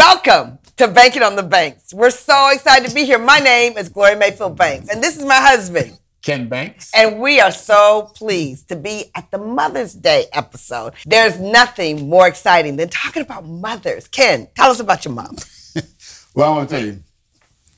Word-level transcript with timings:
Welcome 0.00 0.58
to 0.78 0.88
Banking 0.88 1.22
on 1.22 1.36
the 1.36 1.42
Banks. 1.42 1.92
We're 1.92 2.08
so 2.08 2.48
excited 2.54 2.88
to 2.88 2.94
be 2.94 3.04
here. 3.04 3.18
My 3.18 3.38
name 3.38 3.76
is 3.76 3.90
Gloria 3.90 4.16
Mayfield 4.16 4.56
Banks, 4.56 4.88
and 4.88 5.02
this 5.02 5.18
is 5.18 5.26
my 5.26 5.34
husband, 5.34 5.98
Ken 6.22 6.48
Banks. 6.48 6.90
And 6.96 7.20
we 7.20 7.38
are 7.38 7.52
so 7.52 8.10
pleased 8.14 8.70
to 8.70 8.76
be 8.76 9.10
at 9.14 9.30
the 9.30 9.36
Mother's 9.36 9.92
Day 9.92 10.24
episode. 10.32 10.94
There's 11.04 11.38
nothing 11.38 12.08
more 12.08 12.26
exciting 12.26 12.76
than 12.76 12.88
talking 12.88 13.20
about 13.20 13.44
mothers. 13.44 14.08
Ken, 14.08 14.48
tell 14.56 14.70
us 14.70 14.80
about 14.80 15.04
your 15.04 15.12
mom. 15.12 15.36
well, 16.34 16.50
I 16.50 16.56
want 16.56 16.70
to 16.70 16.76
tell 16.76 16.86
you, 16.86 17.00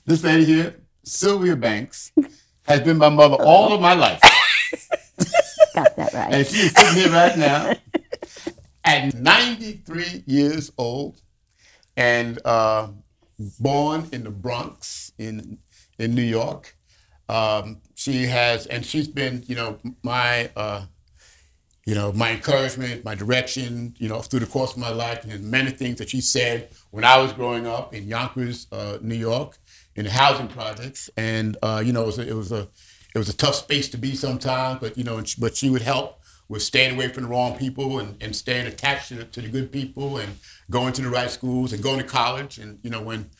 this 0.07 0.23
lady 0.23 0.45
here, 0.45 0.77
Sylvia 1.03 1.57
Banks, 1.57 2.13
has 2.69 2.83
been 2.83 2.99
my 2.99 3.09
mother 3.09 3.35
all 3.43 3.73
of 3.73 3.81
my 3.81 3.95
life. 3.95 4.23
Got 5.75 5.97
that 5.97 6.13
right. 6.13 6.33
and 6.33 6.47
she's 6.47 6.73
sitting 6.73 7.03
here 7.03 7.11
right 7.11 7.37
now 7.37 7.73
at 8.85 9.13
93 9.13 10.23
years 10.25 10.71
old 10.79 11.21
and 11.97 12.39
uh, 12.45 12.89
born 13.61 14.09
in 14.13 14.25
the 14.25 14.31
Bronx 14.31 15.13
in 15.19 15.59
in 15.99 16.15
New 16.15 16.23
York. 16.23 16.77
Um, 17.29 17.81
she 17.95 18.27
has, 18.27 18.67
and 18.67 18.85
she's 18.85 19.09
been, 19.09 19.45
you 19.47 19.55
know, 19.55 19.79
my, 20.03 20.51
uh, 20.57 20.87
you 21.87 21.95
know, 21.95 22.13
my 22.13 22.33
encouragement, 22.33 23.05
my 23.05 23.15
direction, 23.15 23.95
you 23.99 24.09
know, 24.09 24.21
through 24.21 24.41
the 24.41 24.47
course 24.47 24.73
of 24.73 24.79
my 24.79 24.91
life, 24.91 25.25
and 25.25 25.51
many 25.51 25.71
things 25.71 25.99
that 25.99 26.11
she 26.11 26.21
said 26.21 26.71
when 26.91 27.05
I 27.05 27.19
was 27.19 27.33
growing 27.33 27.67
up 27.67 27.95
in 27.95 28.07
Yonkers, 28.07 28.67
uh, 28.73 28.99
New 29.01 29.15
York, 29.15 29.59
in 29.95 30.05
the 30.05 30.11
housing 30.11 30.49
projects, 30.49 31.11
and 31.17 31.57
uh, 31.63 31.83
you 31.85 31.93
know, 31.93 32.03
it 32.03 32.07
was, 32.07 32.19
a, 32.19 32.29
it 32.29 32.35
was 32.35 32.53
a 32.53 32.69
it 33.15 33.19
was 33.19 33.29
a 33.29 33.37
tough 33.37 33.55
space 33.55 33.89
to 33.91 33.99
be 33.99 34.15
sometimes, 34.15 34.81
but 34.81 34.97
you 34.97 35.05
know, 35.05 35.23
but 35.39 35.57
she 35.57 35.71
would 35.71 35.83
help 35.83 36.22
with 36.53 36.63
staying 36.63 36.95
away 36.95 37.09
from 37.09 37.23
the 37.23 37.29
wrong 37.31 37.57
people 37.57 37.99
and, 37.99 38.23
and 38.23 38.37
staying 38.37 38.67
attached 38.67 39.09
to 39.09 39.15
the, 39.15 39.25
to 39.25 39.41
the 39.41 39.49
good 39.49 39.73
people 39.73 40.19
and 40.19 40.37
going 40.69 40.93
to 40.93 41.01
the 41.01 41.09
right 41.09 41.31
schools 41.31 41.73
and 41.73 41.83
going 41.83 41.99
to 41.99 42.05
college 42.05 42.59
and 42.59 42.79
you 42.83 42.91
know 42.91 43.01
when 43.01 43.31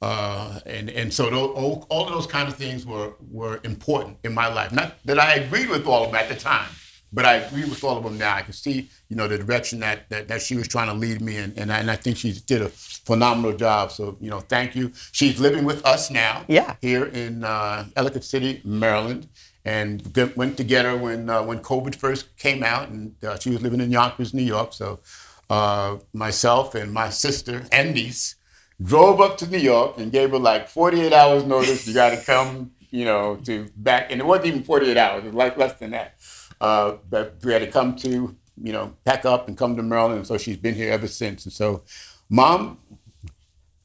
uh, 0.00 0.60
and 0.64 0.88
and 0.88 1.12
so 1.12 1.30
those, 1.30 1.50
all, 1.56 1.84
all 1.88 2.06
of 2.06 2.12
those 2.12 2.28
kind 2.28 2.46
of 2.46 2.54
things 2.54 2.86
were 2.86 3.14
were 3.28 3.58
important 3.64 4.18
in 4.22 4.32
my 4.32 4.46
life. 4.46 4.70
Not 4.70 4.94
that 5.04 5.18
I 5.18 5.34
agreed 5.34 5.68
with 5.68 5.84
all 5.86 6.04
of 6.04 6.12
them 6.12 6.20
at 6.20 6.28
the 6.28 6.36
time, 6.36 6.68
but 7.12 7.24
I 7.24 7.36
agree 7.36 7.64
with 7.64 7.82
all 7.82 7.96
of 7.96 8.04
them 8.04 8.18
now. 8.18 8.36
I 8.36 8.42
can 8.42 8.52
see 8.52 8.88
you 9.08 9.16
know 9.16 9.26
the 9.26 9.38
direction 9.38 9.80
that 9.80 10.08
that, 10.10 10.28
that 10.28 10.42
she 10.42 10.56
was 10.56 10.68
trying 10.68 10.88
to 10.88 10.94
lead 10.94 11.20
me 11.22 11.38
in, 11.38 11.54
and 11.56 11.72
I, 11.72 11.78
and 11.78 11.90
I 11.90 11.96
think 11.96 12.18
she 12.18 12.32
did 12.32 12.62
a 12.62 12.68
phenomenal 12.68 13.56
job. 13.56 13.90
So 13.90 14.16
you 14.20 14.30
know, 14.30 14.40
thank 14.40 14.76
you. 14.76 14.92
She's 15.10 15.40
living 15.40 15.64
with 15.64 15.84
us 15.86 16.10
now. 16.10 16.44
Yeah. 16.48 16.76
Here 16.80 17.06
in 17.06 17.42
uh, 17.42 17.86
Ellicott 17.96 18.24
City, 18.24 18.60
Maryland, 18.62 19.26
and 19.64 20.14
went 20.36 20.56
together 20.56 20.96
when 20.96 21.30
uh, 21.30 21.42
when 21.42 21.60
COVID 21.60 21.94
first 21.94 22.36
came 22.36 22.62
out, 22.62 22.88
and 22.88 23.14
uh, 23.24 23.38
she 23.38 23.50
was 23.50 23.62
living 23.62 23.80
in 23.80 23.90
Yonkers, 23.90 24.34
New 24.34 24.42
York. 24.42 24.72
So 24.72 25.00
uh, 25.48 25.98
myself 26.12 26.74
and 26.74 26.92
my 26.92 27.10
sister 27.10 27.64
and 27.72 27.94
niece 27.94 28.36
drove 28.82 29.20
up 29.20 29.38
to 29.38 29.46
New 29.46 29.58
York 29.58 29.98
and 29.98 30.12
gave 30.12 30.30
her 30.30 30.38
like 30.38 30.68
48 30.68 31.12
hours 31.12 31.44
notice. 31.44 31.86
You 31.86 31.94
got 31.94 32.10
to 32.10 32.22
come, 32.22 32.72
you 32.90 33.04
know, 33.04 33.36
to 33.44 33.70
back, 33.76 34.10
and 34.10 34.20
it 34.20 34.26
wasn't 34.26 34.46
even 34.48 34.62
48 34.64 34.96
hours. 34.96 35.24
It 35.24 35.26
was 35.28 35.34
like 35.34 35.56
less 35.56 35.74
than 35.74 35.92
that. 35.92 36.16
Uh, 36.60 36.96
but 37.08 37.36
we 37.42 37.52
had 37.52 37.60
to 37.60 37.70
come 37.70 37.96
to, 37.96 38.36
you 38.62 38.72
know, 38.72 38.94
pack 39.04 39.24
up 39.24 39.48
and 39.48 39.56
come 39.56 39.76
to 39.76 39.82
Maryland. 39.82 40.18
And 40.18 40.26
so 40.26 40.38
she's 40.38 40.56
been 40.56 40.74
here 40.74 40.92
ever 40.92 41.06
since. 41.06 41.44
And 41.44 41.52
so, 41.52 41.82
Mom, 42.28 42.78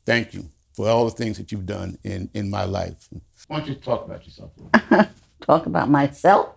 thank 0.06 0.34
you 0.34 0.50
for 0.74 0.88
all 0.90 1.06
the 1.06 1.12
things 1.12 1.38
that 1.38 1.52
you've 1.52 1.66
done 1.66 1.98
in 2.04 2.30
in 2.34 2.50
my 2.50 2.66
life. 2.66 3.08
Why 3.48 3.60
don't 3.60 3.70
you 3.70 3.76
talk 3.76 4.06
about 4.06 4.26
yourself? 4.26 4.52
talk 5.50 5.66
about 5.66 5.90
myself. 5.90 6.50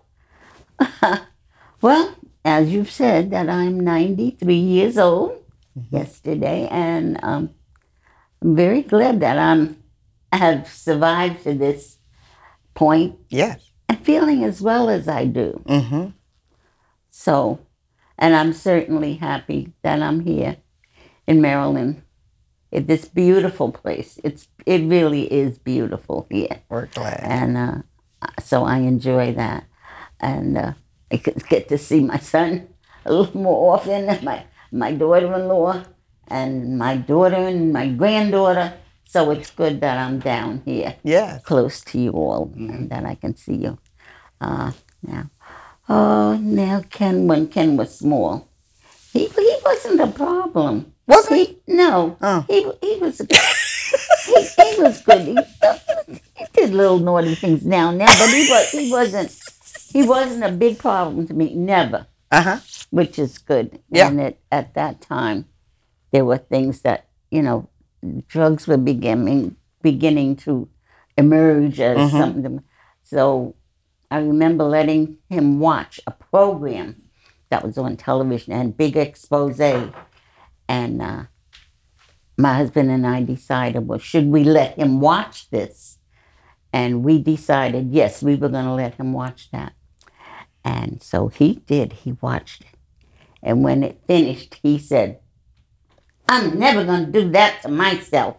well, 1.81 2.15
as 2.45 2.69
you've 2.69 2.91
said, 2.91 3.31
that 3.31 3.49
I'm 3.49 3.79
93 3.79 4.53
years 4.53 4.97
old 4.97 5.31
mm-hmm. 5.77 5.95
yesterday, 5.95 6.67
and 6.69 7.19
um, 7.23 7.49
I'm 8.41 8.55
very 8.55 8.83
glad 8.83 9.19
that 9.21 9.37
I'm 9.39 9.77
I 10.31 10.37
have 10.47 10.67
survived 10.67 11.43
to 11.43 11.53
this 11.53 11.97
point. 12.73 13.17
Yes. 13.29 13.71
And 13.89 13.99
feeling 13.99 14.43
as 14.43 14.61
well 14.61 14.89
as 14.89 15.07
I 15.07 15.25
do. 15.25 15.63
Mm-hmm. 15.65 16.09
So, 17.09 17.59
and 18.17 18.35
I'm 18.35 18.53
certainly 18.53 19.15
happy 19.15 19.73
that 19.81 20.01
I'm 20.01 20.21
here 20.21 20.57
in 21.27 21.41
Maryland. 21.41 22.01
It's 22.71 22.87
this 22.87 23.05
beautiful 23.05 23.71
place. 23.71 24.19
It's 24.23 24.47
it 24.65 24.81
really 24.89 25.31
is 25.31 25.59
beautiful 25.59 26.27
here. 26.29 26.61
We're 26.69 26.87
glad. 26.87 27.21
And 27.23 27.57
uh, 27.57 27.81
so 28.41 28.63
I 28.63 28.77
enjoy 28.77 29.33
that, 29.33 29.65
and 30.19 30.57
uh, 30.57 30.73
I 31.11 31.17
get 31.17 31.69
to 31.69 31.77
see 31.77 32.01
my 32.01 32.17
son 32.17 32.67
a 33.05 33.13
little 33.13 33.41
more 33.41 33.75
often. 33.75 34.05
My 34.23 34.45
my 34.71 34.91
daughter-in-law 34.91 35.83
and 36.27 36.77
my 36.77 36.97
daughter 36.97 37.35
and 37.35 37.71
my 37.71 37.87
granddaughter. 37.89 38.73
So 39.05 39.29
it's 39.29 39.51
good 39.51 39.81
that 39.81 39.99
I'm 39.99 40.17
down 40.19 40.63
here, 40.65 40.95
yeah, 41.03 41.37
close 41.43 41.81
to 41.81 41.99
you 41.99 42.11
all, 42.11 42.47
mm-hmm. 42.47 42.69
and 42.69 42.89
that 42.89 43.05
I 43.05 43.13
can 43.13 43.35
see 43.35 43.53
you. 43.53 43.77
Uh, 44.41 44.71
now, 45.03 45.29
oh, 45.87 46.35
now 46.41 46.81
Ken, 46.89 47.27
when 47.27 47.47
Ken 47.47 47.77
was 47.77 47.95
small, 47.99 48.47
he 49.11 49.27
he 49.27 49.55
wasn't 49.63 50.01
a 50.01 50.07
problem. 50.07 50.93
Was 51.05 51.27
he? 51.27 51.45
he 51.45 51.59
no, 51.67 52.17
oh. 52.21 52.45
he 52.49 52.63
he 52.81 52.97
was. 52.97 53.19
he, 53.19 54.63
he 54.63 54.81
was 54.81 55.01
good. 55.01 55.21
He, 55.21 55.35
he 55.35 55.82
did 56.53 56.73
little 56.73 56.99
naughty 56.99 57.35
things 57.35 57.65
now 57.65 57.89
and 57.89 57.99
then, 57.99 58.07
but 58.07 58.29
he 58.29 58.49
was 58.49 58.71
he 58.71 58.91
wasn't 58.91 59.39
he 59.91 60.03
wasn't 60.03 60.43
a 60.43 60.51
big 60.51 60.79
problem 60.79 61.27
to 61.27 61.33
me. 61.33 61.53
Never. 61.53 62.07
Uh 62.31 62.41
huh. 62.41 62.59
Which 62.89 63.19
is 63.19 63.37
good. 63.37 63.79
Yeah. 63.89 64.07
And 64.07 64.19
it, 64.19 64.39
at 64.51 64.73
that 64.75 65.01
time, 65.01 65.45
there 66.11 66.25
were 66.25 66.37
things 66.37 66.81
that 66.81 67.07
you 67.31 67.41
know, 67.41 67.69
drugs 68.27 68.67
were 68.67 68.77
beginning 68.77 69.55
beginning 69.81 70.35
to 70.37 70.69
emerge 71.17 71.79
as 71.79 71.97
mm-hmm. 71.97 72.17
something. 72.17 72.63
So 73.03 73.55
I 74.09 74.19
remember 74.19 74.63
letting 74.63 75.17
him 75.29 75.59
watch 75.59 75.99
a 76.05 76.11
program 76.11 77.01
that 77.49 77.63
was 77.63 77.77
on 77.77 77.97
television 77.97 78.53
and 78.53 78.77
big 78.77 78.95
expose, 78.95 79.59
and 79.59 81.01
uh, 81.01 81.23
my 82.37 82.53
husband 82.55 82.89
and 82.89 83.05
I 83.05 83.23
decided, 83.23 83.87
well, 83.87 83.99
should 83.99 84.27
we 84.27 84.43
let 84.43 84.77
him 84.77 84.99
watch 85.01 85.49
this? 85.49 85.99
And 86.73 87.03
we 87.03 87.21
decided, 87.21 87.91
yes, 87.91 88.23
we 88.23 88.35
were 88.35 88.49
going 88.49 88.65
to 88.65 88.73
let 88.73 88.95
him 88.95 89.13
watch 89.13 89.51
that. 89.51 89.73
And 90.65 91.03
so 91.03 91.27
he 91.27 91.61
did. 91.67 91.93
He 91.93 92.13
watched 92.13 92.61
it. 92.61 92.67
And 93.43 93.63
when 93.63 93.83
it 93.83 94.01
finished, 94.07 94.59
he 94.63 94.79
said, 94.79 95.19
I'm 96.27 96.57
never 96.57 96.83
going 96.83 97.05
to 97.05 97.11
do 97.11 97.29
that 97.31 97.61
to 97.61 97.69
myself. 97.69 98.37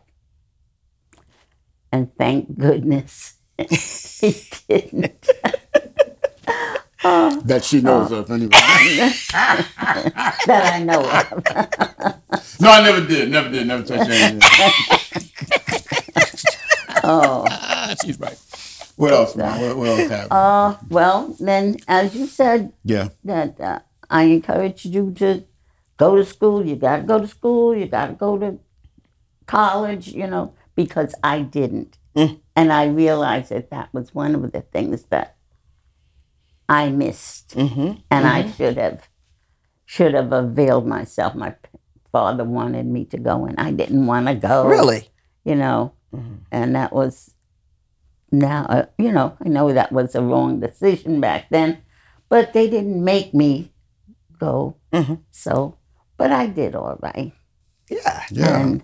And 1.92 2.12
thank 2.16 2.58
goodness 2.58 3.34
he 3.58 4.34
didn't. 4.68 5.28
oh, 7.04 7.40
that 7.44 7.62
she 7.62 7.80
knows 7.80 8.10
oh. 8.10 8.16
of, 8.16 8.30
anyway. 8.32 8.48
that 10.46 10.72
I 10.74 10.82
know 10.82 11.00
of. 11.02 12.60
no, 12.60 12.70
I 12.70 12.82
never 12.82 13.06
did. 13.06 13.30
Never 13.30 13.48
did. 13.50 13.66
Never 13.68 13.84
touched 13.84 14.10
anything. 14.10 14.40
Oh. 17.04 17.94
She's 18.04 18.18
right. 18.18 18.38
What 18.96 19.12
else? 19.12 19.34
What, 19.34 19.76
what 19.76 19.88
else 19.88 20.08
happened? 20.08 20.32
Uh, 20.32 20.76
well, 20.88 21.36
then, 21.40 21.76
as 21.88 22.14
you 22.14 22.26
said, 22.26 22.72
yeah, 22.84 23.08
that 23.24 23.60
uh, 23.60 23.80
I 24.08 24.24
encourage 24.24 24.84
you 24.84 25.12
to 25.14 25.44
go 25.96 26.16
to 26.16 26.24
school. 26.24 26.64
You 26.64 26.76
got 26.76 26.98
to 26.98 27.02
go 27.02 27.18
to 27.18 27.26
school. 27.26 27.74
You 27.74 27.86
got 27.86 28.06
to 28.06 28.12
go 28.12 28.38
to 28.38 28.58
college. 29.46 30.08
You 30.08 30.28
know, 30.28 30.54
because 30.76 31.14
I 31.24 31.40
didn't, 31.40 31.98
mm. 32.16 32.38
and 32.54 32.72
I 32.72 32.86
realized 32.86 33.50
that 33.50 33.70
that 33.70 33.92
was 33.92 34.14
one 34.14 34.34
of 34.36 34.52
the 34.52 34.60
things 34.60 35.02
that 35.04 35.36
I 36.68 36.90
missed, 36.90 37.56
mm-hmm. 37.56 37.80
and 38.10 38.24
mm-hmm. 38.24 38.26
I 38.26 38.50
should 38.52 38.76
have 38.76 39.08
should 39.84 40.14
have 40.14 40.32
availed 40.32 40.86
myself. 40.86 41.34
My 41.34 41.56
father 42.12 42.44
wanted 42.44 42.86
me 42.86 43.06
to 43.06 43.18
go, 43.18 43.44
and 43.44 43.58
I 43.58 43.72
didn't 43.72 44.06
want 44.06 44.28
to 44.28 44.34
go. 44.36 44.68
Really, 44.68 45.08
you 45.44 45.56
know, 45.56 45.93
mm-hmm. 46.16 46.34
and 46.50 46.74
that 46.74 46.92
was 46.92 47.34
now, 48.32 48.66
uh, 48.68 48.86
you 48.98 49.12
know, 49.12 49.36
I 49.44 49.48
know 49.48 49.72
that 49.72 49.92
was 49.92 50.14
a 50.14 50.22
wrong 50.22 50.60
decision 50.60 51.20
back 51.20 51.48
then, 51.50 51.82
but 52.28 52.52
they 52.52 52.68
didn't 52.68 53.02
make 53.02 53.34
me 53.34 53.72
go. 54.38 54.76
Mm-hmm. 54.92 55.14
So, 55.30 55.78
but 56.16 56.32
I 56.32 56.46
did 56.46 56.74
all 56.74 56.98
right. 57.00 57.32
Yeah. 57.88 58.22
Yeah. 58.30 58.60
And, 58.60 58.82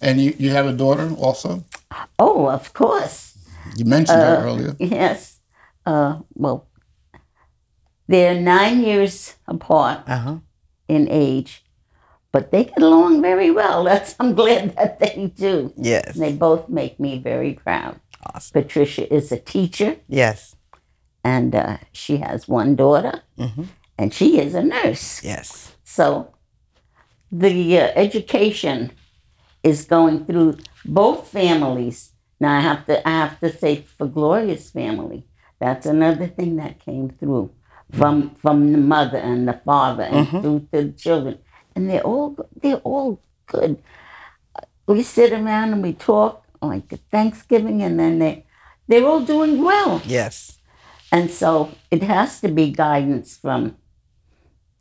and 0.00 0.20
you, 0.20 0.34
you 0.38 0.50
have 0.50 0.66
a 0.66 0.72
daughter 0.72 1.10
also? 1.14 1.64
Oh, 2.18 2.48
of 2.48 2.72
course. 2.72 3.36
You 3.76 3.84
mentioned 3.84 4.20
uh, 4.20 4.40
her 4.40 4.46
earlier. 4.46 4.76
Yes. 4.78 5.40
Uh, 5.86 6.20
well, 6.34 6.68
they're 8.06 8.40
nine 8.40 8.82
years 8.82 9.34
apart 9.48 10.02
uh-huh. 10.06 10.38
in 10.88 11.08
age, 11.10 11.63
but 12.34 12.50
they 12.50 12.64
get 12.64 12.82
along 12.82 13.22
very 13.22 13.52
well. 13.52 13.84
That's 13.90 14.16
I'm 14.18 14.34
glad 14.34 14.74
that 14.76 14.98
they 14.98 15.32
do. 15.36 15.72
Yes. 15.76 16.14
And 16.14 16.22
they 16.22 16.32
both 16.32 16.68
make 16.68 16.98
me 16.98 17.20
very 17.20 17.54
proud. 17.54 18.00
Awesome. 18.26 18.60
Patricia 18.60 19.04
is 19.14 19.30
a 19.30 19.38
teacher. 19.38 19.96
Yes. 20.08 20.56
And 21.22 21.54
uh, 21.54 21.78
she 21.92 22.18
has 22.18 22.48
one 22.48 22.74
daughter, 22.74 23.22
mm-hmm. 23.38 23.64
and 23.96 24.12
she 24.12 24.38
is 24.38 24.54
a 24.54 24.62
nurse. 24.62 25.22
Yes. 25.22 25.76
So 25.84 26.34
the 27.30 27.78
uh, 27.78 27.92
education 27.94 28.90
is 29.62 29.86
going 29.86 30.26
through 30.26 30.58
both 30.84 31.28
families. 31.28 32.12
Now 32.40 32.58
I 32.58 32.60
have 32.60 32.84
to 32.86 33.08
I 33.08 33.12
have 33.12 33.38
to 33.40 33.56
say 33.56 33.84
for 33.96 34.06
Gloria's 34.06 34.70
family, 34.70 35.24
that's 35.60 35.86
another 35.86 36.26
thing 36.26 36.56
that 36.56 36.84
came 36.84 37.10
through 37.10 37.52
from 37.92 38.34
from 38.34 38.72
the 38.72 38.78
mother 38.78 39.18
and 39.18 39.46
the 39.46 39.60
father 39.64 40.04
and 40.04 40.28
through 40.28 40.68
to 40.72 40.82
the 40.82 40.92
children, 40.92 41.38
and 41.74 41.88
they're 41.88 42.02
all 42.02 42.36
they're 42.62 42.76
all 42.84 43.20
good. 43.46 43.82
We 44.86 45.02
sit 45.02 45.32
around 45.32 45.72
and 45.72 45.82
we 45.82 45.92
talk 45.92 46.44
like 46.62 46.88
Thanksgiving, 47.10 47.82
and 47.82 47.98
then 47.98 48.18
they 48.18 48.44
they're 48.88 49.06
all 49.06 49.20
doing 49.20 49.62
well, 49.64 50.02
Yes. 50.04 50.58
and 51.10 51.30
so 51.30 51.70
it 51.90 52.02
has 52.02 52.40
to 52.42 52.48
be 52.48 52.70
guidance 52.70 53.36
from 53.36 53.76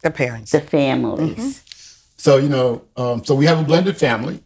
The 0.02 0.12
parents. 0.12 0.52
the 0.52 0.60
families. 0.62 1.64
So 2.18 2.38
you 2.38 2.50
know, 2.50 2.84
um, 2.98 3.24
so 3.26 3.36
we 3.36 3.46
have 3.46 3.60
a 3.60 3.64
blended 3.64 3.98
family. 3.98 4.42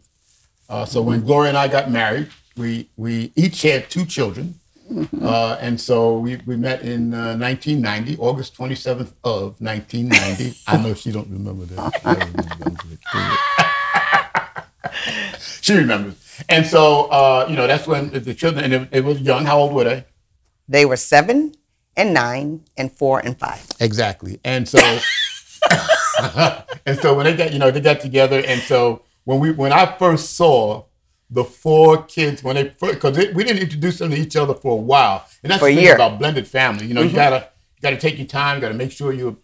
Uh, 0.68 0.84
so 0.84 1.00
when 1.02 1.22
Gloria 1.24 1.48
and 1.50 1.58
I 1.58 1.68
got 1.68 1.90
married, 1.90 2.28
we 2.56 2.88
we 2.96 3.32
each 3.36 3.62
had 3.62 3.88
two 3.90 4.04
children, 4.04 4.60
uh, 5.22 5.58
and 5.60 5.80
so 5.80 6.18
we, 6.18 6.36
we 6.46 6.56
met 6.56 6.82
in 6.82 7.12
uh, 7.12 7.36
1990, 7.36 8.16
August 8.18 8.56
27th 8.56 9.12
of 9.24 9.60
1990. 9.60 10.58
I 10.66 10.76
know 10.78 10.94
she 10.94 11.12
don't 11.12 11.28
remember 11.30 11.64
that. 11.66 12.00
I 12.04 12.14
remember 12.14 12.76
it. 14.84 15.62
she 15.62 15.74
remembers, 15.74 16.14
and 16.48 16.66
so 16.66 17.04
uh, 17.06 17.46
you 17.48 17.56
know 17.56 17.66
that's 17.66 17.86
when 17.86 18.10
the 18.10 18.34
children 18.34 18.64
and 18.64 18.74
it, 18.74 18.88
it 18.92 19.04
was 19.04 19.20
young. 19.20 19.44
How 19.44 19.58
old 19.58 19.72
were 19.72 19.84
they? 19.84 20.04
They 20.68 20.84
were 20.84 20.96
seven 20.96 21.54
and 21.96 22.14
nine 22.14 22.64
and 22.76 22.90
four 22.90 23.20
and 23.20 23.38
five. 23.38 23.66
Exactly. 23.80 24.40
And 24.44 24.66
so 24.68 24.78
and 26.86 26.98
so 26.98 27.14
when 27.14 27.24
they 27.24 27.36
got 27.36 27.52
you 27.52 27.58
know 27.58 27.70
they 27.70 27.80
got 27.80 28.00
together 28.00 28.42
and 28.46 28.60
so 28.62 29.02
when 29.24 29.40
we 29.40 29.50
when 29.50 29.72
I 29.72 29.96
first 29.98 30.36
saw 30.36 30.84
the 31.30 31.44
four 31.44 32.02
kids 32.04 32.42
when 32.42 32.56
they 32.56 32.70
first 32.70 32.94
because 32.94 33.16
we 33.34 33.44
didn't 33.44 33.62
introduce 33.62 33.98
them 33.98 34.10
to 34.10 34.16
each 34.16 34.34
other 34.36 34.54
for 34.54 34.72
a 34.72 34.80
while 34.80 35.26
and 35.42 35.50
that's 35.50 35.60
For 35.60 35.68
the 35.68 35.74
thing 35.74 35.84
year. 35.84 35.94
Mm-hmm. 35.94 36.00
about 36.06 36.18
blended 36.18 36.46
family 36.48 36.86
you 36.86 36.94
know 36.94 37.02
you 37.02 37.12
gotta 37.12 37.48
you 37.76 37.82
gotta 37.82 37.98
take 37.98 38.16
your 38.18 38.26
time 38.26 38.56
you 38.56 38.60
gotta 38.62 38.74
make 38.74 38.92
sure 38.92 39.12
you're 39.12 39.36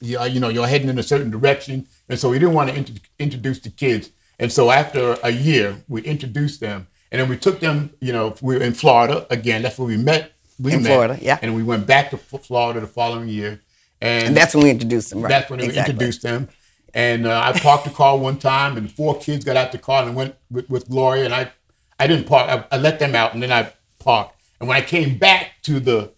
you, 0.00 0.22
you 0.24 0.38
know 0.40 0.48
you're 0.48 0.66
heading 0.68 0.88
in 0.88 0.98
a 0.98 1.02
certain 1.02 1.30
direction 1.30 1.86
and 2.08 2.18
so 2.18 2.30
we 2.30 2.38
didn't 2.38 2.54
want 2.54 2.70
to 2.70 2.76
int- 2.76 3.00
introduce 3.18 3.58
the 3.60 3.70
kids 3.70 4.10
and 4.38 4.52
so 4.52 4.70
after 4.70 5.16
a 5.24 5.30
year 5.30 5.76
we 5.88 6.00
introduced 6.02 6.60
them 6.60 6.86
and 7.10 7.20
then 7.20 7.28
we 7.28 7.36
took 7.36 7.58
them 7.60 7.90
you 8.00 8.12
know 8.12 8.34
we 8.40 8.54
were 8.56 8.62
in 8.62 8.72
Florida 8.72 9.26
again 9.30 9.62
that's 9.62 9.78
where 9.78 9.88
we 9.88 9.96
met 9.96 10.32
we 10.60 10.74
In 10.74 10.82
met, 10.84 10.88
Florida, 10.92 11.18
yeah. 11.20 11.38
and 11.42 11.56
we 11.56 11.64
went 11.64 11.86
back 11.88 12.10
to 12.10 12.16
Florida 12.18 12.78
the 12.78 12.86
following 12.86 13.28
year 13.28 13.60
and, 14.00 14.28
And 14.28 14.36
that's 14.36 14.54
when 14.54 14.64
we 14.64 14.70
introduced 14.70 15.10
them, 15.10 15.22
right? 15.22 15.28
that's 15.28 15.50
when 15.50 15.58
we 15.60 15.66
Exactly. 15.66 15.92
introduced 15.94 16.22
them. 16.22 16.48
And 16.94 17.26
uh, 17.26 17.40
I 17.42 17.58
parked 17.58 17.84
the 17.84 17.90
car 17.90 18.18
one 18.18 18.38
time, 18.38 18.76
and 18.76 18.90
four 18.90 19.18
kids 19.18 19.44
got 19.44 19.56
out 19.56 19.72
the 19.72 19.78
car 19.78 20.04
and 20.06 20.14
went 20.14 20.34
with, 20.50 20.68
with 20.68 20.88
Gloria. 20.88 21.24
And 21.24 21.34
I, 21.34 21.50
I 21.98 22.06
didn't 22.06 22.26
park. 22.26 22.48
I, 22.50 22.76
I 22.76 22.78
let 22.78 22.98
them 22.98 23.14
out, 23.14 23.34
and 23.34 23.42
then 23.42 23.52
I 23.52 23.72
parked. 23.98 24.38
And 24.60 24.68
when 24.68 24.76
I 24.76 24.82
came 24.82 25.18
back 25.18 25.52
to 25.62 25.80
the 25.80 26.12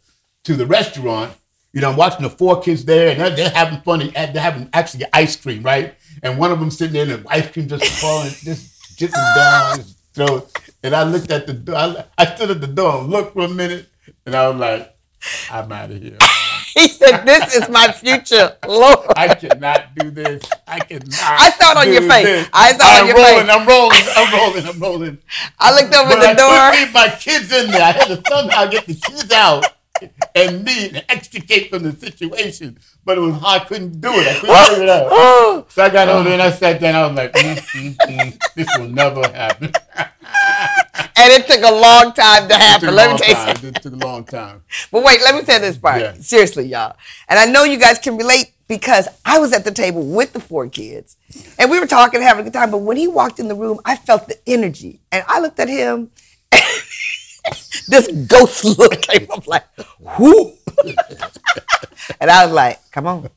to 0.44 0.55
the 0.55 0.67
restaurant, 0.67 1.32
you 1.73 1.81
know, 1.81 1.91
I'm 1.91 1.97
watching 1.97 2.23
the 2.23 2.31
four 2.31 2.61
kids 2.61 2.85
there, 2.85 3.11
and 3.11 3.21
they're, 3.21 3.31
they're 3.31 3.50
having 3.50 3.81
fun. 3.82 4.03
and 4.03 4.35
They're 4.35 4.43
having 4.43 4.69
actually 4.73 5.05
ice 5.12 5.37
cream, 5.37 5.62
right? 5.62 5.94
And 6.23 6.38
one 6.38 6.50
of 6.50 6.61
them 6.61 6.71
sitting 6.71 6.94
there, 6.94 7.03
and 7.17 7.25
the 7.25 7.31
ice 7.31 7.50
cream 7.50 7.69
just 7.69 7.85
falling, 8.00 8.31
just 8.43 8.97
dripping 8.99 9.15
down 9.37 9.79
his 9.79 9.94
throat. 10.12 10.50
And 10.82 10.94
I 10.94 11.05
looked 11.05 11.31
at 11.31 11.47
the 11.47 11.55
door. 11.55 11.76
I, 11.76 12.05
I 12.19 12.35
stood 12.35 12.50
at 12.50 12.61
the 12.61 12.67
door 12.67 13.00
and 13.00 13.11
looked 13.11 13.32
for 13.35 13.44
a 13.44 13.49
minute, 13.49 13.88
and 14.26 14.35
I 14.35 14.49
was 14.49 14.59
like, 14.59 14.97
I'm 15.50 15.71
out 15.73 15.91
of 15.91 16.03
here. 16.03 16.19
He 16.81 16.88
said, 16.88 17.25
"This 17.25 17.55
is 17.55 17.69
my 17.69 17.93
future, 17.93 18.56
Lord." 18.67 18.99
I 19.17 19.35
cannot 19.35 19.94
do 19.94 20.11
this. 20.11 20.43
I 20.67 20.81
cannot. 20.81 21.06
I 21.15 21.50
saw 21.50 21.71
it 21.73 21.87
on 21.87 21.93
your 21.93 22.03
face. 22.03 22.25
this. 22.25 22.49
I 22.53 22.73
saw 22.73 22.85
it 22.85 23.00
on 23.03 23.06
your 23.06 23.17
face. 23.17 23.49
I'm 23.49 23.61
your 23.61 23.67
rolling, 23.69 23.97
face. 23.97 24.17
I'm 24.17 24.31
rolling. 24.35 24.67
I'm 24.67 24.67
rolling. 24.67 24.67
I'm 24.67 24.81
rolling. 24.81 25.19
I 25.59 25.75
looked 25.81 25.94
over 25.94 26.09
But 26.11 26.21
the 26.21 26.29
I 26.29 26.35
door. 26.35 26.50
couldn't 26.50 26.85
leave 26.85 26.94
my 26.94 27.09
kids 27.17 27.53
in 27.53 27.71
there. 27.71 27.82
I 27.82 27.93
had 27.93 28.06
to 28.09 28.23
somehow 28.29 28.67
get 28.67 28.87
the 28.87 28.94
kids 28.94 29.31
out 29.31 29.67
and 30.35 30.65
me 30.65 30.88
and 30.88 31.05
extricate 31.09 31.71
from 31.71 31.85
the 31.85 31.93
situation. 31.93 32.79
But 33.05 33.19
it 33.19 33.21
was 33.21 33.35
hard. 33.37 33.62
I 33.62 33.65
couldn't 33.67 34.00
do 34.00 34.11
it. 34.11 34.26
I 34.26 34.41
couldn't 34.41 34.67
figure 34.71 34.82
it 34.85 34.88
out. 34.91 35.67
So 35.71 35.82
I 35.85 35.88
got 35.91 36.09
over 36.09 36.25
there 36.25 36.32
and 36.35 36.43
I 36.43 36.50
sat 36.50 36.81
down. 36.81 36.94
I 36.94 37.06
was 37.06 37.17
like, 37.17 37.32
mm, 37.32 37.55
mm, 37.56 37.97
mm, 37.97 38.38
this 38.56 38.69
will 38.79 38.88
never 38.88 39.23
happen. 39.29 39.73
and 40.96 41.32
it 41.32 41.46
took 41.46 41.62
a 41.62 41.73
long 41.75 42.12
time 42.12 42.49
to 42.49 42.55
happen. 42.55 42.94
Let 42.94 43.12
me 43.12 43.19
tell 43.19 43.29
you 43.49 43.55
time. 43.55 43.67
It 43.69 43.82
took 43.82 43.93
a 43.93 43.96
long 43.96 44.25
time. 44.25 44.62
But 44.93 45.02
wait, 45.05 45.20
let 45.23 45.35
me 45.35 45.43
tell 45.43 45.61
this 45.61 45.76
part. 45.79 46.00
Yeah. 46.00 46.14
Seriously, 46.14 46.67
y'all. 46.67 46.96
And 47.29 47.38
I 47.38 47.46
know 47.46 47.64
you 47.64 47.79
guys 47.79 47.99
can 47.99 48.17
relate 48.17 48.52
because 48.69 49.08
I 49.25 49.38
was 49.38 49.52
at 49.52 49.64
the 49.64 49.70
table 49.73 50.02
with 50.05 50.32
the 50.32 50.41
four 50.41 50.69
kids 50.69 51.17
and 51.58 51.70
we 51.70 51.79
were 51.81 51.87
talking, 51.87 52.23
having 52.23 52.43
a 52.43 52.44
good 52.44 52.52
time. 52.52 52.70
But 52.70 52.79
when 52.79 52.96
he 52.96 53.08
walked 53.08 53.38
in 53.41 53.49
the 53.49 53.55
room, 53.55 53.81
I 53.85 53.96
felt 53.96 54.29
the 54.29 54.38
energy. 54.46 55.00
And 55.12 55.25
I 55.29 55.41
looked 55.41 55.58
at 55.61 55.69
him. 55.69 56.11
this 57.88 58.08
ghost 58.26 58.64
look 58.79 59.02
came 59.02 59.26
up 59.31 59.47
like, 59.47 59.64
whoo. 60.19 60.52
and 62.20 62.31
I 62.31 62.47
was 62.47 62.55
like, 62.55 62.79
come 62.90 63.06
on. 63.06 63.29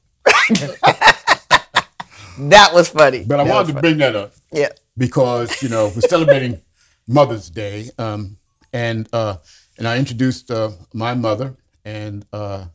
that 2.40 2.70
was 2.74 2.90
funny. 2.90 3.24
But 3.26 3.40
I 3.40 3.44
That 3.44 3.50
wanted 3.54 3.68
to 3.68 3.74
funny. 3.74 3.82
bring 3.82 3.98
that 3.98 4.16
up. 4.16 4.34
Yeah. 4.52 4.70
because 4.98 5.62
you 5.62 5.70
know 5.70 5.92
we're 5.94 6.02
celebrating 6.02 6.62
Mother's 7.08 7.50
Day, 7.50 7.90
um, 7.98 8.38
and 8.74 9.08
uh, 9.14 9.38
and 9.78 9.88
I 9.88 9.98
introduced 9.98 10.52
uh, 10.52 10.72
my 10.94 11.14
mother, 11.14 11.56
and 11.86 12.26
uh, 12.34 12.66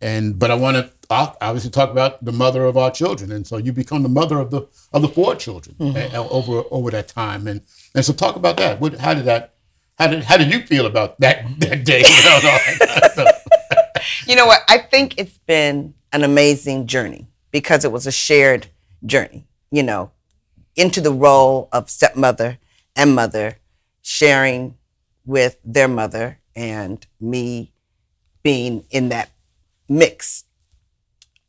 and 0.00 0.38
but 0.38 0.50
I 0.50 0.54
want 0.54 0.76
to 0.76 0.90
obviously 1.08 1.70
talk 1.70 1.90
about 1.90 2.24
the 2.24 2.32
mother 2.32 2.64
of 2.64 2.76
our 2.76 2.90
children, 2.90 3.32
and 3.32 3.46
so 3.46 3.56
you 3.56 3.72
become 3.72 4.02
the 4.02 4.08
mother 4.08 4.38
of 4.38 4.50
the 4.50 4.62
of 4.92 5.02
the 5.02 5.08
four 5.08 5.34
children 5.34 5.76
uh, 5.80 6.28
over 6.30 6.64
over 6.70 6.90
that 6.90 7.08
time, 7.08 7.46
and 7.46 7.62
and 7.94 8.04
so 8.04 8.12
talk 8.12 8.36
about 8.36 8.56
that. 8.58 8.80
What, 8.80 8.98
how 8.98 9.14
did 9.14 9.24
that? 9.24 9.54
How 9.98 10.08
did 10.08 10.24
how 10.24 10.36
did 10.36 10.52
you 10.52 10.60
feel 10.66 10.86
about 10.86 11.18
that 11.20 11.44
that 11.60 11.84
day? 11.84 12.02
You 14.26 14.34
know 14.34 14.46
what? 14.46 14.62
I 14.68 14.78
think 14.78 15.14
it's 15.18 15.38
been 15.38 15.94
an 16.12 16.24
amazing 16.24 16.86
journey 16.86 17.28
because 17.52 17.84
it 17.84 17.92
was 17.92 18.06
a 18.06 18.12
shared 18.12 18.66
journey, 19.04 19.46
you 19.70 19.82
know, 19.82 20.10
into 20.74 21.00
the 21.00 21.12
role 21.12 21.68
of 21.72 21.88
stepmother 21.88 22.58
and 22.96 23.14
mother, 23.14 23.58
sharing 24.02 24.76
with 25.24 25.58
their 25.64 25.88
mother 25.88 26.38
and 26.54 27.06
me 27.20 27.72
being 28.42 28.84
in 28.90 29.10
that 29.10 29.30
mix. 29.88 30.44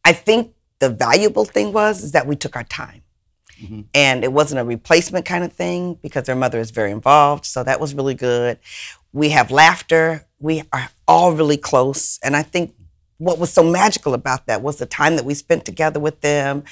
I 0.04 0.14
think 0.14 0.54
the 0.80 0.90
valuable 0.90 1.46
thing 1.46 1.74
was 1.74 2.04
is 2.04 2.12
that 2.12 2.28
we 2.28 2.36
took 2.36 2.56
our 2.56 2.64
time. 2.64 3.04
Mm-hmm. 3.62 3.82
And 3.94 4.24
it 4.24 4.32
wasn't 4.32 4.62
a 4.62 4.64
replacement 4.64 5.26
kind 5.26 5.44
of 5.44 5.52
thing 5.52 5.96
because 5.96 6.26
their 6.26 6.36
mother 6.36 6.60
is 6.60 6.72
very 6.72 6.92
involved. 6.92 7.46
So 7.46 7.64
that 7.64 7.80
was 7.80 7.96
really 7.96 8.14
good. 8.14 8.60
We 9.14 9.30
have 9.30 9.50
laughter. 9.50 10.28
We 10.40 10.64
are 10.72 10.90
all 11.08 11.32
really 11.34 11.58
close. 11.58 12.20
And 12.24 12.36
I 12.36 12.44
think 12.44 12.76
what 13.18 13.40
was 13.40 13.52
so 13.52 13.64
magical 13.64 14.14
about 14.14 14.46
that 14.46 14.62
was 14.62 14.78
the 14.78 14.86
time 14.86 15.16
that 15.16 15.26
we 15.26 15.34
spent 15.34 15.66
together 15.66 16.00
with 16.00 16.22
them. 16.22 16.64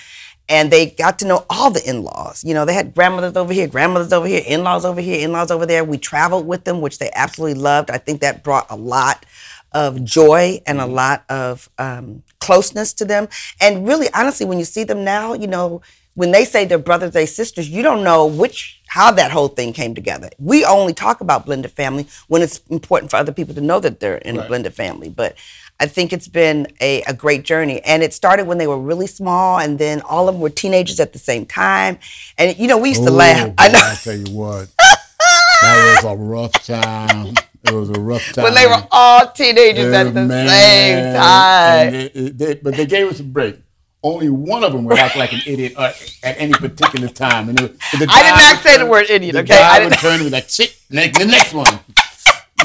And 0.48 0.72
they 0.72 0.88
got 0.88 1.20
to 1.20 1.28
know 1.28 1.46
all 1.50 1.72
the 1.72 1.88
in 1.88 2.04
laws. 2.04 2.44
You 2.44 2.54
know, 2.54 2.66
they 2.66 2.74
had 2.74 2.94
grandmothers 2.94 3.36
over 3.36 3.52
here, 3.52 3.68
grandmothers 3.68 4.14
over 4.14 4.28
here, 4.28 4.44
in 4.46 4.64
laws 4.64 4.86
over 4.86 5.02
here, 5.02 5.24
in 5.24 5.32
laws 5.32 5.50
over 5.50 5.66
there. 5.66 5.84
We 5.84 5.98
traveled 5.98 6.46
with 6.46 6.66
them, 6.66 6.82
which 6.82 7.00
they 7.00 7.10
absolutely 7.16 7.60
loved. 7.60 7.90
I 7.90 7.98
think 7.98 8.22
that 8.22 8.44
brought 8.44 8.68
a 8.70 8.76
lot 8.76 9.26
of 9.72 10.04
joy 10.04 10.62
and 10.66 10.80
a 10.80 10.86
lot 10.86 11.26
of 11.30 11.70
um, 11.78 12.24
closeness 12.40 12.94
to 12.94 13.06
them. 13.06 13.28
And 13.60 13.88
really, 13.88 14.08
honestly, 14.14 14.46
when 14.46 14.60
you 14.60 14.66
see 14.66 14.84
them 14.84 15.04
now, 15.04 15.34
you 15.34 15.48
know, 15.48 15.82
when 16.14 16.32
they 16.32 16.46
say 16.46 16.64
they're 16.64 16.78
brothers, 16.78 17.12
they 17.12 17.26
sisters, 17.26 17.70
you 17.70 17.84
don't 17.84 18.04
know 18.04 18.26
which 18.26 18.82
how 18.88 19.12
that 19.12 19.32
whole 19.32 19.50
thing 19.50 19.74
came 19.74 19.94
together. 19.94 20.30
We 20.40 20.64
only 20.64 20.94
talk 20.94 21.20
about 21.20 21.46
blended 21.46 21.72
family 21.72 22.08
when 22.30 22.42
it's 22.42 22.60
important 22.70 23.12
for 23.12 23.18
other 23.18 23.34
people 23.34 23.54
to 23.56 23.62
know 23.62 23.82
that 23.82 24.00
they're 24.00 24.18
in 24.20 24.38
a 24.38 24.48
blended 24.48 24.74
family. 24.74 25.10
But 25.10 25.36
I 25.80 25.88
think 25.88 26.14
it's 26.14 26.28
been 26.28 26.68
a, 26.80 27.02
a 27.04 27.14
great 27.14 27.44
journey. 27.44 27.82
And 27.82 28.02
it 28.02 28.14
started 28.14 28.48
when 28.48 28.58
they 28.58 28.68
were 28.68 28.80
really 28.80 29.08
small, 29.08 29.60
and 29.60 29.78
then 29.78 30.02
all 30.02 30.30
of 30.30 30.36
them 30.36 30.42
were 30.42 30.50
teenagers 30.50 31.00
at 31.00 31.12
the 31.14 31.20
same 31.20 31.46
time. 31.46 31.98
And 32.38 32.58
you 32.58 32.68
know, 32.68 32.78
we 32.78 32.90
used 32.90 33.04
to 33.04 33.12
laugh. 33.12 33.54
I 33.58 33.68
know. 33.70 33.80
I 33.80 33.96
tell 34.02 34.16
you 34.16 34.34
what, 34.36 34.70
that 34.78 36.02
was 36.04 36.12
a 36.14 36.16
rough 36.16 36.54
time. 36.66 37.34
It 37.64 37.74
was 37.74 37.90
a 37.90 37.94
rough 38.00 38.32
time. 38.34 38.44
When 38.44 38.54
they 38.54 38.68
were 38.68 38.84
all 38.92 39.28
teenagers 39.32 39.92
Yeah, 39.92 40.02
at 40.02 40.14
the 40.14 40.24
man. 40.26 40.48
same 40.48 41.14
time. 41.16 41.94
And 41.94 42.12
they- 42.38 42.46
they- 42.54 42.60
but 42.62 42.76
they 42.76 42.86
gave 42.86 43.10
us 43.10 43.20
a 43.20 43.24
break. 43.24 43.58
Only 44.04 44.30
one 44.30 44.64
of 44.64 44.72
them 44.72 44.86
would 44.86 45.00
act 45.00 45.16
like 45.18 45.34
an 45.34 45.42
idiot 45.48 45.74
uh, 45.76 45.92
at 46.22 46.40
any 46.40 46.54
particular 46.54 47.08
time. 47.08 47.50
And 47.50 47.60
it, 47.60 47.72
the 47.98 48.06
I 48.08 48.22
did 48.22 48.30
not 48.56 48.62
say 48.64 48.78
the 48.78 48.86
word 48.86 49.10
idiot, 49.10 49.34
The 49.34 49.40
okay? 49.40 49.56
guy 49.58 49.82
I 49.82 49.84
would 49.84 49.98
turn 49.98 50.14
and 50.22 50.24
be 50.26 50.30
like, 50.30 50.48
"Chick, 50.48 50.76
next, 50.92 51.18
the 51.18 51.26
next 51.26 51.54
one." 51.56 51.80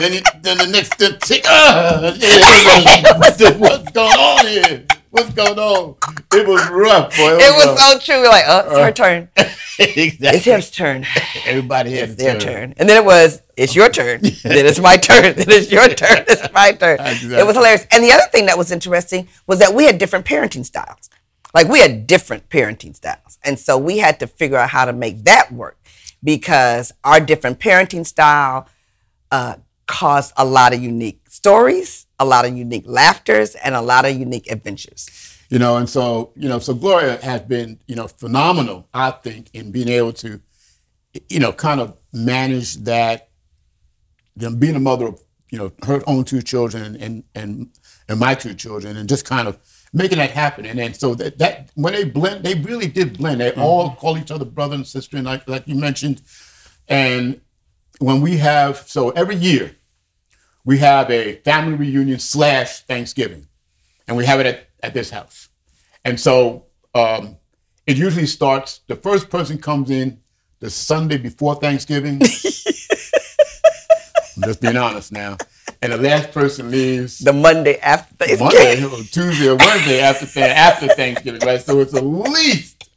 Then, 0.00 0.14
it, 0.14 0.24
then 0.40 0.56
the 0.56 0.66
next 0.66 0.98
the 0.98 1.18
chick, 1.26 1.44
uh, 1.46 2.14
yeah, 2.16 3.18
what's, 3.18 3.92
going 3.92 4.18
on 4.18 4.46
here? 4.46 4.86
What's 5.10 5.30
going 5.34 5.58
on? 5.58 5.96
It 6.32 6.48
was 6.48 6.66
rough, 6.70 7.14
boy. 7.14 7.36
It 7.36 7.54
was 7.54 7.66
rough. 7.66 7.78
so 7.78 7.98
true. 7.98 8.22
We're 8.22 8.30
like, 8.30 8.44
oh, 8.46 8.60
it's 8.60 8.78
her 8.78 8.92
turn. 8.92 9.28
exactly. 9.78 10.28
It's 10.28 10.44
his 10.46 10.70
turn. 10.70 11.04
Everybody 11.44 11.96
had 11.96 12.08
It's 12.08 12.14
their 12.22 12.40
turn. 12.40 12.72
And 12.78 12.88
then 12.88 12.96
it 12.96 13.04
was, 13.04 13.42
it's 13.58 13.76
your 13.76 13.90
turn. 13.90 14.20
then 14.42 14.64
it's 14.64 14.78
my 14.78 14.96
turn. 14.96 15.34
Then 15.34 15.50
it's 15.50 15.70
your 15.70 15.86
turn. 15.88 16.24
It's 16.28 16.50
my 16.54 16.72
turn. 16.72 16.98
It 17.38 17.46
was 17.46 17.56
hilarious. 17.56 17.86
And 17.90 18.02
the 18.02 18.12
other 18.12 18.26
thing 18.32 18.46
that 18.46 18.56
was 18.56 18.72
interesting 18.72 19.28
was 19.46 19.58
that 19.58 19.74
we 19.74 19.84
had 19.84 19.98
different 19.98 20.24
parenting 20.24 20.64
styles. 20.64 21.10
Like 21.52 21.68
we 21.68 21.80
had 21.80 22.06
different 22.06 22.48
parenting 22.48 22.96
styles. 22.96 23.38
And 23.44 23.58
so 23.58 23.76
we 23.76 23.98
had 23.98 24.18
to 24.20 24.26
figure 24.26 24.56
out 24.56 24.70
how 24.70 24.86
to 24.86 24.94
make 24.94 25.24
that 25.24 25.52
work. 25.52 25.76
because 26.24 26.92
our 27.04 27.20
different 27.20 27.58
parenting 27.58 28.06
style 28.06 28.66
uh, 29.30 29.56
caused 29.90 30.32
a 30.36 30.44
lot 30.44 30.72
of 30.72 30.80
unique 30.80 31.28
stories, 31.28 32.06
a 32.20 32.24
lot 32.24 32.46
of 32.46 32.56
unique 32.56 32.84
laughters, 32.86 33.56
and 33.56 33.74
a 33.74 33.80
lot 33.80 34.04
of 34.04 34.16
unique 34.16 34.48
adventures. 34.48 35.10
You 35.48 35.58
know, 35.58 35.78
and 35.78 35.88
so 35.90 36.32
you 36.36 36.48
know, 36.48 36.60
so 36.60 36.74
Gloria 36.74 37.16
has 37.16 37.42
been 37.42 37.80
you 37.88 37.96
know 37.96 38.06
phenomenal, 38.06 38.86
I 38.94 39.10
think, 39.10 39.50
in 39.52 39.72
being 39.72 39.88
able 39.88 40.12
to, 40.24 40.40
you 41.28 41.40
know, 41.40 41.52
kind 41.52 41.80
of 41.80 41.96
manage 42.12 42.76
that. 42.84 43.30
You 44.36 44.48
know, 44.48 44.56
being 44.56 44.76
a 44.76 44.80
mother 44.80 45.08
of 45.08 45.20
you 45.50 45.58
know 45.58 45.72
her 45.82 46.02
own 46.06 46.22
two 46.22 46.40
children 46.40 46.94
and 46.96 47.24
and 47.34 47.68
and, 48.08 48.20
my 48.20 48.36
two 48.36 48.54
children, 48.54 48.96
and 48.96 49.08
just 49.08 49.24
kind 49.24 49.48
of 49.48 49.58
making 49.92 50.18
that 50.18 50.30
happen. 50.30 50.66
And 50.66 50.78
then 50.78 50.94
so 50.94 51.16
that, 51.16 51.38
that 51.38 51.70
when 51.74 51.94
they 51.94 52.04
blend, 52.04 52.44
they 52.44 52.54
really 52.54 52.86
did 52.86 53.18
blend. 53.18 53.40
They 53.40 53.50
mm-hmm. 53.50 53.60
all 53.60 53.96
call 53.96 54.16
each 54.18 54.30
other 54.30 54.44
brother 54.44 54.76
and 54.76 54.86
sister, 54.86 55.16
and 55.16 55.26
like 55.26 55.48
like 55.48 55.66
you 55.66 55.74
mentioned. 55.74 56.22
And 56.86 57.40
when 57.98 58.20
we 58.20 58.36
have 58.38 58.76
so 58.88 59.10
every 59.10 59.36
year 59.36 59.74
we 60.64 60.78
have 60.78 61.10
a 61.10 61.36
family 61.36 61.74
reunion 61.74 62.18
slash 62.18 62.80
Thanksgiving, 62.80 63.48
and 64.06 64.16
we 64.16 64.26
have 64.26 64.40
it 64.40 64.46
at, 64.46 64.68
at 64.82 64.94
this 64.94 65.10
house. 65.10 65.48
And 66.04 66.18
so 66.18 66.66
um, 66.94 67.36
it 67.86 67.96
usually 67.96 68.26
starts. 68.26 68.80
The 68.86 68.96
first 68.96 69.30
person 69.30 69.58
comes 69.58 69.90
in 69.90 70.20
the 70.60 70.70
Sunday 70.70 71.18
before 71.18 71.54
Thanksgiving. 71.56 72.20
I'm 74.36 74.42
just 74.44 74.60
being 74.60 74.76
honest 74.76 75.12
now. 75.12 75.36
And 75.82 75.92
the 75.92 75.98
last 75.98 76.32
person 76.32 76.70
leaves 76.70 77.18
The 77.18 77.32
Monday 77.32 77.78
after 77.78 78.14
Thanksgiving. 78.14 78.82
Monday 78.82 78.84
or 79.00 79.04
Tuesday 79.04 79.48
or 79.48 79.56
Wednesday 79.56 80.00
after 80.00 80.40
after 80.40 80.88
Thanksgiving, 80.88 81.40
right? 81.40 81.60
So 81.60 81.80
it's 81.80 81.94
at 81.94 82.04
least 82.04 82.90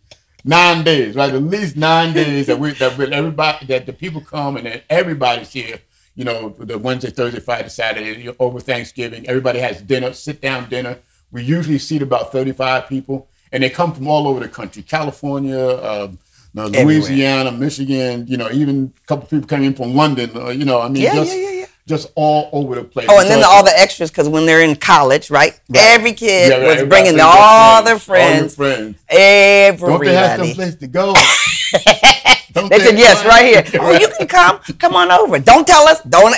nine 0.44 0.84
days, 0.84 1.16
right? 1.16 1.34
At 1.34 1.42
least 1.44 1.78
nine 1.78 2.14
days 2.14 2.48
that 2.48 2.60
we 2.60 2.72
that 2.74 3.00
everybody 3.00 3.66
that 3.68 3.86
the 3.86 3.94
people 3.94 4.22
come 4.22 4.58
and 4.58 4.66
that 4.66 4.84
everybody's 4.90 5.52
here. 5.52 5.80
You 6.16 6.26
know, 6.26 6.50
the 6.60 6.78
Wednesday, 6.78 7.10
Thursday, 7.10 7.40
Friday, 7.40 7.70
Saturday 7.70 8.30
over 8.40 8.60
Thanksgiving. 8.60 9.28
Everybody 9.28 9.60
has 9.60 9.82
dinner, 9.82 10.14
sit 10.14 10.42
down 10.42 10.70
dinner. 10.70 11.00
We 11.32 11.44
usually 11.44 11.80
seat 11.80 12.02
about 12.04 12.32
thirty 12.32 12.52
five 12.52 12.88
people, 12.88 13.28
and 13.52 13.64
they 13.64 13.70
come 13.70 13.94
from 13.94 14.08
all 14.08 14.28
over 14.28 14.40
the 14.40 14.50
country: 14.50 14.84
California. 14.84 16.12
No, 16.56 16.68
Louisiana, 16.68 17.52
Michigan, 17.52 18.28
you 18.28 18.38
know, 18.38 18.48
even 18.52 18.94
a 18.96 19.08
couple 19.08 19.26
people 19.26 19.48
coming 19.48 19.66
in 19.66 19.74
from 19.74 19.96
London, 19.96 20.30
uh, 20.38 20.50
you 20.50 20.66
know, 20.66 20.80
I 20.80 20.88
mean, 20.88 21.02
Yeah, 21.02 21.16
just, 21.16 21.36
yeah, 21.36 21.50
yeah, 21.50 21.66
just 21.88 22.12
all 22.14 22.50
over 22.54 22.76
the 22.76 22.84
place. 22.84 23.08
Oh, 23.10 23.20
and 23.20 23.28
then 23.28 23.44
all 23.44 23.64
the 23.64 23.76
extras 23.76 24.12
because 24.12 24.30
when 24.30 24.46
they're 24.46 24.62
in 24.62 24.76
college, 24.76 25.32
right? 25.32 25.60
Every 25.74 26.14
kid 26.14 26.52
right, 26.52 26.62
was 26.80 26.88
bringing 26.88 27.20
all 27.20 27.82
their 27.82 27.94
All 27.94 27.98
your 27.98 28.00
friends. 28.00 28.56
friends. 28.56 28.98
Everybody. 29.10 30.06
Don't 30.06 30.06
they 30.06 30.14
have 30.14 30.40
some 30.46 30.54
place 30.56 30.76
to 30.76 30.88
go? 30.88 31.16
Don't 32.64 32.80
They 32.80 32.86
said 32.86 32.98
yes, 32.98 33.26
right 33.26 33.46
here. 33.46 33.82
Oh, 33.82 33.92
Right. 33.92 34.00
you 34.02 34.08
can 34.08 34.28
come. 34.28 34.60
Come 34.80 34.96
on 34.96 35.12
over. 35.12 35.38
Don't 35.40 35.68
tell 35.68 35.86
us. 35.88 36.02
Don't. 36.04 36.34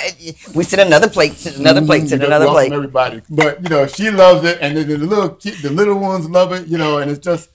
We 0.54 0.64
sit 0.64 0.80
another 0.80 1.08
plate. 1.08 1.34
Sit 1.34 1.56
another 1.58 1.80
plate. 1.84 2.08
Sit 2.08 2.20
Mm, 2.20 2.26
another 2.26 2.46
plate. 2.48 2.72
Everybody, 2.72 3.22
but 3.30 3.62
you 3.62 3.68
know 3.68 3.86
she 3.86 4.10
loves 4.10 4.44
it, 4.44 4.58
and 4.60 4.76
then 4.76 4.88
the 4.88 4.98
little 4.98 5.38
the 5.62 5.70
little 5.70 5.98
ones 5.98 6.28
love 6.28 6.52
it. 6.52 6.66
You 6.66 6.78
know, 6.78 6.98
and 6.98 7.10
it's 7.10 7.20
just 7.20 7.50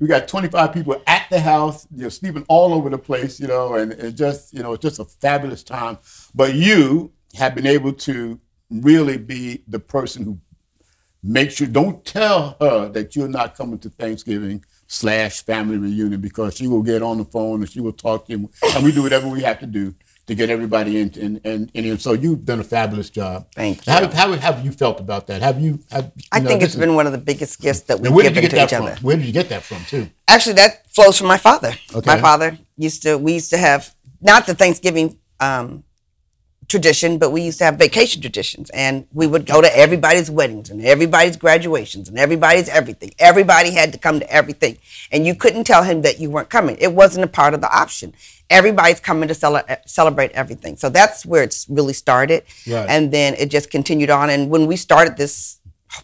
we 0.00 0.08
got 0.08 0.26
25 0.26 0.72
people 0.72 1.00
at 1.06 1.26
the 1.30 1.38
house, 1.40 1.86
you 1.94 2.02
know, 2.04 2.08
sleeping 2.08 2.44
all 2.48 2.74
over 2.74 2.90
the 2.90 2.98
place. 2.98 3.38
You 3.38 3.46
know, 3.46 3.74
and 3.74 3.92
it 3.92 4.12
just 4.12 4.52
you 4.52 4.62
know 4.62 4.72
it's 4.72 4.82
just 4.82 4.98
a 4.98 5.04
fabulous 5.04 5.62
time. 5.62 5.98
But 6.34 6.54
you 6.54 7.12
have 7.34 7.54
been 7.54 7.66
able 7.66 7.92
to 7.92 8.40
really 8.70 9.16
be 9.18 9.62
the 9.68 9.78
person 9.78 10.24
who 10.24 10.38
makes 11.22 11.60
you 11.60 11.66
don't 11.66 12.04
tell 12.04 12.56
her 12.60 12.88
that 12.88 13.14
you're 13.14 13.28
not 13.28 13.54
coming 13.56 13.78
to 13.80 13.90
Thanksgiving 13.90 14.64
slash 14.88 15.42
family 15.42 15.76
reunion 15.76 16.20
because 16.20 16.56
she 16.56 16.66
will 16.66 16.82
get 16.82 17.02
on 17.02 17.18
the 17.18 17.24
phone 17.24 17.60
and 17.60 17.70
she 17.70 17.80
will 17.80 17.92
talk 17.92 18.26
to 18.26 18.32
you 18.32 18.50
and 18.74 18.84
we 18.84 18.90
do 18.90 19.02
whatever 19.02 19.28
we 19.28 19.42
have 19.42 19.60
to 19.60 19.66
do 19.66 19.94
to 20.26 20.34
get 20.34 20.50
everybody 20.50 21.00
in 21.00 21.12
and 21.20 21.40
and, 21.44 21.70
and, 21.74 22.00
so 22.00 22.12
you've 22.12 22.44
done 22.44 22.60
a 22.60 22.64
fabulous 22.64 23.08
job. 23.10 23.46
Thank 23.54 23.84
How, 23.86 24.00
you. 24.02 24.08
how 24.08 24.32
have 24.32 24.64
you 24.64 24.72
felt 24.72 24.98
about 25.00 25.26
that? 25.28 25.40
Have 25.42 25.58
you? 25.60 25.78
Have, 25.90 26.12
you 26.16 26.22
I 26.32 26.40
know, 26.40 26.48
think 26.48 26.62
it's 26.62 26.74
is- 26.74 26.80
been 26.80 26.94
one 26.94 27.06
of 27.06 27.12
the 27.12 27.18
biggest 27.18 27.60
gifts 27.60 27.80
that 27.82 28.00
we've 28.00 28.12
where 28.12 28.24
did 28.24 28.34
you 28.36 28.42
given 28.42 28.42
get 28.42 28.50
to 28.50 28.56
that 28.56 28.72
each 28.72 28.76
from? 28.76 28.86
other. 28.92 29.00
Where 29.00 29.16
did 29.16 29.24
you 29.26 29.32
get 29.32 29.48
that 29.50 29.62
from 29.62 29.84
too? 29.86 30.10
Actually, 30.26 30.54
that 30.54 30.90
flows 30.90 31.16
from 31.18 31.28
my 31.28 31.38
father. 31.38 31.72
Okay. 31.94 32.06
My 32.06 32.20
father 32.20 32.58
used 32.76 33.02
to. 33.04 33.16
We 33.16 33.34
used 33.34 33.50
to 33.50 33.58
have 33.58 33.94
not 34.20 34.46
the 34.46 34.54
Thanksgiving 34.54 35.18
um, 35.40 35.84
tradition, 36.68 37.16
but 37.18 37.30
we 37.30 37.40
used 37.42 37.58
to 37.58 37.64
have 37.64 37.76
vacation 37.76 38.20
traditions, 38.20 38.68
and 38.70 39.06
we 39.12 39.26
would 39.26 39.46
go 39.46 39.60
to 39.60 39.76
everybody's 39.76 40.30
weddings 40.30 40.68
and 40.70 40.84
everybody's 40.84 41.36
graduations 41.36 42.08
and 42.08 42.18
everybody's 42.18 42.68
everything. 42.68 43.10
Everybody 43.18 43.70
had 43.70 43.92
to 43.92 43.98
come 43.98 44.20
to 44.20 44.30
everything, 44.30 44.76
and 45.10 45.26
you 45.26 45.34
couldn't 45.34 45.64
tell 45.64 45.82
him 45.82 46.02
that 46.02 46.20
you 46.20 46.30
weren't 46.30 46.50
coming. 46.50 46.76
It 46.78 46.92
wasn't 46.92 47.24
a 47.24 47.28
part 47.28 47.54
of 47.54 47.60
the 47.62 47.74
option. 47.74 48.12
Everybody's 48.50 49.00
coming 49.00 49.28
to 49.28 49.34
cele- 49.34 49.64
eh, 49.68 49.76
celebrate 49.86 50.30
everything. 50.32 50.76
So 50.76 50.88
that's 50.90 51.24
where 51.24 51.42
it's 51.42 51.66
really 51.68 51.92
started, 51.94 52.44
Right. 52.66 52.86
and 52.88 53.12
then 53.12 53.34
it 53.38 53.50
just 53.50 53.70
continued 53.70 54.10
on. 54.10 54.28
And 54.30 54.50
when 54.50 54.66
we 54.66 54.76
started 54.76 55.16
this 55.16 55.56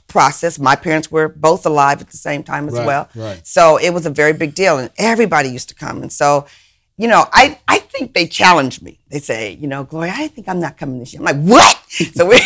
process, 0.09 0.59
my 0.59 0.77
parents 0.77 1.11
were 1.11 1.29
both 1.29 1.67
alive 1.67 2.01
at 2.01 2.09
the 2.09 2.17
same 2.17 2.43
time 2.43 2.69
as 2.69 2.75
Right, 2.75 2.87
well. 2.87 3.09
right. 3.15 3.47
So 3.47 3.77
it 3.77 3.91
was 3.91 4.07
a 4.07 4.11
very 4.11 4.33
big 4.33 4.55
deal, 4.55 4.79
and 4.79 4.91
everybody 4.97 5.51
used 5.51 5.69
to 5.69 5.75
come. 5.75 6.01
And 6.03 6.11
so, 6.11 6.47
you 6.97 7.09
know, 7.09 7.25
I, 7.33 7.59
I 7.67 7.79
think 7.79 8.15
they 8.15 8.27
challenged 8.27 8.83
me. 8.83 9.01
They 9.09 9.19
say, 9.19 9.53
you 9.55 9.67
know, 9.67 9.85
Gloria, 9.85 10.13
I 10.15 10.29
think 10.29 10.49
I'm 10.49 10.61
not 10.61 10.77
coming 10.77 11.01
this 11.01 11.13
year. 11.13 11.21
I'm 11.21 11.25
like, 11.27 11.45
what? 11.45 11.77
So 12.15 12.27
we, 12.27 12.37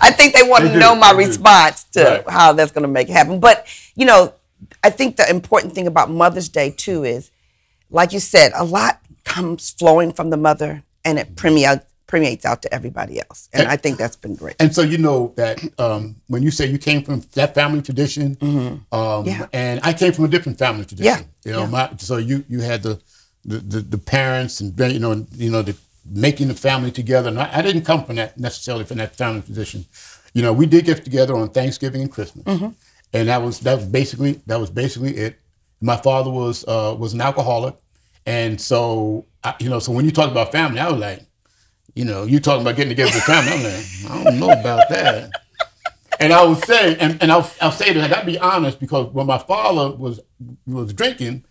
I 0.00 0.10
think 0.12 0.34
they 0.34 0.42
want 0.42 0.62
They 0.64 0.68
to 0.68 0.74
do, 0.74 0.80
know 0.80 0.94
my 0.94 1.12
do. 1.12 1.18
response 1.18 1.84
to 1.92 2.02
Right. 2.04 2.28
how 2.30 2.52
that's 2.52 2.72
going 2.72 2.82
to 2.82 2.88
make 2.88 3.08
it 3.08 3.12
happen. 3.12 3.40
But 3.40 3.66
you 3.94 4.06
know, 4.06 4.32
I 4.82 4.90
think 4.90 5.16
the 5.16 5.28
important 5.28 5.74
thing 5.74 5.86
about 5.86 6.10
Mother's 6.10 6.48
Day 6.48 6.70
too 6.70 7.04
is, 7.04 7.30
like 7.90 8.12
you 8.12 8.20
said, 8.20 8.52
a 8.54 8.64
lot 8.64 9.00
comes 9.24 9.70
flowing 9.70 10.12
from 10.12 10.30
the 10.30 10.36
mother, 10.36 10.82
and 11.04 11.18
it 11.18 11.36
permeates 11.36 11.84
permeates 12.06 12.44
out 12.44 12.62
to 12.62 12.72
everybody 12.72 13.20
else. 13.20 13.48
And 13.52 13.66
I 13.68 13.76
think 13.76 13.98
that's 13.98 14.16
been 14.16 14.36
great. 14.36 14.56
And 14.60 14.74
so 14.74 14.82
you 14.82 14.98
know 14.98 15.32
that 15.36 15.58
um, 15.78 16.16
when 16.28 16.42
you 16.42 16.50
say 16.50 16.66
you 16.66 16.78
came 16.78 17.02
from 17.02 17.20
that 17.34 17.54
family 17.54 17.82
tradition, 17.82 18.36
um, 18.40 18.86
Mm-hmm. 18.92 19.28
Yeah. 19.28 19.46
and 19.52 19.80
I 19.82 19.92
came 19.92 20.12
from 20.12 20.24
a 20.24 20.28
different 20.28 20.58
family 20.58 20.84
tradition. 20.84 21.04
Yeah, 21.04 21.22
You 21.44 21.52
know, 21.52 21.64
yeah. 21.64 21.70
my 21.70 21.90
so 21.98 22.16
you 22.18 22.44
you 22.48 22.60
had 22.60 22.82
the 22.82 23.00
the, 23.44 23.58
the, 23.58 23.80
the 23.80 23.98
parents 23.98 24.60
and 24.60 24.78
you 24.78 24.98
know 24.98 25.26
you 25.32 25.50
know 25.50 25.62
the 25.62 25.76
making 26.08 26.48
the 26.48 26.54
family 26.54 26.90
together. 26.92 27.28
And 27.28 27.38
I, 27.40 27.50
I 27.58 27.62
didn't 27.62 27.84
come 27.84 28.04
from 28.04 28.16
that 28.16 28.38
necessarily 28.38 28.84
from 28.84 28.98
that 28.98 29.16
family 29.16 29.42
tradition. 29.42 29.84
You 30.34 30.42
know, 30.42 30.52
we 30.52 30.66
did 30.66 30.84
get 30.84 31.02
together 31.04 31.34
on 31.36 31.48
Thanksgiving 31.50 32.02
and 32.02 32.12
Christmas, 32.12 32.44
Mm-hmm. 32.44 32.68
and 33.14 33.28
that 33.28 33.42
was 33.42 33.60
that 33.60 33.76
was 33.78 33.86
basically 33.86 34.40
that 34.46 34.60
was 34.60 34.70
basically 34.70 35.16
it. 35.16 35.38
My 35.80 35.96
father 35.96 36.30
was 36.30 36.64
uh, 36.68 36.94
was 36.98 37.12
an 37.14 37.20
alcoholic, 37.20 37.74
and 38.24 38.60
so 38.60 39.24
I, 39.42 39.54
you 39.60 39.68
know, 39.68 39.78
so 39.80 39.92
when 39.92 40.04
you 40.04 40.12
talk 40.12 40.30
about 40.30 40.52
family, 40.52 40.78
I 40.80 40.90
was 40.90 41.00
like, 41.00 41.20
you 41.96 42.04
know, 42.04 42.24
you 42.24 42.38
talking 42.38 42.60
about 42.60 42.76
getting 42.76 42.90
together 42.90 43.10
with 43.12 43.24
family. 43.24 43.52
I'm 43.52 43.62
like, 43.64 44.10
I 44.10 44.24
don't 44.24 44.38
know 44.38 44.50
about 44.50 44.88
that. 44.90 45.30
And 46.20 46.32
I 46.32 46.44
would 46.44 46.62
say, 46.64 46.96
and, 46.98 47.20
and 47.22 47.32
I'll, 47.32 47.50
I'll 47.60 47.72
say 47.72 47.92
that 47.92 48.04
I 48.04 48.08
gotta 48.08 48.26
be 48.26 48.38
honest 48.38 48.78
because 48.78 49.12
when 49.12 49.26
my 49.26 49.38
father 49.38 49.96
was 49.96 50.20
was 50.66 50.92
drinking, 50.92 51.44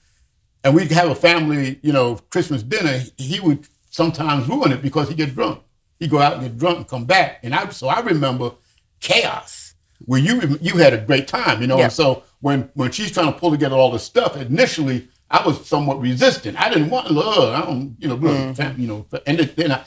and 0.64 0.76
we'd 0.76 0.92
have 0.92 1.10
a 1.10 1.16
family, 1.16 1.80
you 1.82 1.92
know, 1.92 2.16
Christmas 2.30 2.64
dinner, 2.64 3.02
he 3.18 3.40
would 3.40 3.68
sometimes 3.90 4.48
ruin 4.48 4.72
it 4.72 4.82
because 4.82 5.10
he'd 5.10 5.18
get 5.18 5.36
drunk. 5.36 5.62
He'd 6.00 6.12
go 6.12 6.20
out 6.20 6.34
and 6.34 6.44
get 6.44 6.58
drunk 6.58 6.78
and 6.78 6.88
come 6.88 7.06
back, 7.06 7.40
and 7.44 7.54
I 7.54 7.70
so 7.70 7.88
I 7.88 8.00
remember 8.02 8.52
chaos 9.00 9.74
where 10.06 10.20
you 10.20 10.58
you 10.62 10.78
had 10.78 10.94
a 10.94 10.98
great 11.00 11.28
time, 11.28 11.62
you 11.62 11.68
know. 11.68 11.78
Yeah. 11.78 11.86
And 11.86 11.94
so 11.94 12.24
when 12.42 12.70
when 12.76 12.92
she's 12.92 13.12
trying 13.12 13.34
to 13.34 13.40
pull 13.40 13.52
together 13.52 13.76
all 13.76 13.92
this 13.92 14.04
stuff, 14.04 14.38
initially 14.38 15.08
I 15.30 15.46
was 15.46 15.66
somewhat 15.68 16.00
resistant. 16.00 16.60
I 16.62 16.70
didn't 16.70 16.92
want, 16.92 17.08
uh, 17.10 17.52
I 17.52 17.62
don't, 17.62 17.96
you 18.00 18.08
know, 18.08 18.54
fam- 18.54 18.80
you 18.80 18.88
know, 18.88 19.06
and 19.26 19.40
then 19.40 19.72
I. 19.72 19.84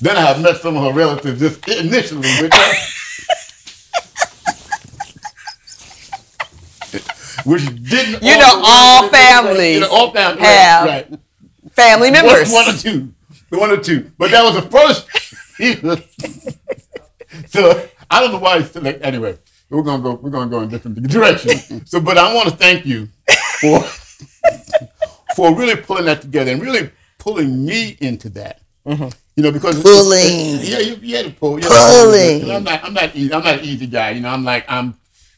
then 0.00 0.16
I 0.16 0.20
have 0.20 0.40
met 0.42 0.56
some 0.58 0.76
of 0.76 0.84
her 0.84 0.92
relatives 0.92 1.40
just 1.40 1.66
initially 1.68 2.28
with. 2.40 2.52
Which 7.44 7.64
didn't 7.64 8.22
You 8.22 8.38
know, 8.38 8.62
all 8.64 9.08
families 9.08 9.74
you 9.74 9.80
know, 9.80 9.90
all 9.90 10.10
families 10.12 10.44
have 10.44 10.86
right, 10.86 11.10
right. 11.10 11.20
Family 11.72 12.10
members. 12.10 12.52
One, 12.52 12.66
one 12.66 12.74
or 12.74 12.78
two. 12.78 13.14
One 13.50 13.70
or 13.70 13.76
two. 13.76 14.10
But 14.18 14.30
that 14.32 14.42
was 14.42 14.54
the 14.54 14.62
first. 14.62 15.06
so 17.50 17.88
I 18.10 18.20
don't 18.20 18.32
know 18.32 18.38
why 18.38 18.58
it's 18.58 18.70
still 18.70 18.82
like 18.82 18.98
anyway. 19.02 19.38
We're 19.70 19.82
gonna 19.82 20.02
go 20.02 20.14
we're 20.14 20.30
gonna 20.30 20.50
go 20.50 20.60
in 20.60 20.68
different 20.68 21.02
directions. 21.08 21.82
so 21.90 22.00
but 22.00 22.18
I 22.18 22.34
wanna 22.34 22.50
thank 22.50 22.86
you 22.86 23.08
for 23.60 23.80
for 25.36 25.54
really 25.54 25.76
pulling 25.76 26.06
that 26.06 26.22
together 26.22 26.52
and 26.52 26.60
really 26.60 26.90
pulling 27.26 27.66
me 27.66 27.96
into 28.00 28.28
that. 28.30 28.60
Mm-hmm. 28.86 29.08
You 29.34 29.42
know, 29.42 29.50
because 29.50 29.82
Pulling. 29.82 30.60
yeah, 30.62 30.78
you, 30.78 30.94
you 31.02 31.16
had 31.16 31.26
to 31.26 31.32
pull. 31.32 31.58
You 31.58 31.66
Pulling. 31.66 32.46
Know, 32.46 32.56
I'm 32.56 32.64
not, 32.64 32.84
I'm 32.84 32.94
not, 32.94 33.16
easy, 33.16 33.34
I'm 33.34 33.42
not 33.42 33.58
an 33.58 33.64
easy 33.64 33.86
guy. 33.86 34.10
You 34.10 34.20
know, 34.20 34.28
I'm 34.28 34.44
like, 34.44 34.64
I'm, 34.68 34.94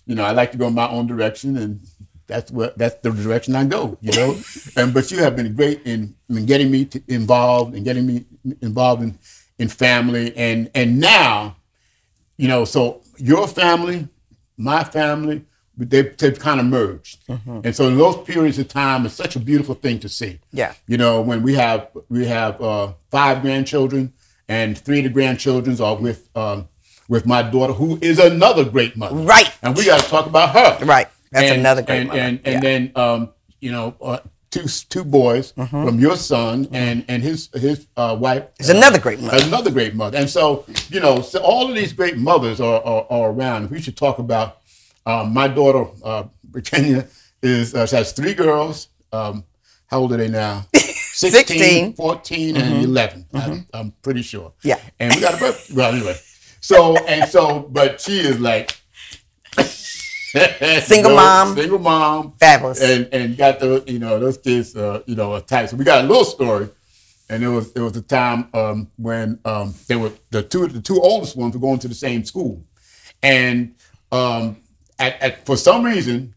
you 0.06 0.14
know, 0.14 0.24
I 0.24 0.32
like 0.32 0.52
to 0.52 0.58
go 0.58 0.68
in 0.68 0.74
my 0.74 0.88
own 0.88 1.06
direction, 1.06 1.56
and 1.56 1.80
that's 2.26 2.50
what 2.50 2.76
that's 2.76 2.96
the 3.00 3.10
direction 3.10 3.56
I 3.56 3.64
go. 3.64 3.96
You 4.02 4.12
know, 4.12 4.36
and 4.76 4.92
but 4.92 5.10
you 5.10 5.18
have 5.18 5.34
been 5.34 5.54
great 5.54 5.82
in, 5.86 6.14
in 6.28 6.46
getting 6.46 6.70
me 6.70 6.84
to 6.86 7.02
involved 7.08 7.74
and 7.74 7.84
getting 7.84 8.06
me 8.06 8.26
involved 8.60 9.02
in 9.02 9.18
in 9.58 9.68
family, 9.68 10.36
and 10.36 10.70
and 10.74 11.00
now, 11.00 11.56
you 12.36 12.48
know, 12.48 12.64
so 12.64 13.00
your 13.16 13.48
family, 13.48 14.06
my 14.58 14.84
family, 14.84 15.44
they, 15.78 16.02
they've 16.02 16.38
kind 16.38 16.60
of 16.60 16.66
merged. 16.66 17.18
And 17.46 17.74
so 17.74 17.88
in 17.88 17.96
those 17.96 18.16
periods 18.26 18.58
of 18.58 18.68
time, 18.68 19.06
it's 19.06 19.14
such 19.14 19.36
a 19.36 19.40
beautiful 19.40 19.74
thing 19.74 19.98
to 20.00 20.08
see. 20.08 20.40
Yeah. 20.52 20.74
You 20.86 20.96
know, 20.98 21.20
when 21.20 21.42
we 21.42 21.54
have 21.54 21.88
we 22.08 22.26
have 22.26 22.60
uh, 22.60 22.92
five 23.10 23.42
grandchildren, 23.42 24.12
and 24.48 24.76
three 24.76 24.98
of 24.98 25.04
the 25.04 25.10
grandchildren 25.10 25.80
are 25.80 25.96
with 25.96 26.28
um, 26.36 26.68
with 27.08 27.24
my 27.26 27.42
daughter, 27.42 27.72
who 27.72 27.98
is 28.02 28.18
another 28.18 28.64
great 28.64 28.96
mother. 28.96 29.16
Right. 29.16 29.50
And 29.62 29.76
we 29.76 29.84
got 29.86 30.00
to 30.02 30.08
talk 30.08 30.26
about 30.26 30.50
her. 30.50 30.84
Right. 30.84 31.08
That's 31.30 31.50
And- 31.50 31.60
another 31.60 31.82
great 31.82 31.98
and, 32.00 32.08
mother. 32.08 32.20
And, 32.20 32.40
and 32.44 32.54
Yeah. 32.54 32.60
then 32.60 32.92
um, 32.96 33.30
you 33.60 33.70
know 33.72 33.94
uh, 34.00 34.18
two 34.50 34.66
two 34.88 35.04
boys 35.04 35.52
Mm-hmm. 35.52 35.84
from 35.84 35.98
your 36.00 36.16
son 36.16 36.68
and 36.72 37.04
and 37.08 37.22
his 37.22 37.50
his 37.54 37.86
uh, 37.96 38.16
wife. 38.18 38.44
It's 38.58 38.68
another 38.70 38.98
great 38.98 39.20
mother. 39.20 39.44
Another 39.44 39.70
great 39.70 39.94
mother. 39.94 40.16
And 40.18 40.28
so, 40.30 40.64
you 40.90 41.00
know, 41.00 41.20
so 41.20 41.38
all 41.40 41.68
of 41.68 41.74
these 41.74 41.92
great 41.92 42.16
mothers 42.16 42.60
are, 42.60 42.80
are, 42.82 43.06
are 43.10 43.30
around. 43.30 43.70
We 43.70 43.80
should 43.80 43.96
talk 43.96 44.18
about 44.18 44.57
um, 45.08 45.32
my 45.32 45.48
daughter, 45.48 45.90
uh, 46.04 46.24
Virginia, 46.50 47.06
is 47.42 47.74
uh, 47.74 47.86
she 47.86 47.96
has 47.96 48.12
three 48.12 48.34
girls. 48.34 48.88
Um, 49.12 49.44
how 49.86 50.00
old 50.00 50.12
are 50.12 50.18
they 50.18 50.28
now? 50.28 50.66
16, 50.74 51.46
16. 51.58 51.92
14, 51.94 52.56
and 52.56 52.84
11. 52.84 53.26
I'm, 53.34 53.66
I'm 53.72 53.90
pretty 54.02 54.22
sure. 54.22 54.50
Mm-hmm. 54.50 54.68
Yeah. 54.68 54.80
And 55.00 55.14
we 55.14 55.20
got 55.20 55.34
a 55.34 55.38
birth. 55.38 55.70
Well, 55.74 55.92
anyway. 55.92 56.16
So, 56.60 56.96
and 57.06 57.28
so, 57.28 57.60
but 57.70 58.00
she 58.00 58.18
is 58.20 58.38
like, 58.38 58.78
Single 60.82 61.16
mom. 61.16 61.56
Single 61.56 61.78
mom 61.78 62.32
Fabulous. 62.32 62.82
and 62.82 63.08
and 63.12 63.36
got 63.36 63.58
the 63.60 63.82
you 63.86 63.98
know 63.98 64.20
those 64.20 64.36
kids 64.36 64.76
uh, 64.76 65.02
you 65.06 65.16
know 65.16 65.34
attached. 65.34 65.70
So 65.70 65.76
we 65.76 65.84
got 65.84 66.04
a 66.04 66.06
little 66.06 66.24
story, 66.24 66.68
and 67.30 67.42
it 67.42 67.48
was 67.48 67.72
it 67.72 67.80
was 67.80 67.96
a 67.96 68.02
time 68.02 68.48
um, 68.52 68.90
when 68.96 69.38
um, 69.46 69.74
they 69.88 69.96
were 69.96 70.12
the 70.30 70.42
two 70.42 70.66
the 70.68 70.82
two 70.82 71.00
oldest 71.00 71.34
ones 71.34 71.54
were 71.54 71.60
going 71.60 71.78
to 71.78 71.88
the 71.88 71.94
same 71.94 72.24
school, 72.24 72.62
and 73.22 73.74
um, 74.12 74.58
at, 74.98 75.20
at 75.22 75.46
for 75.46 75.56
some 75.56 75.84
reason, 75.84 76.34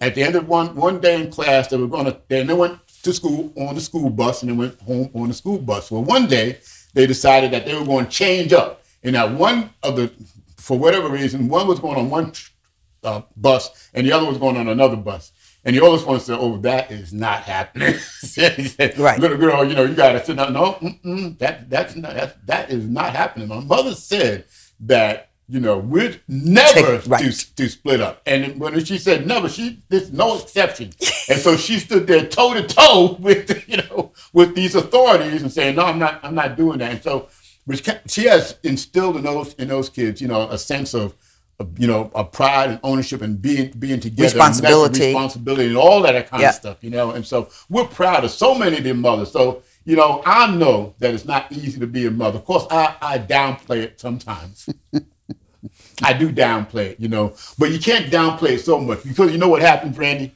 at 0.00 0.14
the 0.14 0.22
end 0.22 0.36
of 0.36 0.48
one 0.48 0.74
one 0.74 1.00
day 1.00 1.20
in 1.20 1.30
class, 1.30 1.68
they 1.68 1.76
were 1.76 1.88
going 1.88 2.06
to 2.06 2.20
then 2.28 2.46
they 2.46 2.54
went 2.54 2.78
to 3.02 3.12
school 3.12 3.52
on 3.56 3.74
the 3.74 3.80
school 3.80 4.10
bus 4.10 4.42
and 4.42 4.50
they 4.50 4.56
went 4.56 4.80
home 4.82 5.10
on 5.14 5.28
the 5.28 5.34
school 5.34 5.58
bus. 5.58 5.90
Well, 5.90 6.04
one 6.04 6.26
day 6.26 6.58
they 6.94 7.06
decided 7.06 7.50
that 7.52 7.66
they 7.66 7.74
were 7.74 7.84
going 7.84 8.06
to 8.06 8.10
change 8.10 8.52
up, 8.52 8.82
and 9.02 9.14
that 9.14 9.32
one 9.32 9.70
of 9.82 9.96
the 9.96 10.12
for 10.56 10.78
whatever 10.78 11.08
reason, 11.08 11.48
one 11.48 11.66
was 11.66 11.80
going 11.80 11.96
on 11.98 12.08
one 12.08 12.32
uh, 13.04 13.22
bus 13.36 13.90
and 13.94 14.06
the 14.06 14.12
other 14.12 14.26
was 14.26 14.38
going 14.38 14.56
on 14.56 14.68
another 14.68 14.96
bus. 14.96 15.32
And 15.64 15.76
the 15.76 15.80
oldest 15.80 16.06
one 16.06 16.18
said, 16.18 16.38
"Oh, 16.40 16.56
that 16.58 16.90
is 16.90 17.12
not 17.12 17.42
happening." 17.42 17.94
He 18.22 18.64
said, 18.64 18.98
Right. 18.98 19.18
little 19.20 19.36
girl, 19.36 19.64
you 19.64 19.74
know, 19.74 19.84
you 19.84 19.94
got 19.94 20.12
to 20.12 20.24
sit 20.24 20.36
down. 20.36 20.54
No, 20.54 20.72
mm-mm, 20.74 21.38
that 21.38 21.70
that's 21.70 21.94
not 21.94 22.14
that, 22.14 22.46
that 22.46 22.70
is 22.70 22.86
not 22.88 23.14
happening. 23.14 23.48
My 23.48 23.60
mother 23.60 23.94
said 23.94 24.46
that 24.80 25.30
you 25.52 25.60
know 25.60 25.76
we're 25.78 26.16
never 26.28 26.98
Take- 26.98 27.06
right. 27.08 27.32
to, 27.32 27.54
to 27.56 27.68
split 27.68 28.00
up. 28.00 28.22
And 28.26 28.58
when 28.58 28.84
she 28.84 28.98
said 28.98 29.26
never, 29.26 29.48
she 29.48 29.78
there's 29.90 30.10
no 30.12 30.38
exception. 30.38 30.86
and 31.28 31.38
so 31.38 31.56
she 31.56 31.78
stood 31.78 32.06
there 32.06 32.26
toe 32.26 32.54
to 32.54 32.62
toe 32.66 33.16
with 33.20 33.68
you 33.72 33.76
know 33.78 34.12
with 34.32 34.54
these 34.54 34.74
authorities 34.74 35.42
and 35.42 35.52
saying, 35.52 35.76
"No, 35.76 35.84
I'm 35.84 35.98
not. 35.98 36.20
I'm 36.24 36.34
not 36.34 36.56
doing 36.56 36.78
that." 36.78 36.90
And 36.92 37.02
so 37.02 37.28
which 37.66 37.88
she 38.08 38.24
has 38.24 38.56
instilled 38.62 39.16
in 39.16 39.22
those 39.24 39.54
in 39.54 39.68
those 39.68 39.88
kids, 39.88 40.20
you 40.22 40.28
know, 40.28 40.48
a 40.48 40.58
sense 40.58 40.94
of, 40.94 41.14
of 41.60 41.78
you 41.78 41.86
know, 41.86 42.10
a 42.14 42.24
pride 42.24 42.70
and 42.70 42.80
ownership 42.82 43.20
and 43.22 43.40
being 43.40 43.70
being 43.78 44.00
together, 44.00 44.22
and 44.24 44.32
Responsibility. 44.34 45.04
responsibility, 45.06 45.66
and 45.68 45.76
all 45.76 46.00
that 46.02 46.28
kind 46.30 46.40
Yeah. 46.42 46.48
of 46.48 46.54
stuff, 46.56 46.78
you 46.80 46.90
know. 46.90 47.10
And 47.12 47.24
so 47.26 47.48
we're 47.68 47.84
proud 47.86 48.24
of 48.24 48.30
so 48.30 48.54
many 48.54 48.78
of 48.78 48.84
their 48.84 48.94
mothers. 48.94 49.30
So 49.30 49.62
you 49.84 49.96
know, 49.96 50.22
I 50.24 50.46
know 50.54 50.94
that 51.00 51.12
it's 51.12 51.24
not 51.24 51.50
easy 51.52 51.78
to 51.80 51.86
be 51.88 52.06
a 52.06 52.10
mother. 52.10 52.38
Of 52.38 52.44
course, 52.46 52.66
I 52.70 52.94
I 53.00 53.18
downplay 53.18 53.78
it 53.82 54.00
sometimes. 54.00 54.68
I 56.02 56.12
do 56.12 56.32
downplay 56.32 56.90
it, 56.90 57.00
you 57.00 57.08
know, 57.08 57.34
but 57.58 57.70
you 57.70 57.78
can't 57.78 58.06
downplay 58.06 58.50
it 58.52 58.60
so 58.60 58.78
much 58.78 59.02
because 59.04 59.32
you 59.32 59.38
know 59.38 59.48
what 59.48 59.60
happened, 59.62 59.94
Brandy? 59.94 60.34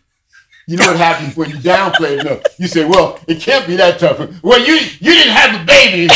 You 0.69 0.77
know 0.77 0.89
what 0.89 0.97
happens 0.97 1.37
when 1.37 1.51
you 1.51 1.57
downplay 1.57 2.19
it. 2.19 2.25
No, 2.25 2.41
you 2.59 2.67
say, 2.67 2.85
"Well, 2.85 3.19
it 3.29 3.41
can't 3.41 3.67
be 3.69 3.77
that 3.77 3.99
tough." 4.01 4.19
Well, 4.43 4.59
you 4.61 4.75
you 4.75 5.13
didn't 5.13 5.33
have 5.33 5.61
a 5.61 5.65
baby, 5.65 6.09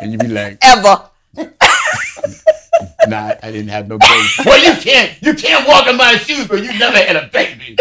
and 0.00 0.12
you 0.12 0.18
be 0.18 0.28
like, 0.28 0.58
Ever. 0.62 1.10
"Nah, 3.06 3.34
I 3.42 3.50
didn't 3.52 3.68
have 3.68 3.88
no 3.88 3.98
baby." 3.98 4.28
well, 4.44 4.58
you 4.64 4.80
can't 4.80 5.12
you 5.22 5.34
can't 5.34 5.66
walk 5.68 5.86
in 5.86 5.96
my 5.96 6.16
shoes, 6.16 6.46
but 6.48 6.62
you 6.62 6.76
never 6.78 6.98
had 6.98 7.16
a 7.16 7.28
baby. 7.32 7.76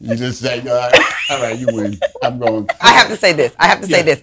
you 0.00 0.14
just 0.16 0.40
say, 0.40 0.60
"All 0.60 0.66
right, 0.76 0.94
all 1.30 1.40
right, 1.42 1.58
you 1.58 1.66
win. 1.72 1.98
I'm 2.22 2.38
going." 2.38 2.68
I 2.80 2.90
have 2.92 3.08
to 3.08 3.16
say 3.16 3.32
this. 3.32 3.54
I 3.58 3.66
have 3.66 3.80
to 3.80 3.86
say 3.86 3.98
Yeah. 3.98 4.14
this. 4.14 4.22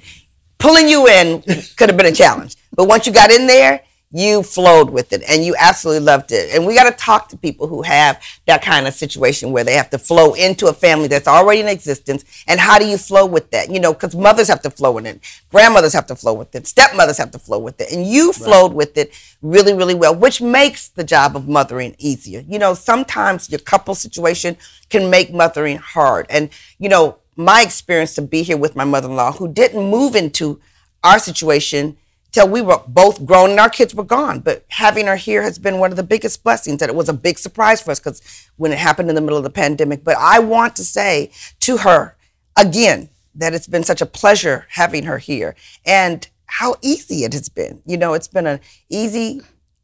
Pulling 0.65 0.89
you 0.89 1.07
in 1.07 1.43
could 1.77 1.89
have 1.89 1.95
been 1.95 2.07
a 2.07 2.11
challenge, 2.11 2.55
but 2.75 2.87
once 2.87 3.05
you 3.05 3.13
got 3.13 3.29
in 3.29 3.45
there, 3.45 3.83
you 4.11 4.41
flowed 4.41 4.89
with 4.89 5.13
it 5.13 5.21
and 5.29 5.45
you 5.45 5.53
absolutely 5.59 6.03
loved 6.03 6.31
it. 6.31 6.55
And 6.55 6.65
we 6.65 6.73
got 6.73 6.89
to 6.89 6.97
talk 6.97 7.29
to 7.29 7.37
people 7.37 7.67
who 7.67 7.83
have 7.83 8.19
that 8.47 8.63
kind 8.63 8.87
of 8.87 8.95
situation 8.95 9.51
where 9.51 9.63
they 9.63 9.75
have 9.75 9.91
to 9.91 9.99
flow 9.99 10.33
into 10.33 10.65
a 10.65 10.73
family 10.73 11.07
that's 11.07 11.27
already 11.27 11.59
in 11.59 11.67
existence. 11.67 12.25
And 12.47 12.59
how 12.59 12.79
do 12.79 12.87
you 12.87 12.97
flow 12.97 13.27
with 13.27 13.51
that? 13.51 13.69
You 13.69 13.79
know, 13.79 13.93
because 13.93 14.15
mothers 14.15 14.47
have 14.47 14.63
to 14.63 14.71
flow 14.71 14.97
in 14.97 15.05
it, 15.05 15.19
grandmothers 15.51 15.93
have 15.93 16.07
to 16.07 16.15
flow 16.15 16.33
with 16.33 16.55
it, 16.55 16.65
stepmothers 16.65 17.19
have 17.19 17.29
to 17.31 17.39
flow 17.39 17.59
with 17.59 17.79
it. 17.79 17.91
And 17.91 18.03
you 18.03 18.33
flowed 18.33 18.73
with 18.73 18.97
it 18.97 19.13
really, 19.43 19.75
really 19.75 19.93
well, 19.93 20.15
which 20.15 20.41
makes 20.41 20.89
the 20.89 21.03
job 21.03 21.35
of 21.35 21.47
mothering 21.47 21.95
easier. 21.99 22.43
You 22.47 22.57
know, 22.57 22.73
sometimes 22.73 23.51
your 23.51 23.59
couple 23.59 23.93
situation 23.93 24.57
can 24.89 25.11
make 25.11 25.31
mothering 25.31 25.77
hard. 25.77 26.25
And, 26.27 26.49
you 26.79 26.89
know, 26.89 27.19
my 27.35 27.61
experience 27.61 28.15
to 28.15 28.21
be 28.21 28.43
here 28.43 28.57
with 28.57 28.75
my 28.75 28.85
mother-in-law 28.85 29.33
who 29.33 29.51
didn't 29.51 29.89
move 29.89 30.15
into 30.15 30.59
our 31.03 31.19
situation 31.19 31.97
till 32.31 32.49
we 32.49 32.61
were 32.61 32.81
both 32.87 33.25
grown 33.25 33.51
and 33.51 33.59
our 33.59 33.69
kids 33.69 33.95
were 33.95 34.03
gone. 34.03 34.39
But 34.39 34.65
having 34.67 35.07
her 35.07 35.15
here 35.15 35.41
has 35.41 35.57
been 35.57 35.79
one 35.79 35.91
of 35.91 35.97
the 35.97 36.03
biggest 36.03 36.43
blessings 36.43 36.81
and 36.81 36.89
it 36.89 36.95
was 36.95 37.07
a 37.07 37.13
big 37.13 37.37
surprise 37.37 37.81
for 37.81 37.91
us 37.91 37.99
because 37.99 38.21
when 38.57 38.73
it 38.73 38.77
happened 38.77 39.07
in 39.07 39.15
the 39.15 39.21
middle 39.21 39.37
of 39.37 39.43
the 39.43 39.49
pandemic. 39.49 40.03
But 40.03 40.17
i 40.17 40.39
want 40.39 40.75
to 40.75 40.83
say 40.83 41.31
to 41.61 41.77
her 41.77 42.17
again 42.57 43.09
that 43.35 43.53
it's 43.53 43.67
been 43.67 43.83
such 43.83 44.01
a 44.01 44.05
pleasure 44.05 44.65
having 44.71 45.03
her 45.03 45.17
here 45.17 45.55
and 45.85 46.27
how 46.47 46.75
easy 46.81 47.23
it 47.23 47.33
has 47.33 47.49
been. 47.49 47.81
You 47.85 47.97
know 47.97 48.13
it's 48.13 48.27
been 48.27 48.47
an 48.47 48.59
easy 48.89 49.41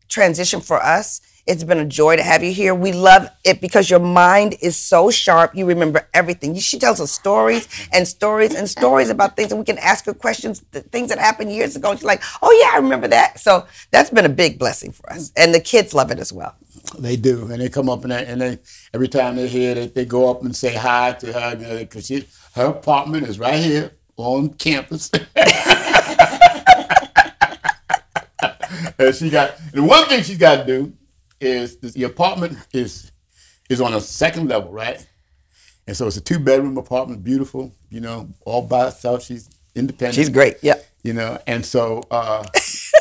transition 0.10 0.62
for 0.62 0.82
us. 0.82 1.22
It's 1.52 1.66
been 1.66 1.80
a 1.80 1.86
joy 1.86 2.16
to 2.16 2.24
have 2.24 2.46
you 2.46 2.54
here. 2.54 2.74
We 2.74 2.94
love 2.94 3.30
it 3.44 3.60
because 3.60 3.90
your 3.90 4.00
mind 4.00 4.56
is 4.62 4.78
so 4.78 5.12
sharp. 5.12 5.54
You 5.54 5.66
remember 5.66 6.08
everything. 6.14 6.56
She 6.56 6.80
tells 6.80 7.02
us 7.02 7.12
stories 7.12 7.68
and 7.92 8.08
stories 8.08 8.56
and 8.56 8.70
stories 8.70 9.10
about 9.10 9.36
things, 9.36 9.52
and 9.52 9.60
we 9.60 9.66
can 9.66 9.78
ask 9.78 10.06
her 10.06 10.14
questions, 10.14 10.64
th- 10.72 10.86
things 10.86 11.10
that 11.10 11.20
happened 11.20 11.52
years 11.52 11.76
ago. 11.76 11.90
And 11.90 12.00
she's 12.00 12.06
like, 12.06 12.24
"Oh 12.42 12.58
yeah, 12.64 12.72
I 12.74 12.78
remember 12.78 13.10
that." 13.10 13.38
So 13.42 13.68
that's 13.92 14.10
been 14.10 14.24
a 14.24 14.30
big 14.30 14.60
blessing 14.60 14.94
for 14.94 15.12
us, 15.12 15.34
and 15.36 15.54
the 15.54 15.60
kids 15.60 15.94
love 15.94 16.10
it 16.10 16.20
as 16.20 16.32
well. 16.32 16.56
They 16.98 17.18
do, 17.18 17.52
and 17.52 17.60
they 17.60 17.68
come 17.68 17.90
up 17.90 18.04
and 18.04 18.14
they, 18.14 18.26
and 18.26 18.40
they 18.40 18.60
every 18.94 19.10
time 19.10 19.36
they're 19.36 19.46
here, 19.46 19.74
they, 19.76 19.88
they 19.88 20.06
go 20.06 20.32
up 20.32 20.44
and 20.44 20.56
say 20.56 20.74
hi 20.74 21.12
to 21.20 21.34
her 21.34 21.58
because 21.80 22.08
her 22.56 22.68
apartment 22.68 23.28
is 23.28 23.40
right 23.40 23.60
here 23.60 23.92
on 24.16 24.54
campus. 24.54 25.12
and 28.98 29.14
she 29.14 29.30
got 29.30 29.52
the 29.74 29.84
one 29.84 30.06
thing 30.06 30.24
she's 30.24 30.38
got 30.38 30.56
to 30.56 30.66
do 30.66 30.94
is 31.42 31.78
this, 31.78 31.94
the 31.94 32.04
apartment 32.04 32.58
is 32.74 33.12
is 33.70 33.82
on 33.82 33.94
a 33.94 34.02
second 34.02 34.48
level, 34.50 34.72
right? 34.72 35.06
And 35.88 35.96
so 35.98 36.08
it's 36.08 36.18
a 36.18 36.22
two 36.22 36.40
bedroom 36.40 36.78
apartment, 36.78 37.24
beautiful, 37.24 37.74
you 37.90 38.02
know, 38.02 38.30
all 38.46 38.62
by 38.62 38.86
herself. 38.86 39.24
She's 39.24 39.50
independent. 39.76 40.16
She's 40.16 40.30
great. 40.30 40.58
Yeah. 40.62 40.76
you 41.04 41.14
know 41.14 41.40
and 41.48 41.66
so 41.66 42.06
uh 42.12 42.46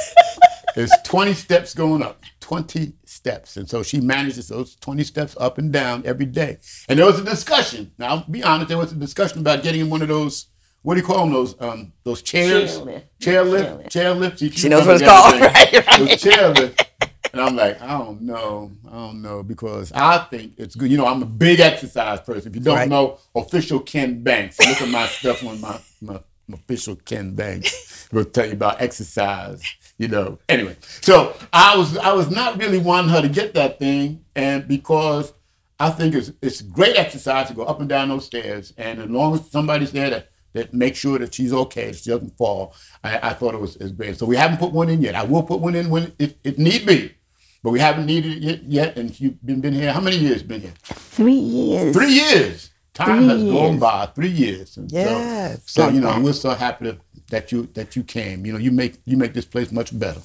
there's 0.75 0.93
20 1.05 1.35
steps 1.35 1.75
going 1.75 2.03
up 2.03 2.23
20 2.41 2.93
steps 3.05 3.57
and 3.57 3.69
so 3.69 3.83
she 3.83 4.01
manages 4.01 4.49
those 4.49 4.77
20 4.77 5.03
steps 5.05 5.37
up 5.39 5.59
and 5.59 5.73
down 5.73 6.03
every 6.07 6.27
day 6.27 6.59
and 6.89 6.99
there 6.99 7.07
was 7.07 7.19
a 7.19 7.25
discussion 7.25 7.91
now 7.99 8.07
i'll 8.09 8.25
be 8.31 8.43
honest 8.43 8.69
there 8.69 8.79
was 8.79 8.93
a 8.93 8.95
discussion 8.95 9.41
about 9.41 9.63
getting 9.63 9.81
in 9.83 9.91
one 9.91 10.01
of 10.03 10.09
those 10.09 10.47
what 10.83 10.95
do 10.95 11.01
you 11.01 11.07
call 11.07 11.25
them 11.25 11.33
those 11.35 11.55
um 11.61 11.93
those 12.05 12.23
chairs 12.23 12.79
Chairlift. 12.79 13.03
chair 13.21 13.45
lift 13.45 13.69
Chairlift. 13.69 13.91
chair 13.91 14.15
lift 14.15 14.59
She 14.59 14.69
knows 14.69 14.87
what 14.87 14.97
it's 14.97 15.05
called, 15.05 15.41
right, 15.41 15.73
right. 15.87 15.99
those 15.99 16.23
chair 16.23 16.49
lift 16.51 16.90
and 17.33 17.41
I'm 17.41 17.57
like, 17.57 17.81
I 17.81 17.99
don't 17.99 18.23
know, 18.23 18.71
I 18.89 18.93
don't 18.93 19.23
know, 19.23 19.43
because 19.43 19.93
I 19.93 20.19
think 20.31 20.55
it's 20.59 20.75
good. 20.75 20.91
You 20.91 20.97
know, 20.99 21.07
I'm 21.07 21.23
a 21.23 21.27
big 21.27 21.61
exercise 21.61 22.21
person. 22.21 22.51
If 22.51 22.57
you 22.57 22.63
don't 22.63 22.77
Right. 22.77 22.89
know, 22.89 23.19
official 23.35 23.81
Ken 23.81 24.23
Banks. 24.23 24.59
Look 24.59 24.81
at 24.83 24.89
my 24.89 25.07
stuff 25.07 25.45
on 25.45 25.61
my, 25.61 25.79
my, 26.01 26.21
my 26.49 26.55
official 26.57 26.97
Ken 26.97 27.35
Banks. 27.35 28.09
We'll 28.13 28.25
tell 28.25 28.47
you 28.47 28.53
about 28.55 28.81
exercise. 28.83 29.63
You 29.99 30.09
know. 30.09 30.39
Anyway, 30.49 30.77
so 31.01 31.37
I 31.53 31.77
was 31.77 31.97
I 31.99 32.13
was 32.13 32.31
not 32.31 32.59
really 32.59 32.79
wanting 32.79 33.11
her 33.11 33.21
to 33.23 33.29
get 33.29 33.55
that 33.55 33.79
thing, 33.79 34.25
and 34.35 34.67
because 34.67 35.33
I 35.79 35.91
think 35.91 36.15
it's 36.15 36.33
it's 36.43 36.63
great 36.63 36.97
exercise 36.97 37.49
to 37.49 37.55
go 37.55 37.63
up 37.65 37.81
and 37.81 37.89
down 37.89 38.09
those 38.09 38.25
stairs, 38.27 38.73
and 38.79 38.99
as 39.01 39.09
long 39.11 39.35
as 39.35 39.51
somebody's 39.51 39.93
there 39.93 40.11
that 40.11 40.31
that 40.55 40.75
makes 40.75 40.99
sure 40.99 41.19
that 41.21 41.33
she's 41.35 41.53
okay, 41.53 41.93
she 41.93 42.11
doesn't 42.11 42.37
fall. 42.37 42.75
I, 43.05 43.31
I 43.31 43.33
thought 43.35 43.55
it 43.55 43.61
was, 43.61 43.77
it 43.77 43.83
was 43.83 43.93
great. 43.93 44.17
So 44.19 44.27
we 44.27 44.35
haven't 44.37 44.59
put 44.59 44.73
one 44.73 44.89
in 44.89 45.01
yet. 45.01 45.15
I 45.15 45.23
will 45.23 45.45
put 45.45 45.61
one 45.61 45.77
in 45.77 45.89
when 45.91 46.13
if, 46.19 46.35
if 46.43 46.59
need 46.59 46.85
be, 46.87 47.15
but 47.63 47.71
we 47.71 47.81
haven't 47.81 48.07
needed 48.07 48.45
it 48.45 48.63
yet. 48.65 48.97
And 48.97 49.19
you've 49.21 49.45
been, 49.45 49.61
been 49.61 49.73
here. 49.75 49.93
How 49.93 50.01
many 50.01 50.17
years 50.17 50.43
been 50.43 50.61
here? 50.61 50.75
Three 50.85 51.33
years. 51.35 51.95
Three 51.95 52.13
years. 52.13 52.71
Time 52.95 53.29
has 53.29 53.41
Three 53.41 53.53
gone 53.53 53.79
by. 53.79 54.07
Three 54.15 54.29
years. 54.31 54.77
And 54.77 54.91
so- 54.91 54.97
Yes. 54.97 55.63
So, 55.67 55.89
you 55.89 56.01
know, 56.01 56.19
we're 56.21 56.33
so 56.33 56.51
happy 56.51 56.87
that, 56.87 56.99
that 57.29 57.53
you 57.53 57.69
that 57.75 57.95
you 57.97 58.03
came. 58.03 58.45
You 58.45 58.53
know, 58.55 58.59
you 58.59 58.73
make 58.73 58.95
you 59.05 59.17
make 59.17 59.33
this 59.35 59.45
place 59.45 59.71
much 59.73 59.97
better. 59.99 60.21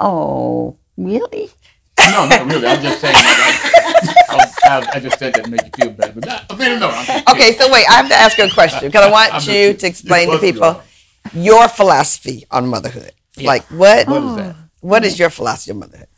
Oh, 0.00 0.76
Really? 0.96 1.50
No, 1.98 2.26
not 2.28 2.46
really. 2.46 2.66
I'm 2.66 2.82
just 2.82 3.00
saying. 3.00 3.14
That 3.14 4.26
I, 4.28 4.68
I, 4.68 4.96
I 4.96 5.00
just 5.00 5.18
said 5.18 5.34
that 5.34 5.44
to 5.44 5.50
make 5.50 5.62
you 5.64 5.70
feel 5.84 5.90
better. 5.92 6.12
But 6.12 6.26
not, 6.26 6.44
I 6.50 6.56
mean, 6.56 6.78
no. 6.80 6.88
Okay, 7.32 7.52
so 7.52 7.70
wait, 7.72 7.84
I 7.88 7.94
have 7.94 8.08
to 8.08 8.14
ask 8.14 8.36
you 8.38 8.44
a 8.44 8.50
question 8.50 8.88
because 8.88 9.06
I 9.06 9.10
want 9.10 9.32
I'm 9.34 9.40
you 9.42 9.70
just- 9.72 9.80
to 9.80 9.86
explain 9.86 10.30
to 10.30 10.38
people 10.38 10.82
your 11.34 11.68
philosophy 11.68 12.44
on 12.50 12.68
motherhood. 12.68 13.12
Yeah. 13.36 13.46
Like 13.48 13.64
what? 13.70 14.06
What 14.08 14.22
is 14.22 14.36
that? 14.36 14.56
What 14.80 15.04
is 15.04 15.18
your 15.18 15.30
philosophy 15.30 15.72
on 15.72 15.78
motherhood? 15.80 16.08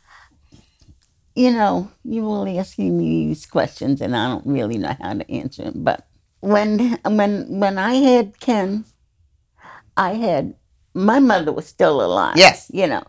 You 1.39 1.51
know, 1.51 1.89
you 2.03 2.23
will 2.23 2.45
asking 2.59 2.97
me 2.97 3.27
these 3.27 3.45
questions, 3.45 4.01
and 4.01 4.13
I 4.13 4.27
don't 4.27 4.45
really 4.45 4.77
know 4.77 4.93
how 4.99 5.13
to 5.13 5.31
answer 5.31 5.63
them. 5.63 5.85
But 5.85 6.05
when 6.41 6.99
when 7.05 7.59
when 7.61 7.77
I 7.77 7.93
had 7.93 8.41
Ken, 8.41 8.83
I 9.95 10.15
had 10.15 10.55
my 10.93 11.19
mother 11.19 11.53
was 11.53 11.65
still 11.65 12.01
alive. 12.03 12.35
Yes. 12.35 12.69
you 12.73 12.87
know, 12.87 13.03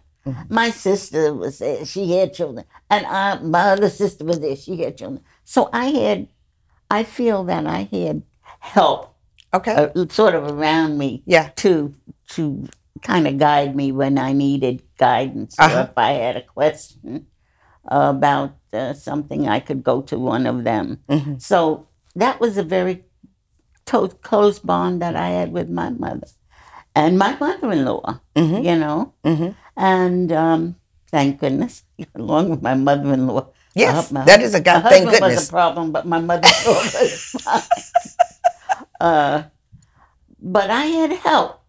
my 0.49 0.71
sister 0.71 1.35
was 1.35 1.59
there; 1.59 1.85
she 1.85 2.13
had 2.13 2.33
children, 2.33 2.67
and 2.89 3.05
I, 3.05 3.41
my 3.43 3.73
other 3.73 3.91
sister 3.91 4.25
was 4.25 4.39
there; 4.39 4.55
she 4.55 4.77
had 4.77 4.97
children. 4.97 5.25
So 5.45 5.69
I 5.73 5.87
had, 5.87 6.29
I 6.89 7.03
feel 7.03 7.43
that 7.51 7.67
I 7.67 7.89
had 7.91 8.23
help 8.61 9.13
Okay. 9.53 9.75
uh, 9.75 10.07
sort 10.09 10.37
of 10.37 10.45
around 10.45 10.99
me 10.99 11.25
yeah. 11.27 11.49
to 11.57 11.93
to 12.37 12.69
kind 13.03 13.27
of 13.27 13.39
guide 13.39 13.75
me 13.75 13.91
when 13.91 14.19
I 14.19 14.33
needed 14.35 14.83
guidance 14.99 15.59
Uh-huh. 15.59 15.89
if 15.91 15.99
I 15.99 16.13
had 16.13 16.37
a 16.37 16.43
question 16.43 17.27
about 17.85 18.57
uh, 18.73 18.93
something, 18.93 19.49
I 19.49 19.59
could 19.61 19.83
go 19.83 20.01
to 20.03 20.19
one 20.19 20.47
of 20.47 20.63
them. 20.65 20.99
Mhm. 21.09 21.41
So 21.43 21.87
that 22.15 22.41
was 22.41 22.57
a 22.57 22.63
very 22.63 23.05
to- 23.87 24.09
close 24.23 24.59
bond 24.61 25.03
that 25.03 25.17
I 25.17 25.29
had 25.31 25.51
with 25.53 25.69
my 25.69 25.91
mother 25.91 26.29
and 26.95 27.19
my 27.19 27.37
mother-in-law. 27.41 28.21
Mhm. 28.37 28.65
You 28.65 28.77
know, 28.77 29.13
Mhm. 29.25 29.55
and 29.77 30.31
um, 30.33 30.77
thank 31.11 31.41
goodness, 31.41 31.83
along 32.15 32.51
with 32.51 32.63
my 32.63 32.75
mother-in-law. 32.75 33.47
Yes, 33.75 34.11
Uh, 34.11 34.15
my 34.15 34.25
that 34.25 34.41
is 34.43 34.55
a 34.55 34.61
God. 34.61 34.83
Thank 34.83 35.09
husband 35.09 35.35
was 35.35 35.49
a 35.49 35.51
problem, 35.51 35.91
but 35.93 36.07
my 36.07 36.21
mother-in-law 36.21 36.75
was 36.75 37.23
fine. 37.43 37.63
uh, 39.01 39.43
but 40.41 40.71
I 40.71 40.85
had 40.87 41.13
help. 41.13 41.61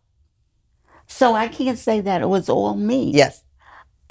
So 1.07 1.33
I 1.35 1.47
can't 1.47 1.77
say 1.77 2.01
that 2.01 2.21
it 2.21 2.29
was 2.29 2.49
all 2.49 2.73
me. 2.75 3.11
Yes. 3.13 3.43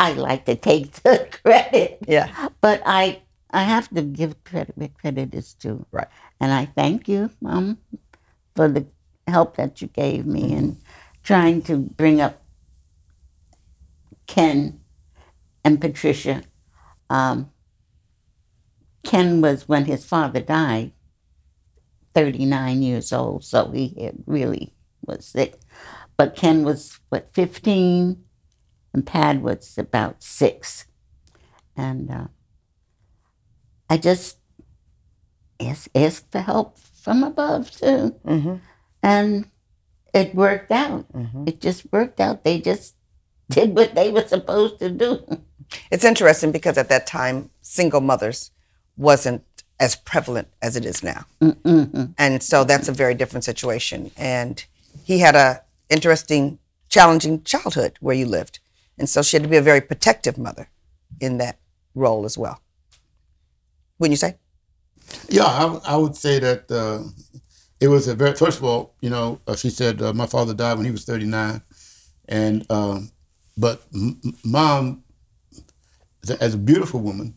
I 0.00 0.14
like 0.14 0.46
to 0.46 0.56
take 0.56 0.92
the 1.04 1.28
credit, 1.44 2.00
Yeah. 2.08 2.48
but 2.62 2.82
I 2.86 3.22
I 3.52 3.64
have 3.64 3.90
to 3.90 4.02
give 4.02 4.44
credit 4.44 4.78
where 4.78 4.88
credit 4.90 5.34
is 5.34 5.54
due. 5.54 5.86
Right. 5.92 6.08
And 6.40 6.52
I 6.52 6.66
thank 6.66 7.08
you, 7.08 7.30
Mom, 7.42 7.78
for 8.56 8.68
the 8.68 8.86
help 9.28 9.56
that 9.56 9.82
you 9.82 9.88
gave 9.88 10.26
me 10.26 10.52
in 10.52 10.78
trying 11.24 11.62
to 11.64 11.78
bring 11.78 12.20
up 12.20 12.42
Ken 14.28 14.80
and 15.64 15.80
Patricia. 15.80 16.42
Um, 17.10 17.50
Ken 19.04 19.40
was 19.42 19.68
when 19.68 19.86
his 19.86 20.04
father 20.04 20.40
died, 20.40 20.92
39 22.14 22.82
years 22.82 23.12
old, 23.12 23.44
so 23.44 23.70
he 23.72 24.10
really 24.26 24.74
was 25.06 25.26
sick. 25.26 25.60
But 26.16 26.36
Ken 26.36 26.64
was, 26.64 27.00
what, 27.10 27.34
15? 27.34 28.24
And 28.92 29.06
Pat 29.06 29.40
was 29.40 29.78
about 29.78 30.22
six. 30.22 30.86
And 31.76 32.10
uh, 32.10 32.26
I 33.88 33.96
just 33.96 34.38
asked, 35.60 35.88
asked 35.94 36.30
for 36.30 36.40
help 36.40 36.78
from 36.78 37.22
above, 37.22 37.70
too. 37.70 38.16
Mm-hmm. 38.26 38.56
And 39.02 39.46
it 40.12 40.34
worked 40.34 40.72
out. 40.72 41.10
Mhm. 41.12 41.48
It 41.48 41.60
just 41.60 41.90
worked 41.92 42.20
out. 42.20 42.44
They 42.44 42.60
just 42.60 42.94
did 43.48 43.74
what 43.74 43.94
they 43.94 44.10
were 44.10 44.26
supposed 44.26 44.78
to 44.80 44.90
do. 44.90 45.42
It's 45.90 46.04
interesting 46.04 46.50
because 46.52 46.76
at 46.76 46.88
that 46.88 47.06
time, 47.06 47.50
single 47.62 48.00
mothers 48.00 48.50
wasn't 48.96 49.44
as 49.78 49.96
prevalent 49.96 50.48
as 50.60 50.76
it 50.76 50.84
is 50.84 51.02
now. 51.02 51.24
Mm-mm. 51.40 52.12
And 52.18 52.42
so 52.42 52.64
that's 52.64 52.88
a 52.88 52.92
very 52.92 53.14
different 53.14 53.44
situation. 53.44 54.10
And 54.16 54.64
he 55.04 55.20
had 55.20 55.34
a 55.34 55.62
interesting, 55.88 56.58
challenging 56.88 57.42
childhood 57.44 57.96
where 58.00 58.14
you 58.16 58.26
lived. 58.26 58.58
And 59.00 59.08
so 59.08 59.22
she 59.22 59.36
had 59.38 59.44
to 59.44 59.50
be 59.50 59.56
a 59.58 59.62
very 59.62 59.80
protective 59.80 60.38
mother 60.38 60.70
in 61.20 61.38
that 61.38 61.58
role 61.96 62.26
as 62.26 62.38
well. 62.38 62.60
Wouldn't 63.98 64.12
you 64.12 64.18
say? 64.18 64.36
Yeah, 65.28 65.44
I, 65.46 65.94
I 65.94 65.96
would 65.96 66.16
say 66.16 66.38
that 66.40 66.70
uh, 66.70 67.04
it 67.80 67.88
was 67.88 68.08
a 68.08 68.14
very. 68.14 68.36
First 68.36 68.58
of 68.58 68.64
all, 68.64 68.94
you 69.00 69.10
know, 69.10 69.40
uh, 69.48 69.56
she 69.56 69.70
said 69.70 70.02
uh, 70.02 70.12
my 70.12 70.26
father 70.26 70.54
died 70.54 70.76
when 70.76 70.86
he 70.86 70.92
was 70.92 71.04
thirty 71.04 71.26
nine, 71.26 71.62
and 72.28 72.66
um, 72.70 73.10
but 73.58 73.82
m- 73.94 74.20
mom, 74.44 75.04
as 76.40 76.54
a- 76.54 76.58
beautiful 76.58 77.00
woman, 77.00 77.34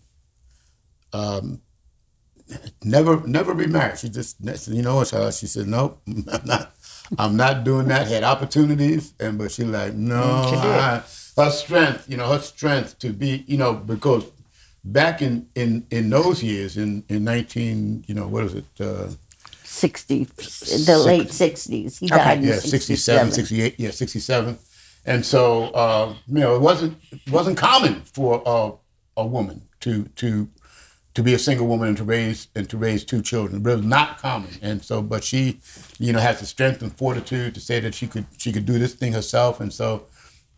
um, 1.14 1.62
never 2.84 3.26
never 3.28 3.54
remarried. 3.54 4.00
She 4.00 4.10
just 4.10 4.38
you 4.68 4.82
know 4.82 5.04
she 5.32 5.48
said 5.48 5.68
nope, 5.68 6.02
I'm 6.08 6.46
not. 6.46 6.74
I'm 7.18 7.36
not 7.38 7.64
doing 7.64 7.88
that. 7.90 8.08
Had 8.08 8.24
opportunities, 8.24 9.14
and 9.20 9.38
but 9.38 9.52
she 9.52 9.64
like 9.64 9.94
no. 9.94 10.22
I- 10.22 11.04
her 11.36 11.50
strength, 11.50 12.08
you 12.08 12.16
know, 12.16 12.28
her 12.32 12.40
strength 12.40 13.00
to 13.00 13.12
be, 13.12 13.44
you 13.48 13.58
know, 13.58 13.74
because 13.74 14.24
back 14.84 15.22
in 15.22 15.48
in 15.56 15.86
in 15.90 16.10
those 16.12 16.44
years, 16.44 16.78
in 16.78 17.04
in 17.10 17.24
nineteen, 17.24 18.04
you 18.08 18.14
know, 18.14 18.28
what 18.28 18.44
is 18.46 18.54
it? 18.54 18.66
Uh, 18.80 19.08
60, 19.64 20.26
the 20.86 21.00
late 21.04 21.30
60s. 21.30 21.98
He 21.98 22.06
Okay. 22.06 22.18
died 22.18 22.38
in 22.40 22.44
yeah, 22.50 22.60
67, 22.60 23.32
67. 23.32 23.32
68, 23.32 23.76
yeah, 23.80 23.90
67. 23.90 24.58
And 25.08 25.26
so, 25.26 25.64
uh, 25.72 26.14
you 26.28 26.40
know, 26.40 26.56
it 26.56 26.62
wasn't 26.62 26.98
it 27.12 27.32
wasn't 27.32 27.58
common 27.58 28.02
for 28.14 28.44
a, 28.46 28.72
a 29.22 29.26
woman 29.26 29.64
to 29.80 30.04
to 30.18 30.48
to 31.14 31.24
be 31.24 31.34
a 31.34 31.40
single 31.40 31.68
woman 31.68 31.90
and 31.90 31.98
to 31.98 32.04
raise 32.04 32.48
and 32.56 32.70
to 32.70 32.78
raise 32.78 33.04
two 33.04 33.22
children. 33.22 33.62
It 33.62 33.76
was 33.76 33.84
not 33.84 34.18
common. 34.18 34.50
And 34.62 34.84
so, 34.84 35.02
but 35.02 35.24
she, 35.24 35.60
you 36.00 36.12
know, 36.12 36.20
has 36.20 36.40
the 36.40 36.46
strength 36.46 36.82
and 36.82 36.96
fortitude 36.96 37.54
to 37.56 37.62
say 37.62 37.80
that 37.80 37.94
she 37.94 38.08
could 38.08 38.26
she 38.38 38.52
could 38.52 38.66
do 38.66 38.80
this 38.80 38.94
thing 38.94 39.14
herself. 39.14 39.60
And 39.60 39.72
so, 39.72 40.06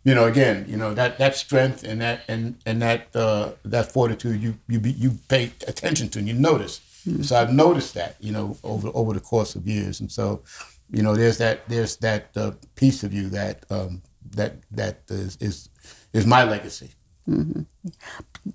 you 0.03 0.15
know, 0.15 0.25
again, 0.25 0.65
you 0.67 0.77
know 0.77 0.93
that 0.93 1.17
that 1.17 1.35
strength 1.35 1.83
and 1.83 2.01
that 2.01 2.21
and 2.27 2.55
and 2.65 2.81
that 2.81 3.13
uh, 3.15 3.51
that 3.63 3.91
fortitude 3.91 4.41
you 4.41 4.57
you 4.67 4.79
be, 4.79 4.91
you 4.91 5.17
pay 5.27 5.51
attention 5.67 6.09
to 6.09 6.19
and 6.19 6.27
you 6.27 6.33
notice. 6.33 6.81
So 7.21 7.35
I've 7.35 7.53
noticed 7.53 7.93
that, 7.93 8.15
you 8.19 8.31
know, 8.31 8.57
over 8.63 8.89
over 8.93 9.13
the 9.13 9.19
course 9.19 9.55
of 9.55 9.67
years. 9.67 9.99
And 9.99 10.11
so, 10.11 10.41
you 10.89 11.03
know, 11.03 11.15
there's 11.15 11.37
that 11.37 11.67
there's 11.69 11.97
that 11.97 12.29
uh, 12.35 12.51
piece 12.75 13.03
of 13.03 13.13
you 13.13 13.29
that 13.29 13.63
um, 13.69 14.01
that 14.31 14.55
that 14.71 15.01
is, 15.09 15.37
is 15.39 15.69
is 16.13 16.25
my 16.25 16.43
legacy. 16.43 16.91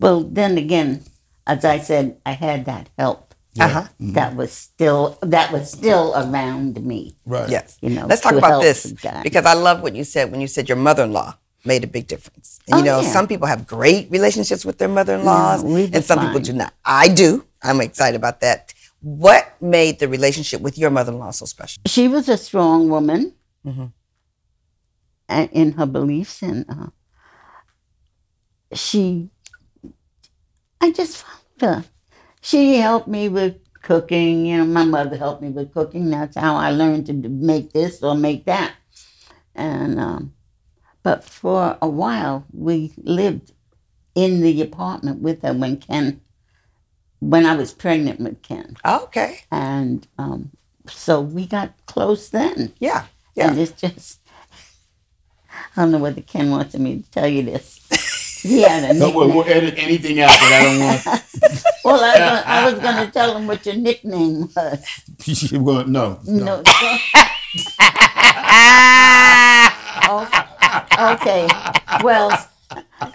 Well, 0.00 0.24
then 0.24 0.58
again, 0.58 1.04
as 1.46 1.64
I 1.64 1.78
said, 1.78 2.18
I 2.24 2.32
had 2.32 2.64
that 2.66 2.88
help. 2.98 3.34
Uh-huh. 3.58 3.88
That 3.98 4.36
was 4.36 4.52
still 4.52 5.18
that 5.22 5.50
was 5.52 5.72
still 5.72 6.14
around 6.14 6.80
me. 6.84 7.16
Right. 7.26 7.48
Yes. 7.50 7.76
You 7.82 7.90
know, 7.90 8.06
Let's 8.06 8.22
talk 8.22 8.34
about 8.34 8.62
this 8.62 8.84
and 8.84 9.22
because 9.24 9.44
I 9.44 9.54
love 9.54 9.82
what 9.82 9.96
you 9.96 10.04
said 10.04 10.30
when 10.30 10.40
you 10.40 10.46
said 10.46 10.68
your 10.68 10.78
mother-in-law 10.78 11.34
made 11.64 11.82
a 11.82 11.88
big 11.88 12.06
difference. 12.06 12.60
And 12.68 12.76
you 12.76 12.82
Oh, 12.82 12.84
know, 12.84 13.00
yeah. 13.02 13.12
some 13.12 13.26
people 13.26 13.48
have 13.48 13.66
great 13.66 14.08
relationships 14.10 14.64
with 14.64 14.78
their 14.78 14.88
mother-in-laws, 14.88 15.64
Yeah, 15.64 15.88
and 15.92 16.04
some 16.04 16.20
people 16.24 16.40
do 16.40 16.52
not. 16.52 16.72
I 16.84 17.08
do. 17.08 17.44
I'm 17.62 17.80
excited 17.80 18.16
about 18.16 18.40
that. 18.40 18.72
What 19.00 19.50
made 19.60 19.98
the 19.98 20.08
relationship 20.08 20.60
with 20.60 20.78
your 20.78 20.90
mother-in-law 20.90 21.32
so 21.32 21.44
special? 21.44 21.82
She 21.86 22.06
was 22.06 22.28
a 22.28 22.36
strong 22.38 22.88
woman 22.88 23.34
Mhm. 23.66 23.92
and 25.28 25.50
in 25.52 25.72
her 25.72 25.86
beliefs, 25.86 26.40
and 26.42 26.64
uh, 26.68 26.86
she, 28.72 29.30
I 30.90 30.92
just 30.92 31.18
found 31.18 31.60
her. 31.60 31.84
She 32.42 32.76
helped 32.78 33.06
me 33.06 33.28
with 33.28 33.58
cooking. 33.80 34.44
You 34.46 34.58
know, 34.58 34.64
my 34.64 34.84
mother 34.84 35.16
helped 35.16 35.40
me 35.40 35.48
with 35.50 35.72
cooking. 35.72 36.10
That's 36.10 36.36
how 36.36 36.56
I 36.56 36.72
learned 36.72 37.06
to 37.06 37.12
make 37.12 37.72
this 37.72 38.02
or 38.02 38.16
make 38.16 38.44
that. 38.46 38.74
And 39.54 40.00
um, 40.00 40.34
but 41.04 41.22
for 41.22 41.78
a 41.80 41.88
while, 41.88 42.44
we 42.52 42.92
lived 42.96 43.52
in 44.16 44.40
the 44.40 44.60
apartment 44.62 45.20
with 45.22 45.42
her 45.42 45.52
when 45.52 45.76
Ken, 45.76 46.20
when 47.20 47.46
I 47.46 47.54
was 47.54 47.72
pregnant 47.72 48.18
with 48.18 48.42
Ken, 48.42 48.76
Okay. 48.84 49.42
and 49.52 50.08
um, 50.18 50.50
so 50.88 51.20
we 51.20 51.46
got 51.46 51.72
close 51.86 52.30
then. 52.30 52.72
Yeah. 52.80 53.06
Yeah. 53.36 53.50
And 53.50 53.58
it's 53.60 53.80
just, 53.80 54.18
I 55.76 55.82
don't 55.82 55.92
know 55.92 55.98
whether 55.98 56.20
Ken 56.20 56.50
wanted 56.50 56.80
me 56.80 56.98
to 57.02 57.10
tell 57.12 57.28
you 57.28 57.44
this. 57.44 57.78
He 58.42 58.62
had 58.62 58.84
a 58.84 58.94
No, 58.94 59.06
nickname. 59.06 59.14
we'll, 59.14 59.28
we'll 59.36 59.48
edit 59.48 59.74
anything 59.78 60.20
out 60.20 60.28
that 60.30 60.52
I 60.52 60.64
don't 60.64 60.80
want. 60.80 61.24
Well, 61.84 61.98
I, 62.04 62.18
was- 62.34 62.44
I 62.46 62.70
was 62.70 62.74
going 62.80 63.06
to 63.06 63.10
tell 63.12 63.36
him 63.36 63.46
what 63.46 63.64
your 63.64 63.74
nickname 63.76 64.48
was. 64.54 65.52
well, 65.52 65.86
no, 65.86 66.20
no. 66.26 66.44
No. 66.44 66.62
Oh, 70.02 71.14
okay. 71.14 71.48
Well, 72.04 72.30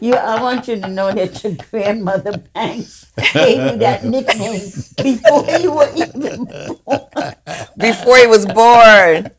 you. 0.02 0.14
I 0.16 0.42
want 0.42 0.68
you 0.68 0.80
to 0.82 0.88
know 0.88 1.12
that 1.14 1.44
your 1.44 1.54
grandmother 1.70 2.38
Banks 2.54 3.06
gave 3.34 3.72
you 3.72 3.78
that 3.80 4.04
nickname 4.04 4.62
before 5.02 5.46
you 5.60 5.72
were 5.72 5.90
even 5.96 6.46
born. 6.46 7.36
Before 7.78 8.18
he 8.18 8.28
was 8.28 8.46
born. 8.48 9.32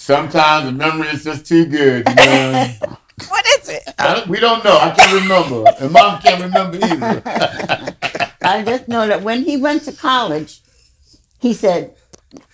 Sometimes 0.00 0.64
the 0.64 0.72
memory 0.72 1.08
is 1.08 1.24
just 1.24 1.44
too 1.44 1.66
good. 1.66 2.08
You 2.08 2.14
know? 2.14 2.72
What 3.28 3.44
is 3.60 3.68
it? 3.68 3.82
I 3.98 4.14
don't- 4.14 4.28
we 4.28 4.40
don't 4.40 4.64
know. 4.64 4.78
I 4.78 4.90
can't 4.96 5.12
remember. 5.20 5.62
And 5.78 5.92
mom 5.92 6.22
can't 6.22 6.40
remember 6.42 6.78
either. 6.80 7.22
I 8.42 8.62
just 8.64 8.88
know 8.88 9.06
that 9.06 9.20
when 9.22 9.42
he 9.42 9.58
went 9.58 9.84
to 9.84 9.92
college, 9.92 10.62
he 11.38 11.52
said, 11.52 11.92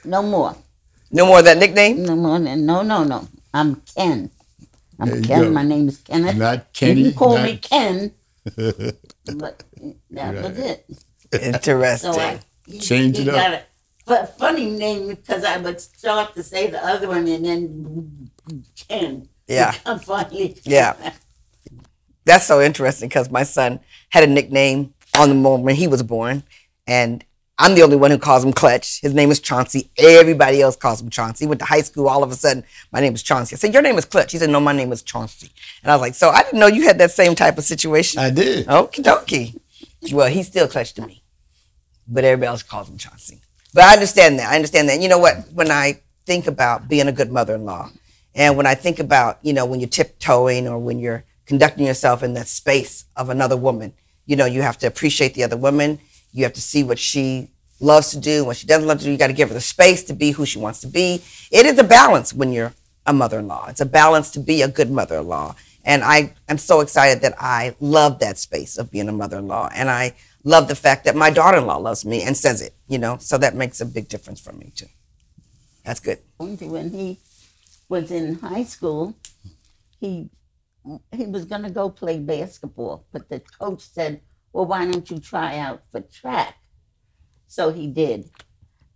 "No 0.05 0.23
more, 0.25 0.57
No 1.13 1.25
more 1.25 1.39
of 1.39 1.45
that 1.45 1.59
nickname? 1.59 2.03
no 2.03 2.17
more, 2.17 2.41
no, 2.41 2.83
no, 2.83 3.05
no. 3.05 3.29
I'm 3.55 3.81
Ken. 3.95 4.29
I'm 4.99 5.23
Ken. 5.23 5.43
go. 5.43 5.51
My 5.53 5.63
name 5.63 5.87
is 5.87 5.99
Kenneth. 5.99 6.35
Not 6.35 6.73
Kenny. 6.73 7.01
you 7.03 7.11
can 7.11 7.19
call 7.19 7.37
not- 7.37 7.45
me 7.47 7.57
Ken, 7.59 8.11
but 9.39 9.63
that 10.11 10.35
was 10.43 10.59
it. 10.59 10.85
Interesting. 11.31 12.13
So 12.13 12.19
I 12.19 12.41
he, 12.67 12.81
Change 12.81 13.19
he 13.19 13.23
it 13.23 13.29
up. 13.29 13.63
Got 14.07 14.25
a 14.25 14.27
fu- 14.27 14.39
funny 14.39 14.71
name 14.71 15.09
because 15.09 15.45
I 15.45 15.57
would 15.59 15.81
start 15.81 16.35
to 16.35 16.43
say 16.43 16.69
the 16.71 16.85
other 16.85 17.09
one 17.09 17.27
and 17.27 17.45
then 17.45 18.31
Ken. 18.89 19.29
Yeah. 19.47 19.73
become 19.73 19.99
funny. 20.01 20.57
Yeah. 20.65 21.13
That's 22.25 22.47
so 22.47 22.61
interesting 22.61 23.09
because 23.09 23.31
my 23.31 23.45
son 23.45 23.81
had 24.11 24.25
a 24.25 24.27
nickname 24.27 24.95
on 25.17 25.29
the 25.29 25.35
moment 25.35 25.79
he 25.79 25.87
was 25.87 26.03
born, 26.03 26.43
and 26.87 27.25
I'm 27.59 27.75
the 27.75 27.83
only 27.83 27.97
one 27.97 28.11
who 28.11 28.19
calls 28.19 28.45
him 28.45 28.53
Clutch. 28.53 29.01
His 29.01 29.15
name 29.15 29.31
is 29.31 29.41
Chauncey. 29.41 29.91
Everybody 29.97 30.61
else 30.61 30.77
calls 30.77 31.01
him 31.01 31.09
Chauncey. 31.09 31.45
He 31.45 31.49
went 31.49 31.61
to 31.61 31.65
high 31.65 31.81
school. 31.83 32.09
All 32.09 32.23
of 32.25 32.31
a 32.31 32.35
sudden, 32.35 32.65
my 32.93 33.01
name 33.01 33.15
is 33.15 33.23
Chauncey. 33.23 33.55
I 33.55 33.59
said, 33.59 33.73
"Your 33.73 33.83
name 33.83 33.97
is 33.97 34.05
Clutch." 34.05 34.33
He 34.33 34.39
said, 34.39 34.51
"No, 34.51 34.61
my 34.61 34.73
name 34.73 34.93
is 34.93 35.03
Chauncey." 35.03 35.51
And 35.83 35.91
I 35.91 35.95
was 35.95 36.01
like, 36.03 36.15
"So 36.15 36.31
I 36.31 36.43
didn't 36.43 36.59
know 36.59 36.67
you 36.67 36.83
had 36.83 36.99
that 36.99 37.13
same 37.13 37.35
type 37.37 37.57
of 37.59 37.65
situation." 37.65 38.19
I 38.21 38.31
did. 38.31 38.67
Okie 38.67 39.05
dokie. 39.05 39.61
Well, 40.13 40.29
he's 40.29 40.49
still 40.49 40.67
Clutch 40.69 40.95
to 40.95 41.07
me, 41.07 41.23
but 42.09 42.25
everybody 42.25 42.49
else 42.49 42.63
calls 42.65 42.89
him 42.89 42.99
Chauncey. 42.99 43.41
But 43.77 43.85
I 43.85 43.93
understand 43.93 44.39
that. 44.39 44.51
I 44.51 44.55
understand 44.57 44.89
that. 44.89 44.95
And 44.95 45.03
you 45.03 45.11
know 45.11 45.19
what? 45.19 45.53
When 45.53 45.71
I 45.71 46.01
think 46.25 46.47
about 46.47 46.89
being 46.89 47.09
a 47.09 47.13
good 47.13 47.31
mother-in-law, 47.31 47.91
and 48.35 48.57
when 48.57 48.67
I 48.67 48.75
think 48.75 48.99
about, 48.99 49.39
you 49.43 49.53
know, 49.53 49.67
when 49.67 49.81
you're 49.81 49.89
tiptoeing 49.91 50.67
or 50.67 50.79
when 50.79 50.99
you're 50.99 51.25
conducting 51.45 51.85
yourself 51.85 52.23
in 52.23 52.33
that 52.35 52.49
space 52.49 53.05
of 53.17 53.29
another 53.29 53.55
woman, 53.55 53.93
you 54.25 54.35
know, 54.35 54.47
you 54.47 54.63
have 54.63 54.79
to 54.79 54.87
appreciate 54.87 55.35
the 55.35 55.45
other 55.45 55.59
woman. 55.59 55.99
You 56.33 56.45
have 56.45 56.55
to 56.55 56.61
see 56.63 56.85
what 56.85 56.99
she 56.99 57.51
loves 57.79 58.13
to 58.13 58.19
do, 58.19 58.47
what 58.47 58.57
she 58.57 58.67
doesn't 58.67 58.89
love 58.89 59.01
to 59.01 59.05
do. 59.05 59.11
You 59.11 59.19
got 59.19 59.27
to 59.27 59.35
give 59.35 59.49
her 59.49 59.55
the 59.55 59.61
space 59.61 60.03
to 60.05 60.15
be 60.15 60.31
who 60.31 60.47
she 60.47 60.59
wants 60.59 60.81
to 60.81 60.87
be. 60.87 61.23
It 61.51 61.67
is 61.67 61.79
a 61.79 61.85
balance 61.85 62.33
when 62.33 62.53
you're 62.53 62.73
a 63.05 63.13
mother-in-law. 63.13 63.67
It's 63.69 63.83
a 63.83 63.87
balance 63.87 64.31
to 64.31 64.41
be 64.41 64.63
a 64.63 64.69
good 64.69 64.91
mother-in-law. 64.91 65.55
And 65.85 66.03
I 66.03 66.33
am 66.49 66.57
so 66.57 66.81
excited 66.81 67.21
that 67.21 67.35
I 67.39 67.77
love 67.79 68.21
that 68.21 68.39
space 68.39 68.79
of 68.79 68.91
being 68.91 69.11
a 69.11 69.13
mother-in-law. 69.13 69.69
And 69.75 69.91
I 69.91 70.15
love 70.47 70.69
the 70.69 70.77
fact 70.77 71.05
that 71.05 71.17
my 71.17 71.29
daughter-in-law 71.29 71.77
loves 71.77 72.07
me 72.07 72.23
and 72.23 72.37
says 72.37 72.63
it, 72.63 72.73
you 72.87 72.99
know, 72.99 73.19
so 73.19 73.37
that 73.37 73.57
makes 73.57 73.81
a 73.81 73.85
big 73.85 74.09
difference 74.09 74.41
for 74.41 74.53
me 74.53 74.73
too. 74.75 74.87
That's 75.85 76.01
good. 76.01 76.21
when 76.39 76.91
he 76.91 77.19
was 77.89 78.11
in 78.11 78.37
high 78.37 78.65
school, 78.65 79.15
he 80.01 80.31
he 81.13 81.27
was 81.27 81.45
going 81.45 81.65
to 81.65 81.71
go 81.71 81.91
play 81.91 82.19
basketball, 82.21 83.07
but 83.13 83.29
the 83.29 83.41
coach 83.41 83.83
said, 83.83 84.21
"Well, 84.53 84.67
why 84.67 84.89
don't 84.89 85.11
you 85.11 85.19
try 85.19 85.59
out 85.59 85.83
for 85.91 86.01
track?" 86.01 86.55
So 87.49 87.73
he 87.73 87.89
did, 87.89 88.31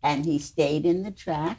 and 0.02 0.24
he 0.24 0.38
stayed 0.38 0.86
in 0.86 1.02
the 1.02 1.10
track, 1.10 1.58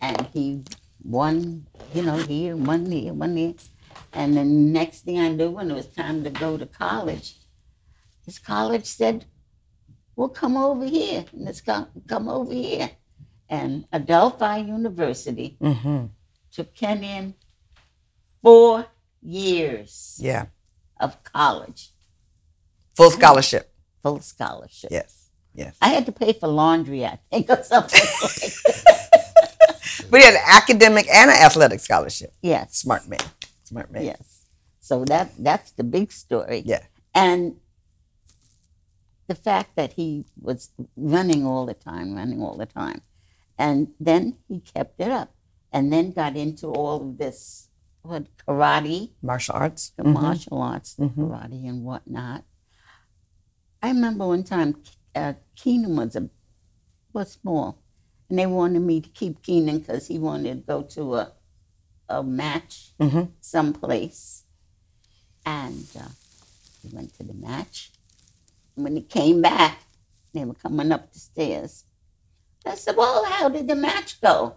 and 0.00 0.26
he 0.32 0.64
won. 1.04 1.66
You 1.94 2.02
know, 2.02 2.16
here, 2.16 2.56
one 2.56 2.90
here, 2.90 3.12
one 3.12 3.36
here, 3.36 3.54
and 4.12 4.36
the 4.36 4.44
next 4.44 5.00
thing 5.04 5.18
I 5.18 5.28
knew, 5.28 5.50
when 5.50 5.70
it 5.70 5.74
was 5.74 5.86
time 5.86 6.24
to 6.24 6.30
go 6.30 6.56
to 6.56 6.64
college, 6.64 7.36
his 8.24 8.38
college 8.38 8.86
said, 8.86 9.24
"Well, 10.16 10.28
come 10.28 10.56
over 10.56 10.84
here, 10.84 11.24
and 11.32 11.44
let's 11.44 11.60
come 11.60 11.88
come 12.06 12.28
over 12.28 12.52
here." 12.52 12.90
And 13.48 13.86
Adelphi 13.92 14.60
University 14.66 15.56
Mm-hmm. 15.60 16.06
took 16.52 16.74
Ken 16.74 17.04
in 17.04 17.34
four 18.42 18.86
years 19.20 20.16
Yeah. 20.20 20.46
of 21.00 21.22
college, 21.22 21.90
Full 22.96 23.10
scholarship. 23.10 23.72
full 24.02 24.20
scholarship. 24.20 24.90
Yes. 24.90 25.28
Yes. 25.54 25.76
I 25.82 25.88
had 25.88 26.06
to 26.06 26.12
pay 26.12 26.32
for 26.32 26.48
laundry, 26.48 27.04
I 27.04 27.18
think, 27.30 27.50
or 27.50 27.62
something 27.62 28.00
like 28.22 28.34
that. 28.40 29.18
But 30.10 30.20
he 30.20 30.26
had 30.26 30.34
an 30.34 30.42
academic 30.46 31.06
and 31.08 31.30
an 31.30 31.36
athletic 31.36 31.80
scholarship. 31.80 32.32
Yes, 32.42 32.76
Smart 32.76 33.08
man. 33.08 33.20
Smart 33.64 33.90
man. 33.90 34.04
yes. 34.04 34.44
So 34.80 35.04
that 35.06 35.32
that's 35.38 35.70
the 35.72 35.84
big 35.84 36.12
story. 36.12 36.62
Yeah. 36.66 36.82
And 37.14 37.56
the 39.32 39.40
fact 39.50 39.76
that 39.76 39.94
he 39.94 40.26
was 40.48 40.70
running 40.96 41.46
all 41.46 41.64
the 41.64 41.78
time, 41.90 42.14
running 42.14 42.42
all 42.42 42.56
the 42.64 42.66
time. 42.66 43.00
And 43.58 43.78
then 43.98 44.36
he 44.48 44.60
kept 44.60 45.00
it 45.00 45.10
up 45.10 45.30
and 45.72 45.90
then 45.92 46.12
got 46.12 46.36
into 46.36 46.66
all 46.66 46.96
of 47.00 47.16
this 47.16 47.68
what 48.02 48.24
karate 48.46 49.10
Martial 49.22 49.54
arts. 49.54 49.82
the 49.96 50.02
Mhm. 50.04 50.12
martial 50.20 50.60
arts, 50.60 50.94
the 50.96 51.04
Mhm. 51.06 51.14
karate 51.30 51.66
and 51.70 51.82
whatnot. 51.88 52.44
I 53.82 53.88
remember 53.88 54.26
one 54.26 54.44
time 54.44 54.70
uh, 55.14 55.34
Keenan 55.56 55.96
was 55.96 56.16
a 56.16 56.28
was 57.12 57.32
small, 57.32 57.78
and 58.28 58.38
they 58.38 58.46
wanted 58.46 58.80
me 58.80 59.00
to 59.02 59.08
keep 59.10 59.42
Keenan 59.42 59.78
because 59.80 60.06
he 60.08 60.18
wanted 60.18 60.54
to 60.54 60.60
go 60.72 60.82
to 60.96 61.02
a 61.16 61.32
a 62.08 62.22
match 62.22 62.94
Mhm. 62.98 63.24
someplace, 63.40 64.44
and 65.46 65.86
uh, 66.04 66.08
he 66.82 66.88
went 66.96 67.10
to 67.18 67.22
the 67.24 67.34
match. 67.34 67.92
And 68.76 68.84
when 68.84 68.96
he 68.96 69.02
came 69.02 69.42
back, 69.42 69.78
they 70.32 70.44
were 70.44 70.54
coming 70.54 70.92
up 70.92 71.12
the 71.12 71.18
stairs. 71.18 71.84
I 72.66 72.74
said, 72.76 72.96
"Well, 72.96 73.24
how 73.24 73.48
did 73.48 73.68
the 73.68 73.74
match 73.74 74.20
go?" 74.20 74.54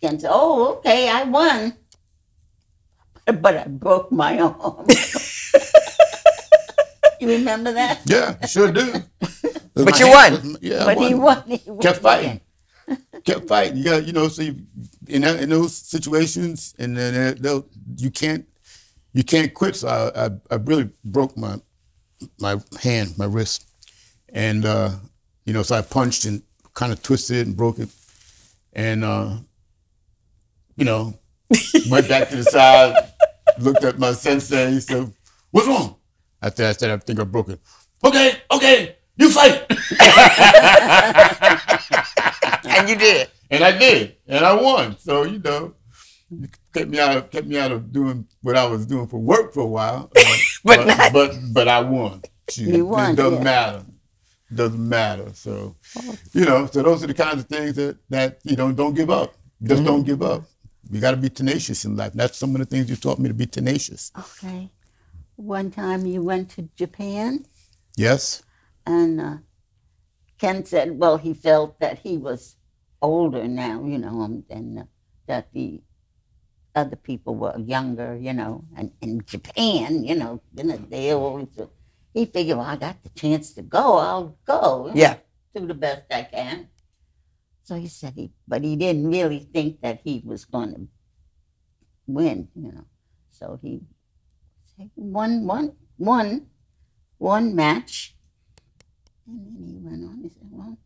Ken 0.00 0.18
said, 0.18 0.30
"Oh, 0.32 0.76
okay, 0.78 1.08
I 1.08 1.24
won." 1.24 1.74
but 3.40 3.56
I 3.56 3.64
broke 3.68 4.10
my 4.12 4.38
arm. 4.40 4.86
you 7.20 7.28
remember 7.28 7.72
that? 7.72 8.00
Yeah, 8.06 8.44
sure 8.46 8.72
do. 8.72 9.02
But 9.74 9.98
you 10.00 10.08
won. 10.10 10.32
was- 10.32 10.58
Yeah, 10.60 10.82
I 10.82 10.94
but 10.94 10.98
he 10.98 11.14
won. 11.14 11.42
won. 11.48 11.58
He 11.58 11.70
won 11.70 11.80
Kept 11.80 11.98
fighting. 11.98 12.40
kept 13.24 13.48
fighting. 13.48 13.78
You 13.78 13.84
got, 13.84 14.06
you 14.06 14.12
know, 14.12 14.28
so 14.28 14.42
in 14.42 15.20
that, 15.22 15.40
in 15.42 15.48
those 15.50 15.74
situations, 15.76 16.74
and 16.78 16.96
then 16.96 17.14
uh, 17.14 17.34
they'll- 17.38 17.68
you 17.96 18.10
can't 18.10 18.46
you 19.12 19.24
can't 19.24 19.52
quit. 19.54 19.76
So 19.76 19.88
I, 19.88 20.26
I, 20.26 20.30
I 20.50 20.54
really 20.56 20.90
broke 21.04 21.36
my 21.36 21.58
my 22.40 22.56
hand, 22.80 23.14
my 23.18 23.26
wrist, 23.26 23.66
and 24.28 24.64
uh, 24.64 24.90
you 25.44 25.52
know, 25.52 25.62
so 25.62 25.76
I 25.76 25.82
punched 25.82 26.24
and 26.24 26.42
kind 26.74 26.92
of 26.92 27.02
twisted 27.02 27.36
it 27.38 27.46
and 27.46 27.56
broke 27.56 27.78
it, 27.78 27.88
and 28.72 29.04
uh, 29.04 29.36
you 30.76 30.84
know, 30.84 31.14
went 31.90 32.08
back 32.08 32.28
to 32.30 32.36
the 32.36 32.44
side, 32.44 33.10
looked 33.58 33.84
at 33.84 33.98
my 33.98 34.12
sensei. 34.12 34.70
He 34.72 34.80
said, 34.80 35.12
"What's 35.50 35.68
wrong?" 35.68 35.96
I 36.42 36.50
said, 36.50 36.68
"I 36.68 36.72
said 36.72 36.90
I 36.90 36.96
think 36.98 37.20
I 37.20 37.24
broke 37.24 37.48
it." 37.48 37.60
Okay, 38.04 38.32
okay, 38.50 38.96
you 39.16 39.30
fight. 39.30 39.64
And 42.68 42.88
you 42.90 42.96
did. 42.96 43.28
and 43.50 43.64
I 43.64 43.76
did, 43.76 44.16
and 44.26 44.44
I 44.44 44.52
won. 44.52 44.98
So 44.98 45.22
you 45.24 45.38
know, 45.38 45.74
kept 46.74 46.88
me 46.88 46.98
out 47.00 47.16
of 47.16 47.30
kept 47.30 47.46
me 47.46 47.58
out 47.58 47.72
of 47.72 47.92
doing 47.92 48.26
what 48.42 48.56
I 48.56 48.66
was 48.66 48.86
doing 48.86 49.06
for 49.06 49.18
work 49.18 49.54
for 49.54 49.60
a 49.60 49.66
while. 49.66 50.10
Uh, 50.16 50.34
But 50.66 50.78
but, 50.78 50.86
not- 50.86 51.12
but 51.12 51.30
but 51.52 51.68
I 51.68 51.80
won. 51.82 52.22
Shoot, 52.50 52.74
You 52.76 52.86
won, 52.86 53.12
It 53.12 53.16
doesn't 53.16 53.38
yeah. 53.38 53.44
matter. 53.44 53.82
Doesn't 54.54 54.88
matter. 54.88 55.30
So 55.34 55.76
you 56.32 56.44
know, 56.44 56.66
so 56.66 56.82
those 56.82 57.02
are 57.04 57.08
the 57.08 57.14
kinds 57.14 57.40
of 57.42 57.46
things 57.48 57.74
that 57.76 57.98
that 58.10 58.38
you 58.44 58.56
know 58.56 58.72
don't 58.72 58.94
give 58.94 59.10
up. 59.10 59.34
Just 59.62 59.84
don't 59.84 60.04
give 60.04 60.22
up. 60.22 60.42
You 60.90 61.00
got 61.00 61.12
to 61.12 61.16
be 61.16 61.30
tenacious 61.30 61.84
in 61.84 61.96
life. 61.96 62.12
That's 62.14 62.38
some 62.38 62.54
of 62.54 62.60
the 62.60 62.66
things 62.66 62.88
you 62.90 62.96
taught 62.96 63.18
me 63.18 63.28
to 63.28 63.34
be 63.34 63.46
tenacious. 63.46 64.12
Okay. 64.18 64.70
One 65.36 65.70
time 65.70 66.06
you 66.06 66.22
went 66.22 66.50
to 66.50 66.68
Japan, 66.76 67.44
Yes. 67.96 68.42
and 68.86 69.20
uh, 69.20 69.36
Ken 70.38 70.64
said, 70.64 70.98
well, 70.98 71.16
he 71.18 71.34
felt 71.34 71.80
that 71.80 71.98
he 72.00 72.16
was 72.16 72.56
older 73.02 73.48
now, 73.48 73.84
you 73.84 73.98
know, 73.98 74.20
um, 74.22 74.44
and 74.48 74.78
uh, 74.78 74.84
that 75.26 75.52
the 75.52 75.82
other 76.76 76.96
people 76.96 77.34
were 77.34 77.58
younger, 77.58 78.14
you 78.14 78.32
know, 78.32 78.64
and 78.76 78.92
in 79.00 79.24
Japan, 79.24 80.04
you 80.04 80.14
know, 80.14 80.40
know, 80.52 80.76
they 80.76 81.10
always, 81.12 81.48
he 82.12 82.26
figured, 82.26 82.58
well, 82.58 82.66
I 82.66 82.76
got 82.76 83.02
the 83.02 83.08
chance 83.10 83.52
to 83.54 83.62
go, 83.62 83.96
I'll 83.96 84.36
go. 84.46 84.92
Yeah. 84.94 85.16
Do 85.54 85.66
the 85.66 85.74
best 85.74 86.02
I 86.10 86.22
can. 86.24 86.68
So 87.64 87.74
he 87.76 87.88
said 87.88 88.12
he, 88.14 88.30
but 88.46 88.62
he 88.62 88.76
didn't 88.76 89.08
really 89.08 89.40
think 89.40 89.80
that 89.80 90.00
he 90.04 90.22
was 90.24 90.44
going 90.44 90.74
to 90.74 90.80
win, 92.06 92.48
you 92.54 92.70
know. 92.70 92.84
So 93.30 93.58
he 93.60 93.80
won, 94.94 95.46
one, 95.46 95.72
one, 95.96 96.46
one 97.18 97.56
match, 97.56 98.14
and 99.26 99.40
then 99.46 99.66
he 99.66 99.78
went 99.78 100.04
on. 100.04 100.20
He 100.22 100.28
said, 100.28 100.46
"Well, 100.50 100.78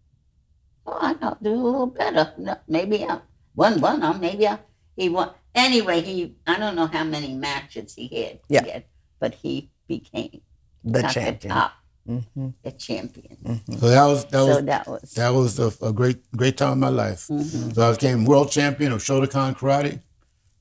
oh, 0.87 1.17
I'll 1.21 1.39
do 1.43 1.53
a 1.53 1.55
little 1.55 1.87
better. 1.87 2.61
Maybe 2.67 3.05
I 3.05 3.21
won 3.55 3.81
one. 3.81 4.03
Or 4.03 4.15
maybe 4.15 4.47
I'll, 4.47 4.61
he 4.97 5.09
won. 5.09 5.31
Anyway, 5.55 6.01
he 6.01 6.35
I 6.47 6.59
don't 6.59 6.77
know 6.77 6.87
how 6.87 7.05
many 7.05 7.35
matches 7.35 7.95
he 7.95 8.09
had. 8.09 8.41
Yeah. 8.49 8.65
Yet, 8.67 8.89
but 9.19 9.35
he 9.35 9.71
became 9.89 10.41
The 10.85 11.03
champion. 11.03 11.39
the 11.41 11.49
top, 11.49 11.73
hmm 12.07 12.49
the 12.63 12.73
champion. 12.73 13.37
So 13.79 13.89
that 13.89 14.07
was 14.07 14.25
that 14.27 14.43
was 14.47 14.65
that 14.65 14.87
was 14.89 15.01
that 15.15 15.31
was 15.31 15.59
a, 15.59 15.73
a 15.87 15.93
great 15.93 16.19
great 16.37 16.57
time 16.57 16.75
in 16.75 16.81
my 16.81 16.89
life. 16.89 17.27
mhm. 17.29 17.75
So 17.75 17.89
I 17.89 17.93
became 17.93 18.25
world 18.25 18.51
champion 18.51 18.93
of 18.93 19.01
Shotokan 19.03 19.57
karate, 19.57 20.01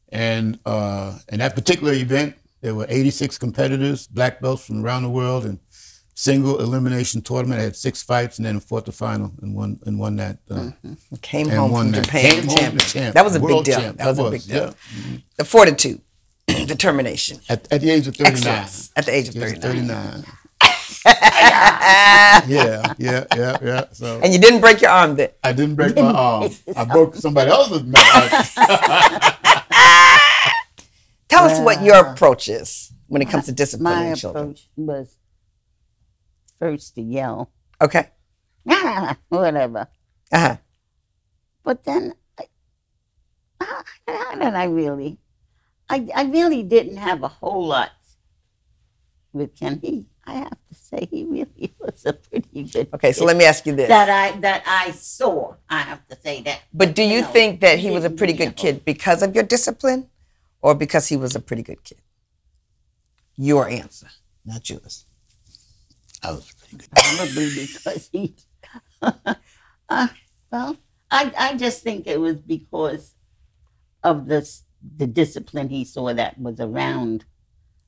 and 0.10 0.60
uh, 0.66 1.18
and 1.30 1.42
that 1.42 1.56
particular 1.56 1.94
event 1.94 2.36
There 2.62 2.76
were 2.76 2.88
86 2.90 3.38
competitors, 3.38 4.08
black 4.08 4.42
belts 4.42 4.66
from 4.66 4.84
around 4.84 5.04
the 5.04 5.10
world, 5.10 5.46
and 5.46 5.60
single 6.20 6.60
elimination 6.60 7.22
tournament. 7.22 7.62
I 7.62 7.64
had 7.64 7.76
six 7.78 8.04
fights 8.04 8.38
and 8.40 8.46
then 8.46 8.60
fought 8.60 8.86
the 8.86 8.92
final 8.92 9.32
and 9.42 9.56
won 9.56 9.80
and 9.86 9.98
won 9.98 10.18
that. 10.18 10.38
Uh, 10.52 10.72
Came 11.22 11.48
home 11.48 11.72
from 11.72 11.92
that. 11.92 12.04
Japan 12.04 12.22
Came 12.32 12.48
home 12.48 12.58
champion. 12.58 12.80
champ, 12.80 13.14
That 13.16 13.24
was 13.24 13.36
a 13.36 13.40
big 13.40 13.64
deal. 13.64 13.80
champ. 13.80 13.98
That 13.98 14.08
was 14.08 14.20
a 14.20 14.24
was, 14.24 14.32
big 14.32 14.44
deal. 14.54 14.64
yeah. 14.66 15.18
The 15.38 15.46
fortitude, 15.46 16.02
determination, 16.48 17.40
At, 17.48 17.72
at 17.72 17.80
the 17.80 17.90
age 17.90 18.08
of 18.10 18.16
39. 18.18 18.34
excellence 18.36 18.92
at 18.98 19.06
the 19.06 19.14
age 19.16 19.30
of 19.30 19.36
39. 19.36 19.62
39. 19.62 20.24
yeah, 21.06 22.94
yeah, 22.98 23.24
yeah, 23.38 23.58
yeah. 23.64 23.86
So 23.94 24.20
And 24.22 24.34
you 24.34 24.40
didn't 24.40 24.60
break 24.60 24.82
your 24.82 24.92
arm 24.92 25.16
then. 25.16 25.30
I 25.42 25.54
didn't 25.54 25.76
break 25.76 25.96
my 25.96 26.02
arm. 26.02 26.52
I 26.76 26.84
broke 26.84 27.16
somebody 27.16 27.50
else's 27.50 27.82
arm. 27.84 28.30
Tell 31.30 31.46
us 31.46 31.60
what 31.62 31.82
your 31.82 31.96
approach 32.12 32.50
is 32.50 32.92
when 33.08 33.22
it 33.22 33.30
comes 33.30 33.46
to 33.46 33.52
My 33.52 33.56
disciplining 33.56 34.16
children. 34.16 34.44
approach 34.44 34.68
was 34.76 35.16
first 36.60 36.96
to 36.96 37.02
yell, 37.02 37.52
Okay. 37.82 38.10
"Ah," 38.68 39.18
whatever. 39.30 39.88
Uh-huh. 40.32 40.58
But 41.64 41.84
then, 41.84 42.14
I, 42.38 42.46
how, 43.62 44.36
did 44.36 44.54
I 44.54 44.66
really? 44.66 45.18
I, 45.90 46.08
I 46.16 46.24
really 46.24 46.64
didn't 46.64 46.98
have 46.98 47.24
a 47.24 47.28
whole 47.28 47.66
lot 47.68 47.92
with 49.34 49.56
Ken. 49.58 49.80
He, 49.82 50.06
I 50.26 50.34
have 50.34 50.52
to 50.70 50.76
say, 50.76 51.08
he 51.10 51.24
really 51.26 51.74
was 51.80 52.06
a 52.06 52.14
pretty 52.14 52.64
good. 52.64 52.90
Okay, 52.94 53.12
so 53.12 53.26
let 53.26 53.38
me 53.38 53.46
ask 53.46 53.66
you 53.66 53.76
this. 53.76 53.88
that 53.90 54.10
I 54.10 54.38
that 54.40 54.64
I 54.68 54.92
saw. 54.92 55.56
I 55.70 55.80
have 55.80 56.08
to 56.10 56.16
say 56.16 56.42
that. 56.44 56.62
But 56.74 56.96
do 56.96 57.04
you 57.04 57.22
No, 57.22 57.28
think 57.28 57.62
that 57.62 57.80
he 57.80 57.90
was 57.92 58.06
a 58.06 58.10
pretty 58.10 58.34
good 58.34 58.56
kid 58.56 58.86
because 58.86 59.24
of 59.24 59.34
your 59.34 59.44
discipline 59.44 60.10
or 60.62 60.76
because 60.76 61.08
he 61.08 61.18
was 61.18 61.36
a 61.36 61.40
pretty 61.40 61.64
good 61.64 61.84
kid? 61.84 62.00
Your 63.38 63.68
answer, 63.70 64.10
not 64.46 64.70
yours. 64.70 65.06
I 66.24 66.32
was. 66.32 66.54
Probably 66.96 67.50
because 67.68 68.10
he. 68.12 68.36
uh, 69.02 70.08
well, 70.52 70.78
I 71.12 71.32
I 71.38 71.56
just 71.56 71.82
think 71.84 72.08
it 72.08 72.20
was 72.20 72.36
because 72.42 73.16
of 74.04 74.28
this 74.28 74.64
the 74.98 75.08
discipline 75.08 75.70
he 75.70 75.84
saw 75.86 76.14
that 76.14 76.40
was 76.40 76.60
around. 76.60 77.26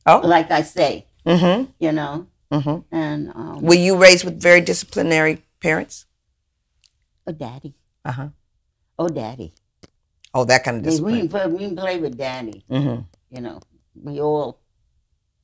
Oh. 0.05 0.21
Like 0.23 0.49
I 0.51 0.61
say, 0.63 1.05
Mm-hmm. 1.25 1.71
you 1.79 1.91
know, 1.91 2.27
Mm-hmm. 2.51 2.95
and 2.95 3.29
um, 3.35 3.61
Were 3.61 3.75
you 3.75 3.95
raised 3.97 4.23
with 4.25 4.41
very 4.41 4.61
disciplinary 4.61 5.43
parents? 5.61 6.05
oh, 7.27 7.31
daddy, 7.31 7.75
Uh-huh. 8.03 8.29
oh, 8.97 9.07
daddy. 9.09 9.53
Oh, 10.33 10.43
that 10.45 10.63
kind 10.63 10.77
of 10.77 10.85
We, 10.85 10.99
we, 11.01 11.13
discipline. 11.21 11.53
we 11.53 11.59
didn't 11.59 11.77
play 11.77 11.99
with 11.99 12.17
daddy. 12.17 12.65
Mm-hmm. 12.69 13.01
You 13.35 13.41
know, 13.41 13.59
we 13.93 14.19
all 14.19 14.59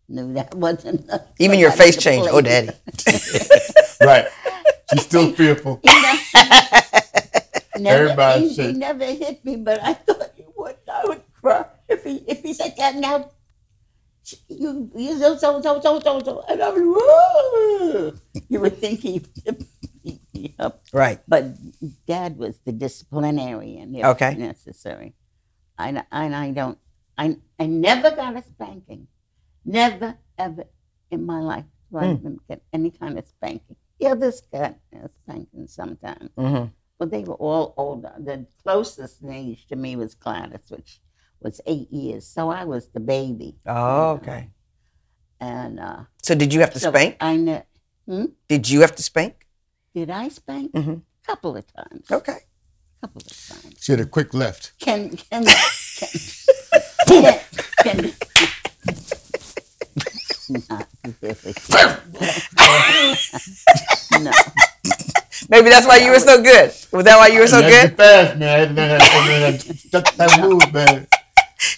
knew 0.10 0.34
that 0.34 0.54
wasn't. 0.58 1.02
enough 1.06 1.22
Even 1.40 1.60
your 1.60 1.72
face 1.72 1.98
changed. 1.98 2.30
Oh, 2.32 2.42
daddy. 2.42 2.70
Right. 4.02 4.28
She's 4.92 5.04
still 5.06 5.32
fearful. 5.34 5.82
You 5.84 5.92
know, 6.02 6.16
never, 7.78 8.04
Everybody 8.04 8.50
he, 8.50 8.68
he 8.68 8.74
never 8.74 9.06
hit 9.06 9.44
me, 9.44 9.56
but 9.58 9.82
I 9.84 9.94
thought 9.94 10.32
he 10.36 10.46
would. 10.56 10.76
I 10.92 11.04
would 11.06 11.22
cry 11.34 11.66
if 11.90 12.04
he 12.04 12.18
if 12.28 12.42
he 12.44 12.54
said 12.54 12.76
that 12.78 12.96
now. 12.96 13.32
You 14.50 14.92
you 14.96 15.18
so 15.18 15.38
so 15.38 15.62
so 15.62 15.82
so 15.82 16.00
so 16.00 16.20
so, 16.24 16.44
and 16.50 16.62
I 16.62 16.70
would. 16.70 16.84
Whoa! 16.86 18.14
You 18.50 18.60
would 18.62 18.78
think 18.78 19.00
he 19.02 19.20
beat 20.04 20.22
me 20.34 20.56
up, 20.60 20.82
Right. 20.94 21.20
but 21.28 21.56
Dad 22.06 22.38
was 22.38 22.60
the 22.66 22.72
disciplinarian 22.72 23.96
if 23.96 24.06
Okay. 24.06 24.36
necessary. 24.36 25.16
I 25.78 25.90
n- 25.90 26.06
and 26.12 26.36
I 26.36 26.52
don't. 26.52 26.78
I 27.18 27.38
I 27.60 27.66
never 27.68 28.12
got 28.12 28.36
a 28.38 28.44
spanking, 28.44 29.08
never 29.68 30.18
ever 30.38 30.64
in 31.12 31.26
my 31.26 31.40
life 31.42 31.66
do 31.92 31.98
I 32.00 32.14
Hmm. 32.14 32.36
get 32.50 32.62
any 32.74 32.90
kind 32.92 33.18
of 33.20 33.28
spanking. 33.28 33.76
The 34.00 34.08
others 34.08 34.42
got 34.42 34.76
a 34.94 35.10
spanking 35.24 35.68
sometimes. 35.68 36.30
Mm-hmm. 36.38 36.66
Well, 37.00 37.10
they 37.10 37.24
were 37.24 37.36
all 37.36 37.74
older. 37.78 38.14
The 38.18 38.46
closest 38.64 39.22
in 39.22 39.32
age 39.32 39.68
to 39.68 39.76
me 39.76 39.96
was 39.96 40.16
Gladys, 40.16 40.70
which 40.70 41.00
was 41.40 41.62
eight 41.66 41.92
years. 41.92 42.26
So 42.28 42.50
I 42.50 42.64
was 42.66 42.88
the 42.90 43.00
baby. 43.00 43.56
Oh, 43.66 44.12
okay. 44.18 44.50
And 45.40 45.80
uh, 45.80 46.04
So 46.22 46.34
did 46.36 46.54
you 46.54 46.60
have 46.62 46.74
to 46.74 46.80
so 46.80 46.90
spank? 46.90 47.18
I 47.22 47.36
know. 47.38 47.64
Did 48.50 48.70
you 48.70 48.82
have 48.82 48.96
to 48.96 49.04
spank? 49.04 49.48
Did 49.94 50.10
I 50.10 50.30
spank? 50.30 50.72
A 50.74 50.80
Mhm. 50.80 51.02
couple 51.26 51.56
of 51.58 51.66
times. 51.74 52.10
Okay. 52.12 52.40
A 52.98 53.08
couple 53.08 53.22
of 53.22 53.48
times. 53.48 53.76
She 53.80 53.92
had 53.92 54.02
a 54.02 54.06
quick 54.06 54.34
left. 54.34 54.74
Can 54.80 55.16
can 55.18 55.44
can, 56.00 56.10
can, 57.08 57.40
can 57.84 58.14
not 60.70 60.88
really. 61.04 61.17
No. 64.22 64.32
Maybe 65.50 65.70
that's 65.70 65.86
why 65.88 65.98
you 65.98 66.12
were 66.12 66.20
so 66.20 66.42
good. 66.42 66.74
Was 66.92 67.06
that 67.06 67.18
why 67.18 67.28
you 67.28 67.40
were 67.40 67.48
so 67.48 67.62
good? 67.62 67.96
Fast, 67.96 68.38
man. 68.38 68.70
And 68.70 68.78
then- 68.78 69.02
and 69.02 69.28
then 69.30 69.60
that, 70.18 70.40
move, 70.42 70.74
man. 70.74 71.08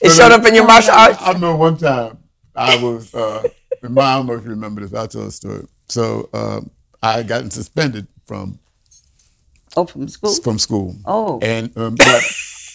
It 0.02 0.10
showed 0.12 0.32
up 0.32 0.46
in 0.46 0.56
your 0.56 0.66
martial 0.68 0.94
arts. 0.94 1.18
I 1.22 1.28
remember 1.34 1.56
one 1.56 1.78
time 1.78 2.18
I 2.56 2.82
was, 2.82 3.14
uh, 3.14 3.44
and 3.82 4.00
I 4.00 4.16
don't 4.18 4.26
know 4.28 4.34
if 4.34 4.44
you 4.44 4.50
remember 4.52 4.82
this, 4.82 4.94
I'll 4.94 5.08
tell 5.08 5.28
a 5.28 5.32
story. 5.32 5.66
So 5.88 6.30
um, 6.34 6.70
I 7.02 7.14
had 7.14 7.28
gotten 7.28 7.52
suspended 7.52 8.08
from 8.26 8.60
Oh, 9.78 9.86
from 9.86 10.08
school. 10.08 10.34
from 10.36 10.58
school. 10.60 10.96
Oh. 11.06 11.40
And 11.42 11.76
um, 11.78 11.96
but, 11.96 12.24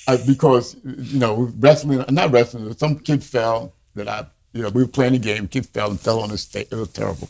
uh, 0.07 0.19
because, 0.27 0.77
you 0.85 1.19
know, 1.19 1.51
wrestling, 1.59 2.05
not 2.11 2.31
wrestling, 2.31 2.73
some 2.77 2.99
kid 2.99 3.23
fell 3.23 3.73
that 3.95 4.09
I, 4.09 4.27
you 4.55 4.63
know, 4.63 4.71
we 4.71 4.83
were 4.83 4.89
playing 4.89 5.15
a 5.15 5.19
game, 5.19 5.49
kid 5.49 5.67
fell 5.67 5.91
and 5.91 6.01
fell 6.01 6.21
on 6.21 6.31
his 6.31 6.45
face. 6.45 6.69
It 6.71 6.77
was 6.77 6.93
terrible. 6.93 7.29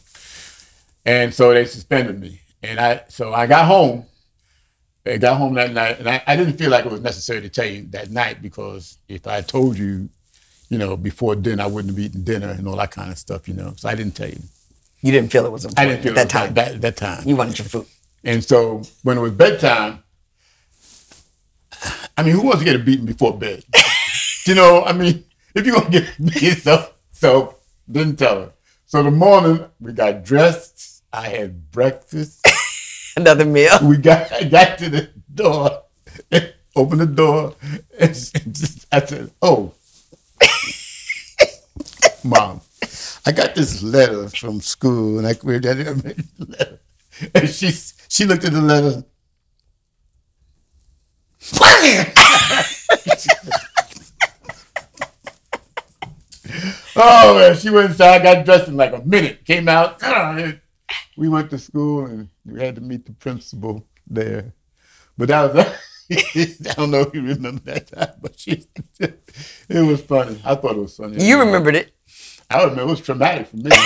And 1.05 1.35
so 1.35 1.53
they 1.53 1.65
suspended 1.65 2.21
me. 2.21 2.41
And 2.63 2.79
I, 2.79 3.03
so 3.09 3.35
I 3.35 3.47
got 3.47 3.67
home. 3.67 4.05
I 5.07 5.19
got 5.19 5.37
home 5.37 5.55
that 5.55 5.73
night, 5.73 5.99
and 5.99 6.09
I, 6.09 6.23
I 6.27 6.35
didn't 6.35 6.55
feel 6.55 6.71
like 6.71 6.87
it 6.87 6.93
was 6.93 7.03
necessary 7.03 7.43
to 7.43 7.51
tell 7.51 7.67
you 7.67 7.83
that 7.91 8.11
night 8.11 8.41
because 8.41 8.97
if 9.07 9.27
I 9.27 9.43
told 9.43 9.77
you, 9.77 10.09
you 10.71 10.79
know, 10.79 10.97
before 10.97 11.37
dinner, 11.37 11.63
I 11.63 11.67
wouldn't 11.67 11.95
have 11.95 12.03
eaten 12.03 12.25
dinner 12.25 12.49
and 12.49 12.67
all 12.67 12.77
that 12.77 12.91
kind 12.91 13.11
of 13.13 13.19
stuff, 13.19 13.47
you 13.47 13.53
know. 13.53 13.75
So 13.77 13.89
I 13.89 13.95
didn't 13.95 14.17
tell 14.17 14.31
you. 14.31 14.41
You 15.03 15.13
didn't 15.13 15.31
feel 15.31 15.45
it 15.45 15.53
was 15.53 15.67
important 15.67 15.87
I 15.87 15.93
didn't 15.93 16.03
feel 16.03 16.19
at 16.19 16.29
that 16.29 16.31
time. 16.31 16.55
That, 16.55 16.81
that 16.81 16.97
time. 16.97 17.29
You 17.29 17.37
wanted 17.37 17.59
your 17.59 17.67
food. 17.67 17.87
And 18.25 18.43
so 18.43 18.83
when 19.03 19.19
it 19.19 19.21
was 19.21 19.33
bedtime, 19.33 20.03
I 22.17 22.23
mean, 22.23 22.33
who 22.35 22.43
wants 22.43 22.61
to 22.61 22.65
get 22.65 22.77
a 22.77 22.79
beating 22.79 23.05
before 23.05 23.37
bed? 23.37 23.63
you 24.47 24.55
know, 24.55 24.85
I 24.85 24.95
mean, 24.95 25.25
if 25.55 25.67
you're 25.67 25.77
gonna 25.77 25.91
get 25.91 26.09
beat, 26.19 26.63
so 26.63 26.89
so 27.25 27.57
didn't 27.91 28.19
tell 28.19 28.37
her. 28.39 28.53
So 28.85 29.03
the 29.03 29.11
morning 29.11 29.65
we 29.81 29.93
got 29.95 30.25
dressed. 30.25 31.03
I 31.11 31.29
had 31.29 31.71
breakfast. 31.71 32.47
Another 33.17 33.47
meal. 33.47 33.79
We 33.83 33.97
got 33.97 34.31
I 34.31 34.45
got 34.45 34.77
to 34.79 34.91
the 34.91 35.09
door, 35.33 35.85
opened 36.77 37.01
the 37.01 37.07
door, 37.07 37.55
and 37.99 38.13
just, 38.13 38.87
I 38.93 39.01
said, 39.07 39.31
"Oh, 39.41 39.73
mom, 42.23 42.61
I 43.25 43.33
got 43.33 43.55
this 43.55 43.83
letter 43.83 44.29
from 44.29 44.61
school, 44.61 45.19
and 45.19 45.27
I 45.27 45.35
read 45.43 45.63
that 45.63 45.79
letter." 46.39 46.79
And 47.35 47.49
she 47.49 47.71
she 48.09 48.27
looked 48.27 48.45
at 48.45 48.53
the 48.53 48.61
letter. 48.61 49.05
Oh 56.97 57.35
man, 57.39 57.57
she 57.57 57.71
went 57.71 57.91
inside, 57.91 58.23
got 58.23 58.45
dressed 58.45 58.69
in 58.69 58.77
like 58.77 58.93
a 58.93 59.03
minute, 59.05 59.45
came 59.45 59.69
out. 59.69 60.01
We 61.17 61.29
went 61.29 61.51
to 61.51 61.59
school 61.59 62.07
and 62.07 62.29
we 62.45 62.61
had 62.61 62.75
to 62.77 62.81
meet 62.81 63.07
the 63.07 63.13
principal 63.13 63.87
there. 64.07 64.53
But 65.17 65.29
that 65.29 65.55
was 65.55 65.67
I 66.13 66.75
don't 66.75 66.91
know 66.91 67.01
if 67.01 67.15
you 67.15 67.23
remember 67.23 67.63
that 67.73 67.89
time, 67.89 68.15
but 68.21 68.39
she 68.39 68.67
it 69.01 69.87
was 69.87 70.03
funny. 70.03 70.41
I 70.45 70.55
thought 70.55 70.77
it 70.77 70.81
was 70.81 70.97
funny. 70.97 71.25
You 71.25 71.41
remembered 71.41 71.77
it. 71.77 71.95
I 72.51 72.63
remember 72.63 72.83
it 72.83 72.87
was 72.87 73.01
traumatic 73.01 73.49
for 73.49 73.57
me. 73.57 73.71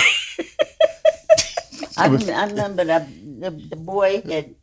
I, 1.97 2.07
rem- 2.07 2.29
I 2.29 2.45
remember 2.45 2.83
that 2.85 3.07
the, 3.09 3.51
the 3.51 3.75
boy 3.75 4.21
had, 4.21 4.55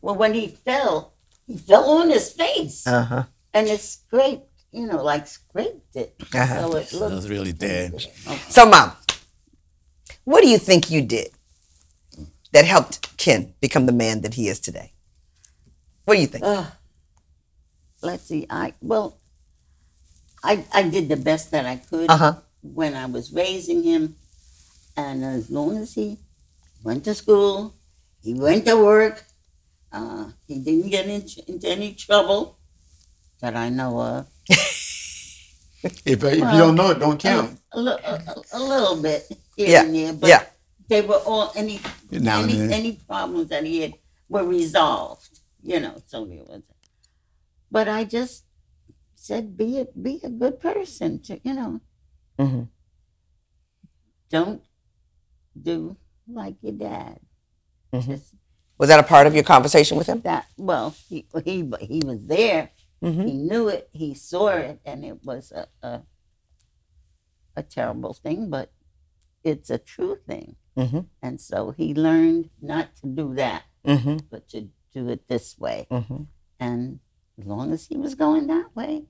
well, 0.00 0.16
when 0.16 0.34
he 0.34 0.48
fell, 0.48 1.14
he 1.46 1.56
fell 1.56 1.88
on 1.90 2.10
his 2.10 2.32
face 2.32 2.86
Uh 2.86 3.04
huh. 3.04 3.22
and 3.54 3.68
it 3.68 3.80
scraped, 3.80 4.46
you 4.72 4.86
know, 4.86 5.02
like 5.02 5.26
scraped 5.26 5.94
it. 5.96 6.14
Uh-huh. 6.34 6.60
So 6.70 6.76
it 6.76 6.88
That 6.90 6.96
looked. 6.98 7.14
was 7.14 7.28
really 7.30 7.52
bad. 7.52 8.00
So, 8.48 8.66
mom, 8.66 8.92
what 10.24 10.40
do 10.42 10.48
you 10.48 10.58
think 10.58 10.90
you 10.90 11.02
did 11.02 11.28
that 12.52 12.64
helped 12.64 13.16
Ken 13.18 13.54
become 13.60 13.86
the 13.86 13.92
man 13.92 14.22
that 14.22 14.34
he 14.34 14.48
is 14.48 14.58
today? 14.60 14.92
What 16.04 16.14
do 16.14 16.20
you 16.20 16.26
think? 16.26 16.44
Ugh. 16.44 16.66
let's 18.02 18.24
see. 18.24 18.46
I 18.50 18.74
well, 18.80 19.18
I 20.42 20.64
I 20.72 20.82
did 20.88 21.08
the 21.08 21.16
best 21.16 21.50
that 21.52 21.66
I 21.66 21.76
could 21.76 22.10
Uh 22.10 22.16
huh. 22.16 22.34
when 22.62 22.94
I 22.94 23.06
was 23.06 23.32
raising 23.32 23.82
him, 23.84 24.16
and 24.96 25.22
as 25.24 25.50
long 25.50 25.76
as 25.76 25.94
he 25.94 26.18
went 26.82 27.04
to 27.04 27.14
school, 27.14 27.74
he 28.22 28.34
went 28.34 28.66
to 28.66 28.74
work, 28.76 29.24
uh, 29.92 30.30
he 30.48 30.58
didn't 30.58 30.90
get 30.90 31.06
into, 31.06 31.42
into 31.46 31.68
any 31.68 31.94
trouble 31.94 32.58
that 33.42 33.54
I 33.56 33.68
know 33.68 34.00
of. 34.00 34.26
If, 35.84 35.98
if 36.06 36.22
you 36.22 36.38
don't 36.38 36.76
know 36.76 36.90
it, 36.92 37.00
don't 37.00 37.18
count. 37.18 37.58
A, 37.72 37.80
a, 37.80 38.42
a- 38.52 38.60
little 38.62 39.02
bit 39.02 39.26
here 39.56 39.68
Yeah, 39.68 39.82
and 39.82 39.92
there, 39.92 40.12
but 40.12 40.28
yeah. 40.28 40.44
they 40.86 41.00
were 41.02 41.16
all 41.26 41.50
any 41.56 41.80
Now 42.12 42.40
any, 42.44 42.72
any 42.72 42.92
problems 42.92 43.48
that 43.48 43.64
he 43.64 43.80
had 43.80 43.94
were 44.28 44.44
resolved. 44.46 45.40
You 45.60 45.80
know, 45.80 46.00
so 46.06 46.22
it 46.26 46.46
was. 46.46 46.62
But 47.68 47.88
I 47.88 48.04
just 48.04 48.44
said, 49.16 49.56
be 49.56 49.80
a 49.80 49.86
be 49.86 50.20
a 50.22 50.30
good 50.30 50.60
person. 50.60 51.18
To 51.22 51.40
you 51.42 51.52
know, 51.54 51.80
Mhm. 52.38 52.68
don't 54.30 54.62
do 55.60 55.96
like 56.28 56.54
your 56.62 56.74
dad. 56.74 57.18
Mhm. 57.92 58.06
Just 58.06 58.34
Was 58.78 58.88
that 58.88 59.00
a 59.00 59.02
part 59.02 59.26
of 59.26 59.34
your 59.34 59.42
conversation 59.44 59.98
with 59.98 60.06
him? 60.08 60.20
that. 60.20 60.46
Well, 60.56 60.94
he 61.08 61.26
he 61.44 61.68
he 61.80 62.02
was 62.06 62.24
there. 62.26 62.70
Mm-hmm. 63.02 63.26
He 63.26 63.34
knew 63.34 63.68
it. 63.68 63.88
He 63.92 64.14
saw 64.14 64.48
it, 64.48 64.80
and 64.84 65.04
it 65.04 65.24
was 65.24 65.52
a 65.52 65.66
a, 65.82 66.02
a 67.56 67.62
terrible 67.62 68.14
thing, 68.14 68.48
but 68.50 68.72
it's 69.44 69.70
a 69.70 69.78
true 69.78 70.18
thing. 70.26 70.56
Mm-hmm. 70.76 71.00
And 71.22 71.40
so 71.40 71.72
he 71.72 71.94
learned 71.94 72.50
not 72.60 72.96
to 72.96 73.06
do 73.06 73.34
that, 73.34 73.64
Mm-hmm. 73.84 74.18
but 74.30 74.48
to 74.50 74.68
do 74.94 75.08
it 75.08 75.26
this 75.28 75.58
way. 75.58 75.86
Mm-hmm. 75.90 76.22
And 76.60 77.00
as 77.38 77.44
long 77.46 77.72
as 77.72 77.86
he 77.86 77.96
was 77.96 78.14
going 78.14 78.46
that 78.46 78.70
way, 78.76 79.06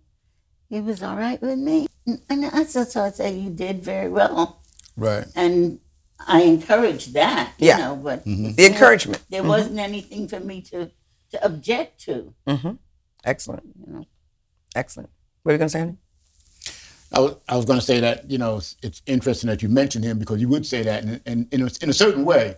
he 0.70 0.80
was 0.80 1.02
all 1.02 1.16
right 1.16 1.40
with 1.42 1.58
me. 1.58 1.86
And 2.06 2.20
and 2.30 2.42
that's 2.44 2.72
that's 2.72 2.94
why 2.94 3.06
I 3.06 3.10
say 3.10 3.36
you 3.36 3.50
did 3.50 3.82
very 3.84 4.08
well. 4.08 4.62
Right. 4.96 5.26
And 5.36 5.80
I 6.26 6.42
encouraged 6.42 7.12
that, 7.14 7.52
you 7.58 7.68
Yeah. 7.68 7.78
know, 7.78 7.96
but 7.96 8.24
The 8.24 8.66
encouragement. 8.66 9.22
there 9.28 9.42
wasn't 9.42 9.78
anything 9.78 10.28
for 10.28 10.40
me 10.40 10.62
to, 10.62 10.90
to 11.32 11.44
object 11.44 12.00
to, 12.06 12.32
Mm-hmm. 12.46 12.72
Excellent. 13.24 13.62
you 13.86 13.92
know. 13.92 14.04
Excellent. 14.74 15.10
What 15.42 15.50
are 15.50 15.54
you 15.54 15.58
going 15.58 15.68
to 15.68 15.72
say, 15.72 15.78
honey? 15.80 15.96
I 17.14 17.20
was, 17.20 17.36
I 17.48 17.56
was 17.56 17.64
going 17.66 17.78
to 17.78 17.84
say 17.84 18.00
that 18.00 18.30
you 18.30 18.38
know 18.38 18.56
it's, 18.56 18.76
it's 18.82 19.02
interesting 19.06 19.48
that 19.48 19.62
you 19.62 19.68
mentioned 19.68 20.04
him 20.04 20.18
because 20.18 20.40
you 20.40 20.48
would 20.48 20.64
say 20.64 20.82
that, 20.82 21.04
and, 21.04 21.20
and 21.26 21.46
in, 21.52 21.62
a, 21.62 21.68
in 21.82 21.90
a 21.90 21.92
certain 21.92 22.24
way, 22.24 22.56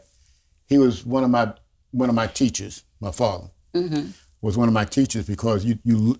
he 0.69 0.79
was 0.79 1.05
one 1.05 1.25
of 1.25 1.31
my 1.31 1.53
one 1.91 2.09
of 2.09 2.15
my 2.15 2.27
teachers. 2.27 2.85
My 3.01 3.11
father 3.11 3.49
Mm-hmm. 3.75 4.11
was 4.41 4.57
one 4.57 4.69
of 4.69 4.75
my 4.75 4.85
teachers 4.85 5.27
because 5.27 5.65
you 5.65 5.79
you 5.85 6.17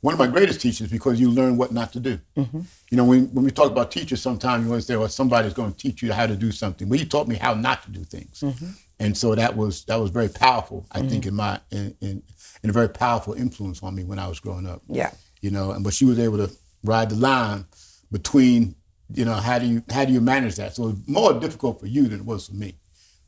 one 0.00 0.12
of 0.12 0.18
my 0.18 0.26
greatest 0.26 0.60
teachers 0.60 0.90
because 0.90 1.20
you 1.20 1.30
learn 1.30 1.56
what 1.56 1.72
not 1.72 1.92
to 1.92 2.00
do. 2.00 2.18
Mm-hmm. 2.36 2.60
You 2.90 2.96
know, 2.96 3.04
when 3.04 3.26
when 3.32 3.44
we 3.44 3.52
talk 3.52 3.70
about 3.70 3.92
teachers, 3.92 4.20
sometimes 4.20 4.64
you 4.64 4.70
want 4.70 4.82
to 4.82 4.86
say, 4.86 4.96
"Well, 4.96 5.08
somebody's 5.08 5.54
going 5.54 5.72
to 5.72 5.78
teach 5.78 6.02
you 6.02 6.12
how 6.12 6.26
to 6.26 6.34
do 6.36 6.50
something." 6.50 6.88
Well, 6.88 6.98
he 6.98 7.04
taught 7.04 7.28
me 7.28 7.36
how 7.36 7.54
not 7.54 7.84
to 7.84 7.90
do 7.92 8.02
things, 8.02 8.40
mm-hmm. 8.40 8.70
and 8.98 9.16
so 9.16 9.36
that 9.36 9.56
was 9.56 9.84
that 9.84 10.00
was 10.00 10.10
very 10.10 10.28
powerful. 10.28 10.84
I 10.90 11.00
think 11.00 11.24
mm-hmm. 11.24 11.28
in 11.28 11.34
my 11.34 11.60
in, 11.70 11.96
in, 12.00 12.22
in 12.66 12.70
a 12.70 12.72
very 12.72 12.88
powerful 12.88 13.32
influence 13.34 13.80
on 13.82 13.94
me 13.94 14.02
when 14.02 14.18
I 14.18 14.26
was 14.26 14.40
growing 14.40 14.66
up 14.66 14.82
Yeah. 14.88 15.12
you 15.40 15.50
know, 15.52 15.70
and 15.70 15.84
but 15.84 15.94
she 15.94 16.04
was 16.04 16.18
able 16.18 16.38
to 16.44 16.50
ride 16.82 17.10
the 17.10 17.16
line 17.16 17.64
between, 18.10 18.74
you 19.14 19.24
know, 19.24 19.34
how 19.34 19.58
do 19.60 19.66
you 19.66 19.82
how 19.90 20.04
do 20.04 20.12
you 20.12 20.20
manage 20.20 20.56
that? 20.56 20.74
So 20.74 20.82
it 20.84 20.86
was 20.86 21.08
more 21.08 21.32
difficult 21.38 21.78
for 21.80 21.86
you 21.86 22.08
than 22.08 22.20
it 22.20 22.26
was 22.26 22.48
for 22.48 22.54
me, 22.54 22.74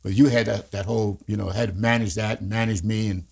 but 0.03 0.11
you 0.13 0.25
had 0.27 0.45
that 0.47 0.71
that 0.71 0.85
whole, 0.85 1.19
you 1.25 1.37
know, 1.37 1.47
had 1.49 1.69
to 1.69 1.75
manage 1.75 2.15
that 2.15 2.41
and 2.41 2.49
manage 2.49 2.83
me 2.83 3.07
and 3.09 3.23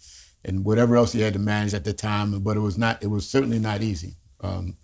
and 0.45 0.63
whatever 0.63 0.95
else 0.95 1.13
you 1.13 1.23
had 1.23 1.33
to 1.33 1.39
manage 1.39 1.73
at 1.73 1.83
the 1.83 1.91
time. 1.93 2.39
But 2.39 2.55
it 2.55 2.61
was 2.61 2.77
not, 2.77 3.03
it 3.03 3.07
was 3.07 3.29
certainly 3.29 3.59
not 3.59 3.81
easy 3.81 4.15
um, 4.39 4.77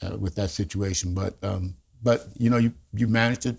uh, 0.00 0.16
with 0.16 0.34
that 0.36 0.48
situation. 0.50 1.12
But 1.12 1.36
um, 1.42 1.74
but 2.02 2.28
you 2.38 2.48
know, 2.48 2.56
you 2.58 2.72
you 2.94 3.06
managed 3.06 3.44
it 3.44 3.56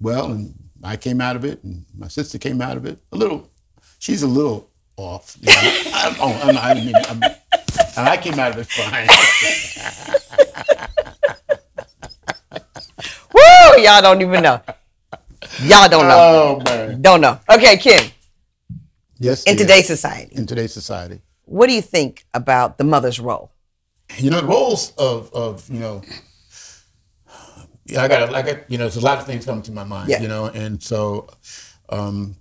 well, 0.00 0.30
and 0.30 0.54
I 0.84 0.96
came 0.96 1.20
out 1.20 1.34
of 1.36 1.44
it, 1.44 1.64
and 1.64 1.84
my 1.98 2.06
sister 2.08 2.38
came 2.38 2.60
out 2.62 2.76
of 2.76 2.84
it 2.86 2.98
a 3.10 3.16
little. 3.16 3.50
She's 3.98 4.22
a 4.22 4.28
little 4.28 4.70
off. 4.96 5.36
You 5.40 5.46
know? 5.46 5.52
I, 5.54 6.16
oh, 6.20 6.40
I'm, 6.42 6.58
I 6.58 6.74
mean, 6.74 6.94
I'm, 6.94 7.22
and 7.22 8.08
I 8.08 8.16
came 8.16 8.38
out 8.38 8.52
of 8.52 8.58
it 8.58 8.66
fine. 8.66 9.08
Woo! 13.34 13.82
Y'all 13.82 14.02
don't 14.02 14.22
even 14.22 14.42
know. 14.42 14.60
Y'all 15.62 15.88
don't 15.88 16.08
know. 16.08 16.18
Oh 16.18 16.60
man. 16.64 17.02
Don't 17.02 17.20
know. 17.20 17.38
Okay, 17.50 17.76
Kim. 17.76 18.10
Yes. 19.18 19.44
In 19.44 19.56
dear. 19.56 19.66
today's 19.66 19.86
society, 19.86 20.34
in 20.34 20.46
today's 20.46 20.72
society, 20.72 21.20
what 21.44 21.66
do 21.66 21.74
you 21.74 21.82
think 21.82 22.24
about 22.34 22.78
the 22.78 22.84
mother's 22.84 23.20
role? 23.20 23.52
you 24.18 24.30
know, 24.30 24.40
the 24.40 24.46
roles 24.46 24.92
of 24.96 25.32
of 25.32 25.68
you 25.68 25.80
know. 25.80 26.02
Yeah, 27.86 28.02
I 28.02 28.08
got 28.08 28.34
I 28.34 28.42
got 28.42 28.70
you 28.70 28.78
know, 28.78 28.84
there's 28.84 28.96
a 28.96 29.00
lot 29.00 29.18
of 29.18 29.26
things 29.26 29.44
coming 29.44 29.62
to 29.62 29.72
my 29.72 29.84
mind. 29.84 30.08
Yeah. 30.08 30.20
You 30.20 30.28
know, 30.28 30.46
and 30.46 30.82
so, 30.82 31.28
um, 31.88 32.36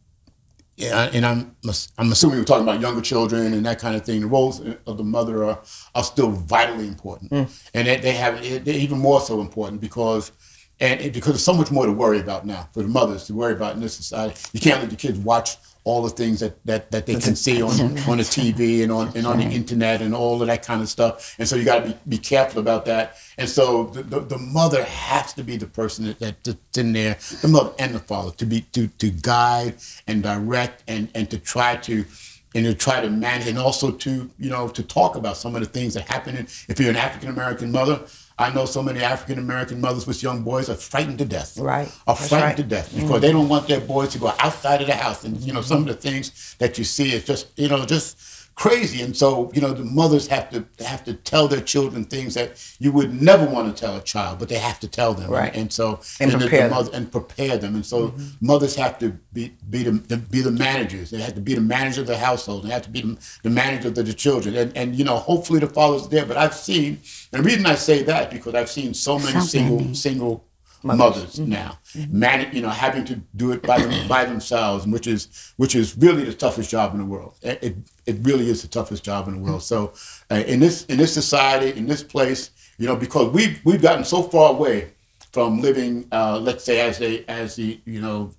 yeah, 0.77 1.09
and 1.13 1.25
I'm 1.25 1.55
I'm 1.97 2.11
assuming 2.11 2.39
we're 2.39 2.45
talking 2.45 2.63
about 2.63 2.81
younger 2.81 3.01
children 3.01 3.53
and 3.53 3.65
that 3.65 3.79
kind 3.79 3.95
of 3.95 4.03
thing. 4.03 4.21
The 4.21 4.27
roles 4.27 4.61
of 4.85 4.97
the 4.97 5.03
mother 5.03 5.45
are 5.45 5.61
are 5.93 6.03
still 6.03 6.29
vitally 6.29 6.87
important, 6.87 7.31
mm. 7.31 7.69
and 7.73 7.87
they, 7.87 7.97
they 7.97 8.11
have 8.11 8.41
they're 8.65 8.75
even 8.75 8.99
more 8.99 9.21
so 9.21 9.41
important 9.41 9.81
because. 9.81 10.31
And 10.77 10.99
it, 10.99 11.13
because 11.13 11.31
there's 11.31 11.43
so 11.45 11.53
much 11.53 11.71
more 11.71 11.85
to 11.85 11.91
worry 11.93 12.19
about 12.19 12.45
now 12.45 12.67
for 12.73 12.83
the 12.83 12.89
mothers 12.89 13.27
to 13.27 13.33
worry 13.33 13.53
about 13.53 13.75
in 13.75 13.79
this 13.79 13.93
society. 13.93 14.37
You 14.51 14.59
can't 14.59 14.81
let 14.81 14.89
the 14.89 14.97
kids 14.97 15.17
watch 15.17 15.55
all 15.85 16.01
the 16.01 16.09
things 16.09 16.39
that, 16.39 16.57
that, 16.65 16.91
that 16.91 17.05
they 17.05 17.13
can 17.13 17.35
see 17.35 17.61
on, 17.61 17.79
on 18.09 18.17
the 18.17 18.23
TV 18.23 18.81
and 18.81 18.91
on 18.91 19.15
and 19.15 19.25
on 19.25 19.37
the 19.37 19.45
internet 19.45 20.01
and 20.01 20.15
all 20.15 20.41
of 20.41 20.47
that 20.47 20.63
kind 20.63 20.81
of 20.81 20.89
stuff. 20.89 21.35
And 21.37 21.47
so 21.47 21.55
you 21.55 21.63
got 21.63 21.83
to 21.83 21.91
be, 21.91 21.97
be 22.09 22.17
careful 22.17 22.59
about 22.59 22.85
that. 22.85 23.17
And 23.37 23.47
so 23.47 23.85
the, 23.85 24.01
the, 24.01 24.19
the 24.19 24.37
mother 24.39 24.83
has 24.83 25.33
to 25.33 25.43
be 25.43 25.57
the 25.57 25.67
person 25.67 26.05
that, 26.05 26.19
that, 26.19 26.43
that's 26.43 26.77
in 26.77 26.91
there, 26.93 27.17
the 27.41 27.47
mother 27.47 27.71
and 27.77 27.93
the 27.93 27.99
father, 27.99 28.31
to 28.31 28.45
be 28.45 28.61
to, 28.73 28.87
to 28.87 29.11
guide 29.11 29.75
and 30.07 30.23
direct 30.23 30.83
and, 30.87 31.09
and 31.13 31.29
to 31.29 31.37
try 31.37 31.75
to 31.77 32.03
and 32.55 32.65
to 32.65 32.73
try 32.73 33.01
to 33.01 33.09
manage 33.09 33.47
and 33.47 33.59
also 33.59 33.91
to 33.91 34.31
you 34.39 34.49
know 34.49 34.67
to 34.69 34.81
talk 34.81 35.15
about 35.15 35.37
some 35.37 35.55
of 35.55 35.61
the 35.61 35.67
things 35.67 35.93
that 35.93 36.09
happen. 36.09 36.35
If 36.35 36.79
you're 36.79 36.89
an 36.89 36.95
African 36.95 37.29
American 37.29 37.71
mother, 37.71 38.01
I 38.37 38.53
know 38.53 38.65
so 38.65 38.83
many 38.83 39.01
African 39.01 39.39
American 39.39 39.79
mothers 39.79 40.05
with 40.05 40.21
young 40.21 40.43
boys 40.43 40.69
are 40.69 40.75
frightened 40.75 41.19
to 41.19 41.25
death. 41.25 41.57
Right. 41.57 41.87
Are 42.05 42.15
That's 42.15 42.27
frightened 42.27 42.49
right. 42.49 42.57
to 42.57 42.63
death 42.63 42.89
mm-hmm. 42.89 43.01
because 43.01 43.21
they 43.21 43.31
don't 43.31 43.47
want 43.47 43.67
their 43.67 43.79
boys 43.79 44.09
to 44.09 44.19
go 44.19 44.33
outside 44.39 44.81
of 44.81 44.87
the 44.87 44.93
house. 44.93 45.23
And 45.23 45.39
you 45.41 45.53
know 45.53 45.61
some 45.61 45.81
of 45.81 45.87
the 45.87 45.93
things 45.93 46.55
that 46.59 46.77
you 46.77 46.83
see 46.83 47.13
is 47.13 47.25
just 47.25 47.47
you 47.57 47.69
know 47.69 47.85
just 47.85 48.19
crazy. 48.55 49.01
And 49.01 49.15
so 49.15 49.51
you 49.53 49.61
know 49.61 49.73
the 49.73 49.83
mothers 49.83 50.27
have 50.27 50.49
to 50.51 50.65
have 50.83 51.03
to 51.03 51.13
tell 51.13 51.47
their 51.47 51.61
children 51.61 52.05
things 52.05 52.33
that 52.35 52.49
you 52.79 52.91
would 52.91 53.21
never 53.21 53.45
want 53.45 53.75
to 53.75 53.79
tell 53.79 53.97
a 53.97 54.01
child, 54.01 54.39
but 54.39 54.49
they 54.49 54.57
have 54.57 54.79
to 54.79 54.87
tell 54.87 55.13
them. 55.13 55.29
Right. 55.29 55.53
And 55.55 55.71
so 55.71 55.99
And 56.19 56.31
the- 56.31 56.37
the 56.37 56.43
prepare 56.45 56.61
them. 56.69 56.71
mother- 56.71 56.91
and 56.93 57.11
prepare 57.11 57.57
them. 57.57 57.75
And 57.75 57.85
so 57.85 58.09
mm-hmm. 58.09 58.45
mothers 58.45 58.75
have 58.75 58.97
to 58.99 59.17
be 59.33 59.53
be 59.69 59.83
the, 59.83 59.91
the 59.91 60.17
be 60.17 60.41
the 60.41 60.51
managers. 60.51 61.09
They 61.09 61.21
have 61.21 61.35
to 61.35 61.41
be 61.41 61.53
the 61.53 61.61
manager 61.61 62.01
of 62.01 62.07
the 62.07 62.17
household. 62.17 62.63
They 62.63 62.69
have 62.69 62.83
to 62.83 62.89
be 62.89 63.01
the, 63.01 63.17
the 63.43 63.49
manager 63.49 63.89
of 63.89 63.95
the, 63.95 64.03
the 64.03 64.13
children. 64.13 64.55
And 64.55 64.75
and 64.75 64.95
you 64.95 65.03
know, 65.03 65.17
hopefully 65.17 65.59
the 65.59 65.67
father's 65.67 66.07
there. 66.07 66.25
But 66.25 66.37
I've 66.37 66.53
seen, 66.55 66.99
and 67.31 67.43
the 67.43 67.47
reason 67.49 67.65
I 67.65 67.75
say 67.75 68.03
that 68.03 68.31
because 68.31 68.53
I've 68.55 68.69
seen 68.69 68.93
so 68.93 69.19
many 69.19 69.39
single 69.41 69.93
single 69.93 70.45
mothers, 70.85 71.39
now, 71.39 71.79
man, 72.09 72.53
you 72.53 72.61
know, 72.61 72.69
having 72.69 73.05
to 73.05 73.15
do 73.35 73.51
it 73.51 73.61
by 73.63 73.81
them, 73.81 74.07
by 74.07 74.25
themselves, 74.25 74.85
which 74.85 75.07
is 75.07 75.53
which 75.57 75.75
is 75.75 75.97
really 75.97 76.23
the 76.23 76.33
toughest 76.33 76.69
job 76.69 76.93
in 76.93 76.99
the 76.99 77.05
world. 77.05 77.35
It 77.41 77.59
it, 77.63 77.75
it 78.05 78.17
really 78.21 78.49
is 78.49 78.61
the 78.61 78.67
toughest 78.67 79.03
job 79.03 79.27
in 79.27 79.35
the 79.35 79.39
world. 79.39 79.63
So 79.63 79.93
uh, 80.31 80.35
in 80.35 80.59
this 80.59 80.85
in 80.85 80.97
this 80.97 81.13
society, 81.13 81.77
in 81.77 81.87
this 81.87 82.03
place, 82.03 82.51
you 82.77 82.87
know, 82.87 82.95
because 82.95 83.31
we've 83.33 83.59
we've 83.65 83.81
gotten 83.81 84.05
so 84.05 84.23
far 84.23 84.51
away 84.51 84.91
from 85.31 85.59
living, 85.59 86.07
uh, 86.11 86.39
let's 86.39 86.63
say, 86.63 86.79
as 86.81 87.01
a 87.01 87.25
as 87.29 87.55
the 87.55 87.79
you 87.85 88.01
know. 88.01 88.31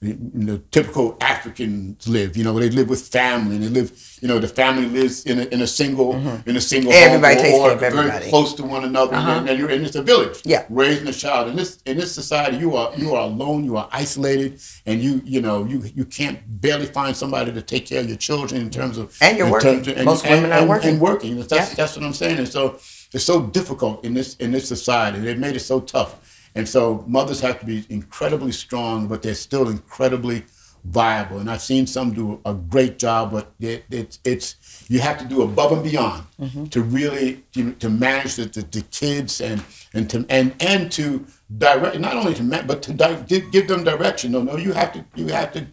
The, 0.00 0.12
the 0.12 0.58
typical 0.70 1.16
Africans 1.20 2.06
live, 2.06 2.36
you 2.36 2.44
know, 2.44 2.56
they 2.58 2.70
live 2.70 2.88
with 2.88 3.08
family, 3.08 3.56
and 3.56 3.64
they 3.64 3.68
live, 3.80 3.90
you 4.22 4.28
know, 4.28 4.38
the 4.38 4.46
family 4.46 4.86
lives 4.88 5.24
in 5.26 5.40
a, 5.40 5.44
in 5.46 5.60
a 5.60 5.66
single, 5.66 6.14
mm-hmm. 6.14 6.48
in 6.48 6.56
a 6.56 6.60
single 6.60 6.92
Everybody 6.92 7.34
home, 7.34 7.42
or, 7.42 7.42
takes 7.44 7.58
care 7.58 7.70
or 7.70 7.72
of 7.72 7.82
everybody. 7.82 8.18
very 8.20 8.30
close 8.30 8.54
to 8.54 8.62
one 8.64 8.84
another, 8.84 9.14
and, 9.16 9.28
uh-huh. 9.28 9.46
and 9.48 9.58
you're 9.58 9.68
and 9.70 9.84
it's 9.84 9.96
a 9.96 10.02
village. 10.02 10.40
Yeah. 10.44 10.64
raising 10.68 11.08
a 11.08 11.12
child 11.12 11.48
in 11.48 11.56
this 11.56 11.82
in 11.84 11.96
this 11.96 12.12
society, 12.14 12.58
you 12.58 12.76
are 12.76 12.92
you 12.96 13.14
are 13.16 13.22
alone, 13.24 13.64
you 13.64 13.76
are 13.76 13.88
isolated, 13.90 14.60
and 14.86 15.02
you 15.02 15.20
you 15.24 15.40
know 15.40 15.64
you 15.64 15.82
you 15.96 16.04
can't 16.04 16.38
barely 16.60 16.86
find 16.86 17.16
somebody 17.16 17.52
to 17.52 17.60
take 17.62 17.86
care 17.86 18.00
of 18.00 18.06
your 18.08 18.18
children 18.18 18.60
in 18.60 18.70
terms 18.70 18.98
of 18.98 19.16
And 19.20 19.36
you're 19.36 19.46
in 19.48 19.52
working. 19.52 19.88
of- 19.98 20.04
Most 20.04 20.24
women 20.30 20.52
are 20.52 20.60
and, 20.60 20.68
working. 20.68 20.90
and 20.90 21.00
working. 21.00 21.36
That's 21.40 21.52
Yeah. 21.52 21.74
that's 21.74 21.96
what 21.96 22.04
I'm 22.06 22.12
saying, 22.12 22.38
and 22.38 22.46
so 22.48 22.78
it's 23.12 23.24
so 23.24 23.40
difficult 23.42 24.04
in 24.04 24.14
this 24.14 24.36
in 24.36 24.52
this 24.52 24.68
society. 24.68 25.18
They've 25.18 25.36
made 25.38 25.56
it 25.56 25.60
so 25.72 25.80
tough, 25.80 26.14
and 26.58 26.68
so 26.68 27.04
mothers 27.06 27.40
have 27.40 27.60
to 27.60 27.66
be 27.66 27.86
incredibly 27.88 28.50
strong, 28.50 29.06
but 29.06 29.22
they're 29.22 29.36
still 29.36 29.68
incredibly 29.68 30.42
viable. 30.82 31.38
And 31.38 31.48
I've 31.48 31.62
seen 31.62 31.86
some 31.86 32.12
do 32.12 32.40
a 32.44 32.52
great 32.52 32.98
job, 32.98 33.30
but 33.30 33.52
it, 33.60 33.84
it's 33.90 34.18
it's 34.24 34.56
you 34.88 34.98
have 34.98 35.18
to 35.18 35.24
do 35.24 35.42
above 35.42 35.70
and 35.70 35.84
beyond 35.84 36.24
mm-hmm. 36.40 36.64
to 36.64 36.82
really 36.82 37.44
know, 37.54 37.72
to 37.74 37.88
manage 37.88 38.34
the, 38.34 38.46
the, 38.46 38.62
the 38.62 38.82
kids 38.90 39.40
and 39.40 39.62
and 39.94 40.10
to 40.10 40.26
and 40.28 40.52
and 40.58 40.90
to 40.92 41.24
direct 41.58 42.00
not 42.00 42.16
only 42.16 42.34
to 42.34 42.42
ma- 42.42 42.62
but 42.62 42.82
to 42.82 42.92
di- 42.92 43.22
give, 43.28 43.52
give 43.52 43.68
them 43.68 43.84
direction. 43.84 44.32
No, 44.32 44.42
no, 44.42 44.56
you 44.56 44.72
have 44.72 44.92
to 44.94 45.04
you 45.14 45.28
have 45.28 45.52
to 45.52 45.64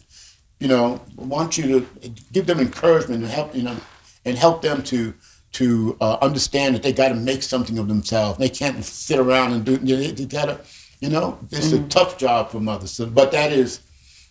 you 0.60 0.68
know 0.68 1.02
want 1.16 1.58
you 1.58 1.80
to 1.80 2.10
give 2.32 2.46
them 2.46 2.60
encouragement 2.60 3.24
and 3.24 3.32
help 3.32 3.56
you 3.56 3.64
know 3.64 3.78
and 4.24 4.38
help 4.38 4.62
them 4.62 4.84
to 4.84 5.16
to 5.56 5.96
uh, 6.02 6.18
understand 6.22 6.76
that 6.76 6.84
they 6.84 6.92
got 6.92 7.10
to 7.10 7.16
make 7.16 7.42
something 7.42 7.78
of 7.78 7.88
themselves. 7.88 8.38
They 8.38 8.50
can't 8.50 8.84
sit 8.84 9.20
around 9.20 9.54
and 9.54 9.64
do. 9.64 9.80
You 9.82 9.96
know, 9.96 10.04
they, 10.12 10.26
got 10.26 10.46
to, 10.46 10.60
you 11.00 11.10
know, 11.10 11.40
it's 11.50 11.72
a 11.72 11.80
mm. 11.80 11.90
tough 11.90 12.18
job 12.18 12.52
for 12.52 12.60
mothers. 12.60 12.92
So, 12.92 13.06
but 13.06 13.32
that 13.32 13.54
is 13.54 13.80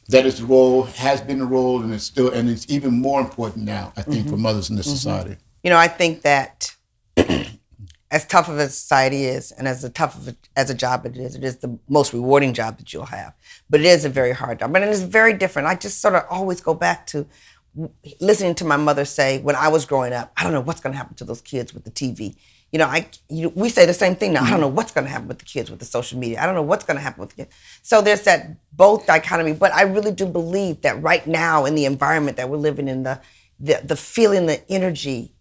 that 0.08 0.26
is 0.26 0.40
the 0.40 0.46
role, 0.46 0.82
has 0.82 1.22
been 1.22 1.38
the 1.38 1.46
role, 1.46 1.82
and 1.82 1.94
it's 1.94 2.04
still, 2.04 2.30
and 2.30 2.50
it's 2.50 2.66
even 2.68 3.00
more 3.00 3.20
important 3.20 3.64
now. 3.64 3.92
I 3.96 4.02
think 4.02 4.26
for 4.26 4.34
mm-hmm. 4.34 4.42
mothers 4.42 4.68
in 4.68 4.76
this 4.76 4.86
mm-hmm. 4.86 4.96
society. 4.96 5.36
You 5.62 5.70
know, 5.70 5.78
I 5.78 5.88
think 5.88 6.22
that 6.22 6.74
as 8.10 8.26
tough 8.26 8.50
of 8.50 8.58
a 8.58 8.68
society 8.68 9.24
is, 9.24 9.50
and 9.50 9.66
as 9.66 9.82
a 9.82 9.88
tough 9.88 10.16
of 10.18 10.28
a, 10.28 10.36
as 10.56 10.68
a 10.68 10.74
job 10.74 11.06
it 11.06 11.16
is, 11.16 11.34
it 11.34 11.42
is 11.42 11.56
the 11.56 11.78
most 11.88 12.12
rewarding 12.12 12.52
job 12.52 12.76
that 12.76 12.92
you'll 12.92 13.06
have. 13.06 13.32
But 13.70 13.80
it 13.80 13.86
is 13.86 14.04
a 14.04 14.10
very 14.10 14.32
hard 14.32 14.58
job, 14.58 14.74
and 14.76 14.84
it 14.84 14.90
is 14.90 15.02
very 15.02 15.32
different. 15.32 15.68
I 15.68 15.74
just 15.74 16.02
sort 16.02 16.14
of 16.14 16.24
always 16.28 16.60
go 16.60 16.74
back 16.74 17.06
to 17.08 17.26
listening 18.20 18.54
to 18.56 18.64
my 18.64 18.76
mother 18.76 19.04
say 19.04 19.40
when 19.40 19.56
I 19.56 19.68
was 19.68 19.84
growing 19.84 20.12
up, 20.12 20.32
I 20.36 20.44
don't 20.44 20.52
know 20.52 20.60
what's 20.60 20.80
going 20.80 20.92
to 20.92 20.96
happen 20.96 21.14
to 21.16 21.24
those 21.24 21.40
kids 21.40 21.74
with 21.74 21.84
the 21.84 21.90
TV. 21.90 22.36
You 22.72 22.78
know, 22.78 22.86
I 22.86 23.08
you, 23.28 23.50
we 23.50 23.68
say 23.68 23.86
the 23.86 23.94
same 23.94 24.16
thing 24.16 24.32
now. 24.32 24.40
I 24.40 24.42
don't 24.44 24.54
mm-hmm. 24.54 24.60
know 24.62 24.68
what's 24.68 24.92
going 24.92 25.04
to 25.04 25.10
happen 25.10 25.28
with 25.28 25.38
the 25.38 25.44
kids 25.44 25.70
with 25.70 25.78
the 25.78 25.84
social 25.84 26.18
media. 26.18 26.40
I 26.40 26.46
don't 26.46 26.54
know 26.54 26.62
what's 26.62 26.84
going 26.84 26.96
to 26.96 27.02
happen 27.02 27.20
with 27.20 27.30
the 27.30 27.44
kids. 27.44 27.54
So 27.82 28.00
there's 28.00 28.22
that 28.22 28.56
both 28.72 29.06
dichotomy. 29.06 29.52
But 29.52 29.72
I 29.72 29.82
really 29.82 30.12
do 30.12 30.26
believe 30.26 30.82
that 30.82 31.00
right 31.00 31.24
now 31.26 31.66
in 31.66 31.74
the 31.74 31.84
environment 31.84 32.36
that 32.36 32.48
we're 32.48 32.56
living 32.56 32.88
in, 32.88 33.04
the 33.04 33.20
the, 33.60 33.80
the 33.84 33.96
feeling, 33.96 34.46
the 34.46 34.68
energy 34.68 35.34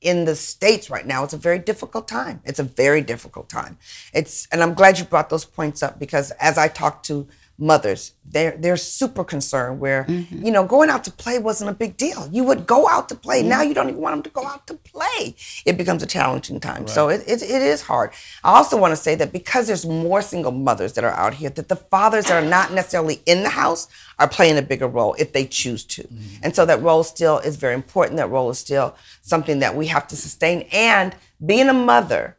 in 0.00 0.26
the 0.26 0.36
states 0.36 0.90
right 0.90 1.06
now 1.06 1.24
it's 1.24 1.32
a 1.32 1.36
very 1.36 1.58
difficult 1.58 2.06
time 2.06 2.40
it's 2.44 2.60
a 2.60 2.62
very 2.62 3.00
difficult 3.00 3.48
time 3.48 3.76
it's 4.14 4.46
and 4.52 4.62
i'm 4.62 4.72
glad 4.72 4.96
you 4.96 5.04
brought 5.04 5.28
those 5.28 5.44
points 5.44 5.82
up 5.82 5.98
because 5.98 6.30
as 6.32 6.56
i 6.56 6.68
talk 6.68 7.02
to 7.02 7.26
mothers. 7.58 8.12
They're 8.24 8.56
they're 8.56 8.76
super 8.76 9.24
concerned 9.24 9.80
where 9.80 10.04
Mm-hmm. 10.04 10.44
you 10.46 10.52
know 10.52 10.64
going 10.64 10.90
out 10.90 11.02
to 11.04 11.10
play 11.10 11.38
wasn't 11.38 11.70
a 11.70 11.74
big 11.74 11.96
deal. 11.96 12.28
You 12.30 12.44
would 12.44 12.66
go 12.66 12.88
out 12.88 13.08
to 13.08 13.14
play. 13.14 13.42
Now 13.42 13.62
you 13.62 13.74
don't 13.74 13.88
even 13.88 14.00
want 14.00 14.14
them 14.14 14.22
to 14.22 14.30
go 14.30 14.46
out 14.46 14.66
to 14.68 14.74
play. 14.74 15.34
It 15.66 15.76
becomes 15.76 16.02
a 16.02 16.06
challenging 16.06 16.60
time. 16.60 16.86
So 16.86 17.08
it, 17.08 17.22
it, 17.26 17.42
it 17.42 17.62
is 17.62 17.82
hard. 17.82 18.10
I 18.44 18.56
also 18.56 18.76
want 18.76 18.92
to 18.92 18.96
say 18.96 19.14
that 19.16 19.32
because 19.32 19.66
there's 19.66 19.84
more 19.84 20.22
single 20.22 20.52
mothers 20.52 20.92
that 20.94 21.04
are 21.04 21.12
out 21.12 21.34
here 21.34 21.50
that 21.50 21.68
the 21.68 21.76
fathers 21.76 22.26
that 22.26 22.42
are 22.42 22.48
not 22.48 22.72
necessarily 22.72 23.20
in 23.26 23.42
the 23.42 23.50
house 23.50 23.88
are 24.18 24.28
playing 24.28 24.56
a 24.58 24.62
bigger 24.62 24.86
role 24.88 25.14
if 25.18 25.32
they 25.32 25.44
choose 25.44 25.84
to. 25.84 26.06
And 26.42 26.54
so 26.54 26.64
that 26.66 26.80
role 26.82 27.02
still 27.02 27.38
is 27.38 27.56
very 27.56 27.74
important. 27.74 28.18
That 28.18 28.30
role 28.30 28.50
is 28.50 28.58
still 28.58 28.94
something 29.22 29.58
that 29.60 29.74
we 29.76 29.86
have 29.88 30.06
to 30.08 30.16
sustain. 30.16 30.62
And 30.72 31.16
being 31.44 31.68
a 31.68 31.72
mother 31.74 32.36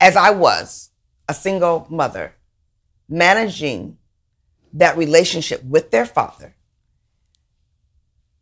as 0.00 0.16
i 0.16 0.30
was 0.30 0.90
a 1.28 1.34
single 1.34 1.86
mother 1.88 2.34
managing 3.12 3.98
that 4.72 4.96
relationship 4.96 5.62
with 5.62 5.90
their 5.90 6.06
father. 6.06 6.54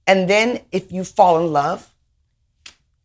And 0.06 0.30
then 0.30 0.60
if 0.70 0.92
you 0.92 1.02
fall 1.02 1.44
in 1.44 1.52
love, 1.52 1.92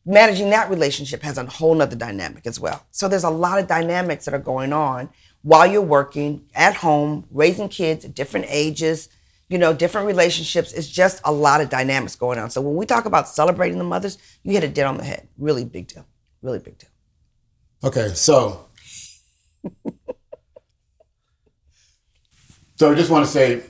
managing 0.05 0.51
that 0.51 0.69
relationship 0.69 1.23
has 1.23 1.39
a 1.39 1.45
whole 1.45 1.73
nother 1.73 1.95
dynamic 1.95 2.45
as 2.45 2.59
well. 2.59 2.85
So 2.91 3.07
there's 3.07 3.23
a 3.23 3.31
lot 3.31 3.57
of 3.57 3.67
dynamics 3.67 4.25
that 4.25 4.35
are 4.35 4.39
going 4.39 4.73
on 4.73 5.09
while 5.41 5.65
you're 5.65 5.81
working 5.81 6.45
at 6.53 6.75
home, 6.75 7.25
raising 7.31 7.67
kids 7.67 8.05
at 8.05 8.13
different 8.13 8.45
ages, 8.49 9.09
you 9.49 9.57
know, 9.57 9.73
different 9.73 10.05
relationships. 10.05 10.71
It's 10.71 10.87
just 10.87 11.19
a 11.25 11.31
lot 11.31 11.61
of 11.61 11.69
dynamics 11.69 12.15
going 12.15 12.37
on. 12.37 12.51
So 12.51 12.61
when 12.61 12.75
we 12.75 12.85
talk 12.85 13.05
about 13.05 13.27
celebrating 13.27 13.79
the 13.79 13.83
mothers, 13.83 14.19
you 14.43 14.51
hit 14.53 14.63
it 14.63 14.75
dead 14.75 14.85
on 14.85 14.97
the 14.97 15.03
head. 15.03 15.27
Really 15.37 15.65
big 15.65 15.87
deal. 15.87 16.05
Really 16.43 16.59
big 16.59 16.77
deal. 16.77 16.89
Okay, 17.83 18.09
so 18.13 18.67
so 22.75 22.91
I 22.91 22.95
just 22.95 23.09
want 23.09 23.25
to 23.25 23.31
say, 23.31 23.63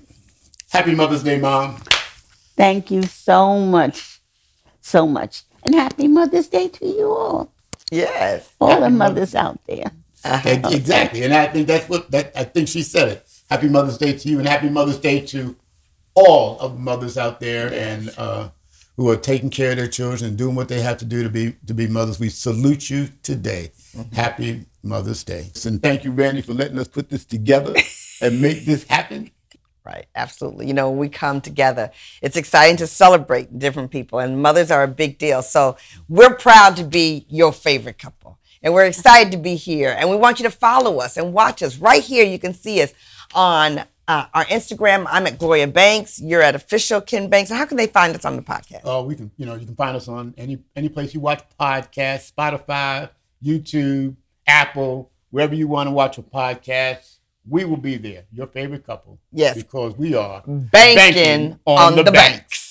Happy 0.71 0.93
Mother's 0.95 1.23
Day, 1.23 1.39
Mom. 1.39 1.77
Thank 2.57 2.89
you 2.91 3.03
so 3.03 3.59
much, 3.59 4.19
so 4.81 5.07
much, 5.07 5.43
and 5.63 5.75
happy 5.75 6.07
Mother's 6.07 6.47
Day 6.47 6.67
to 6.69 6.85
you 6.85 7.07
all, 7.11 7.51
Yes. 7.91 8.49
all 8.61 8.79
the 8.81 8.89
mothers 8.89 9.35
out 9.35 9.59
there. 9.67 9.91
Ex- 10.23 10.73
Exactly, 10.73 11.23
and 11.23 11.33
I 11.33 11.47
think 11.47 11.67
that's 11.67 11.87
what 11.89 12.09
that 12.11 12.31
I 12.35 12.43
think 12.45 12.67
she 12.67 12.81
said 12.81 13.09
it. 13.09 13.27
Happy 13.49 13.67
Mother's 13.69 13.97
Day 13.97 14.13
to 14.17 14.29
you, 14.29 14.39
and 14.39 14.47
Happy 14.47 14.69
Mother's 14.69 14.97
Day 14.97 15.19
to 15.27 15.55
all 16.15 16.57
of 16.59 16.73
the 16.73 16.79
mothers 16.79 17.17
out 17.17 17.39
there, 17.39 17.71
and 17.73 18.11
uh, 18.17 18.49
who 18.97 19.09
are 19.09 19.17
taking 19.17 19.49
care 19.49 19.71
of 19.71 19.77
their 19.77 19.87
children 19.87 20.29
and 20.29 20.37
doing 20.37 20.55
what 20.55 20.67
they 20.69 20.81
have 20.81 20.97
to 20.97 21.05
do 21.05 21.21
to 21.23 21.29
be 21.29 21.55
to 21.67 21.73
be 21.73 21.87
mothers. 21.87 22.19
We 22.19 22.29
salute 22.29 22.89
you 22.89 23.09
today. 23.21 23.71
Happy 24.13 24.65
Mother's 24.81 25.23
Day, 25.23 25.51
and 25.65 25.81
thank 25.83 26.03
you, 26.05 26.11
Randy, 26.11 26.41
for 26.41 26.53
letting 26.53 26.79
us 26.79 26.87
put 26.87 27.09
this 27.09 27.25
together 27.25 27.75
and 28.21 28.41
make 28.41 28.65
this 28.65 28.85
happen. 28.87 29.31
Right, 29.83 30.07
absolutely. 30.15 30.65
You 30.65 30.73
know, 30.73 30.89
we 30.89 31.09
come 31.09 31.41
together, 31.41 31.91
it's 32.19 32.35
exciting 32.35 32.77
to 32.77 32.87
celebrate 32.87 33.59
different 33.59 33.91
people, 33.91 34.17
and 34.17 34.41
mothers 34.41 34.71
are 34.71 34.81
a 34.81 34.87
big 34.87 35.19
deal. 35.19 35.43
So 35.43 35.77
we're 36.09 36.33
proud 36.33 36.75
to 36.77 36.83
be 36.83 37.27
your 37.29 37.53
favorite 37.53 37.99
couple, 37.99 38.39
and 38.63 38.73
we're 38.73 38.85
excited 38.85 39.31
to 39.33 39.37
be 39.37 39.55
here. 39.55 39.95
And 39.95 40.09
we 40.09 40.15
want 40.15 40.39
you 40.39 40.43
to 40.43 40.51
follow 40.51 40.99
us 41.01 41.17
and 41.17 41.33
watch 41.33 41.61
us 41.61 41.77
right 41.77 42.01
here. 42.01 42.25
You 42.25 42.39
can 42.39 42.55
see 42.55 42.81
us 42.81 42.93
on 43.35 43.83
uh, 44.07 44.25
our 44.33 44.45
Instagram. 44.45 45.05
I'm 45.09 45.27
at 45.27 45.37
Gloria 45.37 45.67
Banks. 45.67 46.19
You're 46.19 46.41
at 46.41 46.55
official 46.55 47.01
Ken 47.01 47.29
Banks. 47.29 47.49
And 47.49 47.59
how 47.59 47.65
can 47.65 47.77
they 47.77 47.87
find 47.87 48.15
us 48.15 48.25
on 48.25 48.35
the 48.35 48.41
podcast? 48.41 48.85
Uh, 48.85 49.03
we 49.03 49.15
can, 49.15 49.31
you 49.37 49.45
know, 49.45 49.55
you 49.55 49.65
can 49.65 49.75
find 49.75 49.95
us 49.95 50.07
on 50.07 50.33
any 50.37 50.63
any 50.75 50.89
place 50.89 51.13
you 51.13 51.19
watch 51.19 51.43
podcasts, 51.59 52.31
Spotify, 52.31 53.09
YouTube, 53.43 54.15
Apple, 54.47 55.11
wherever 55.29 55.55
you 55.55 55.67
want 55.67 55.87
to 55.87 55.91
watch 55.91 56.17
a 56.17 56.23
podcast. 56.23 57.14
We 57.47 57.65
will 57.65 57.77
be 57.77 57.97
there. 57.97 58.25
Your 58.31 58.47
favorite 58.47 58.85
couple. 58.85 59.19
Yes. 59.31 59.55
Because 59.55 59.95
we 59.97 60.15
are 60.15 60.41
Banking, 60.45 61.59
on, 61.65 61.95
the, 61.95 62.03
banks. 62.11 62.64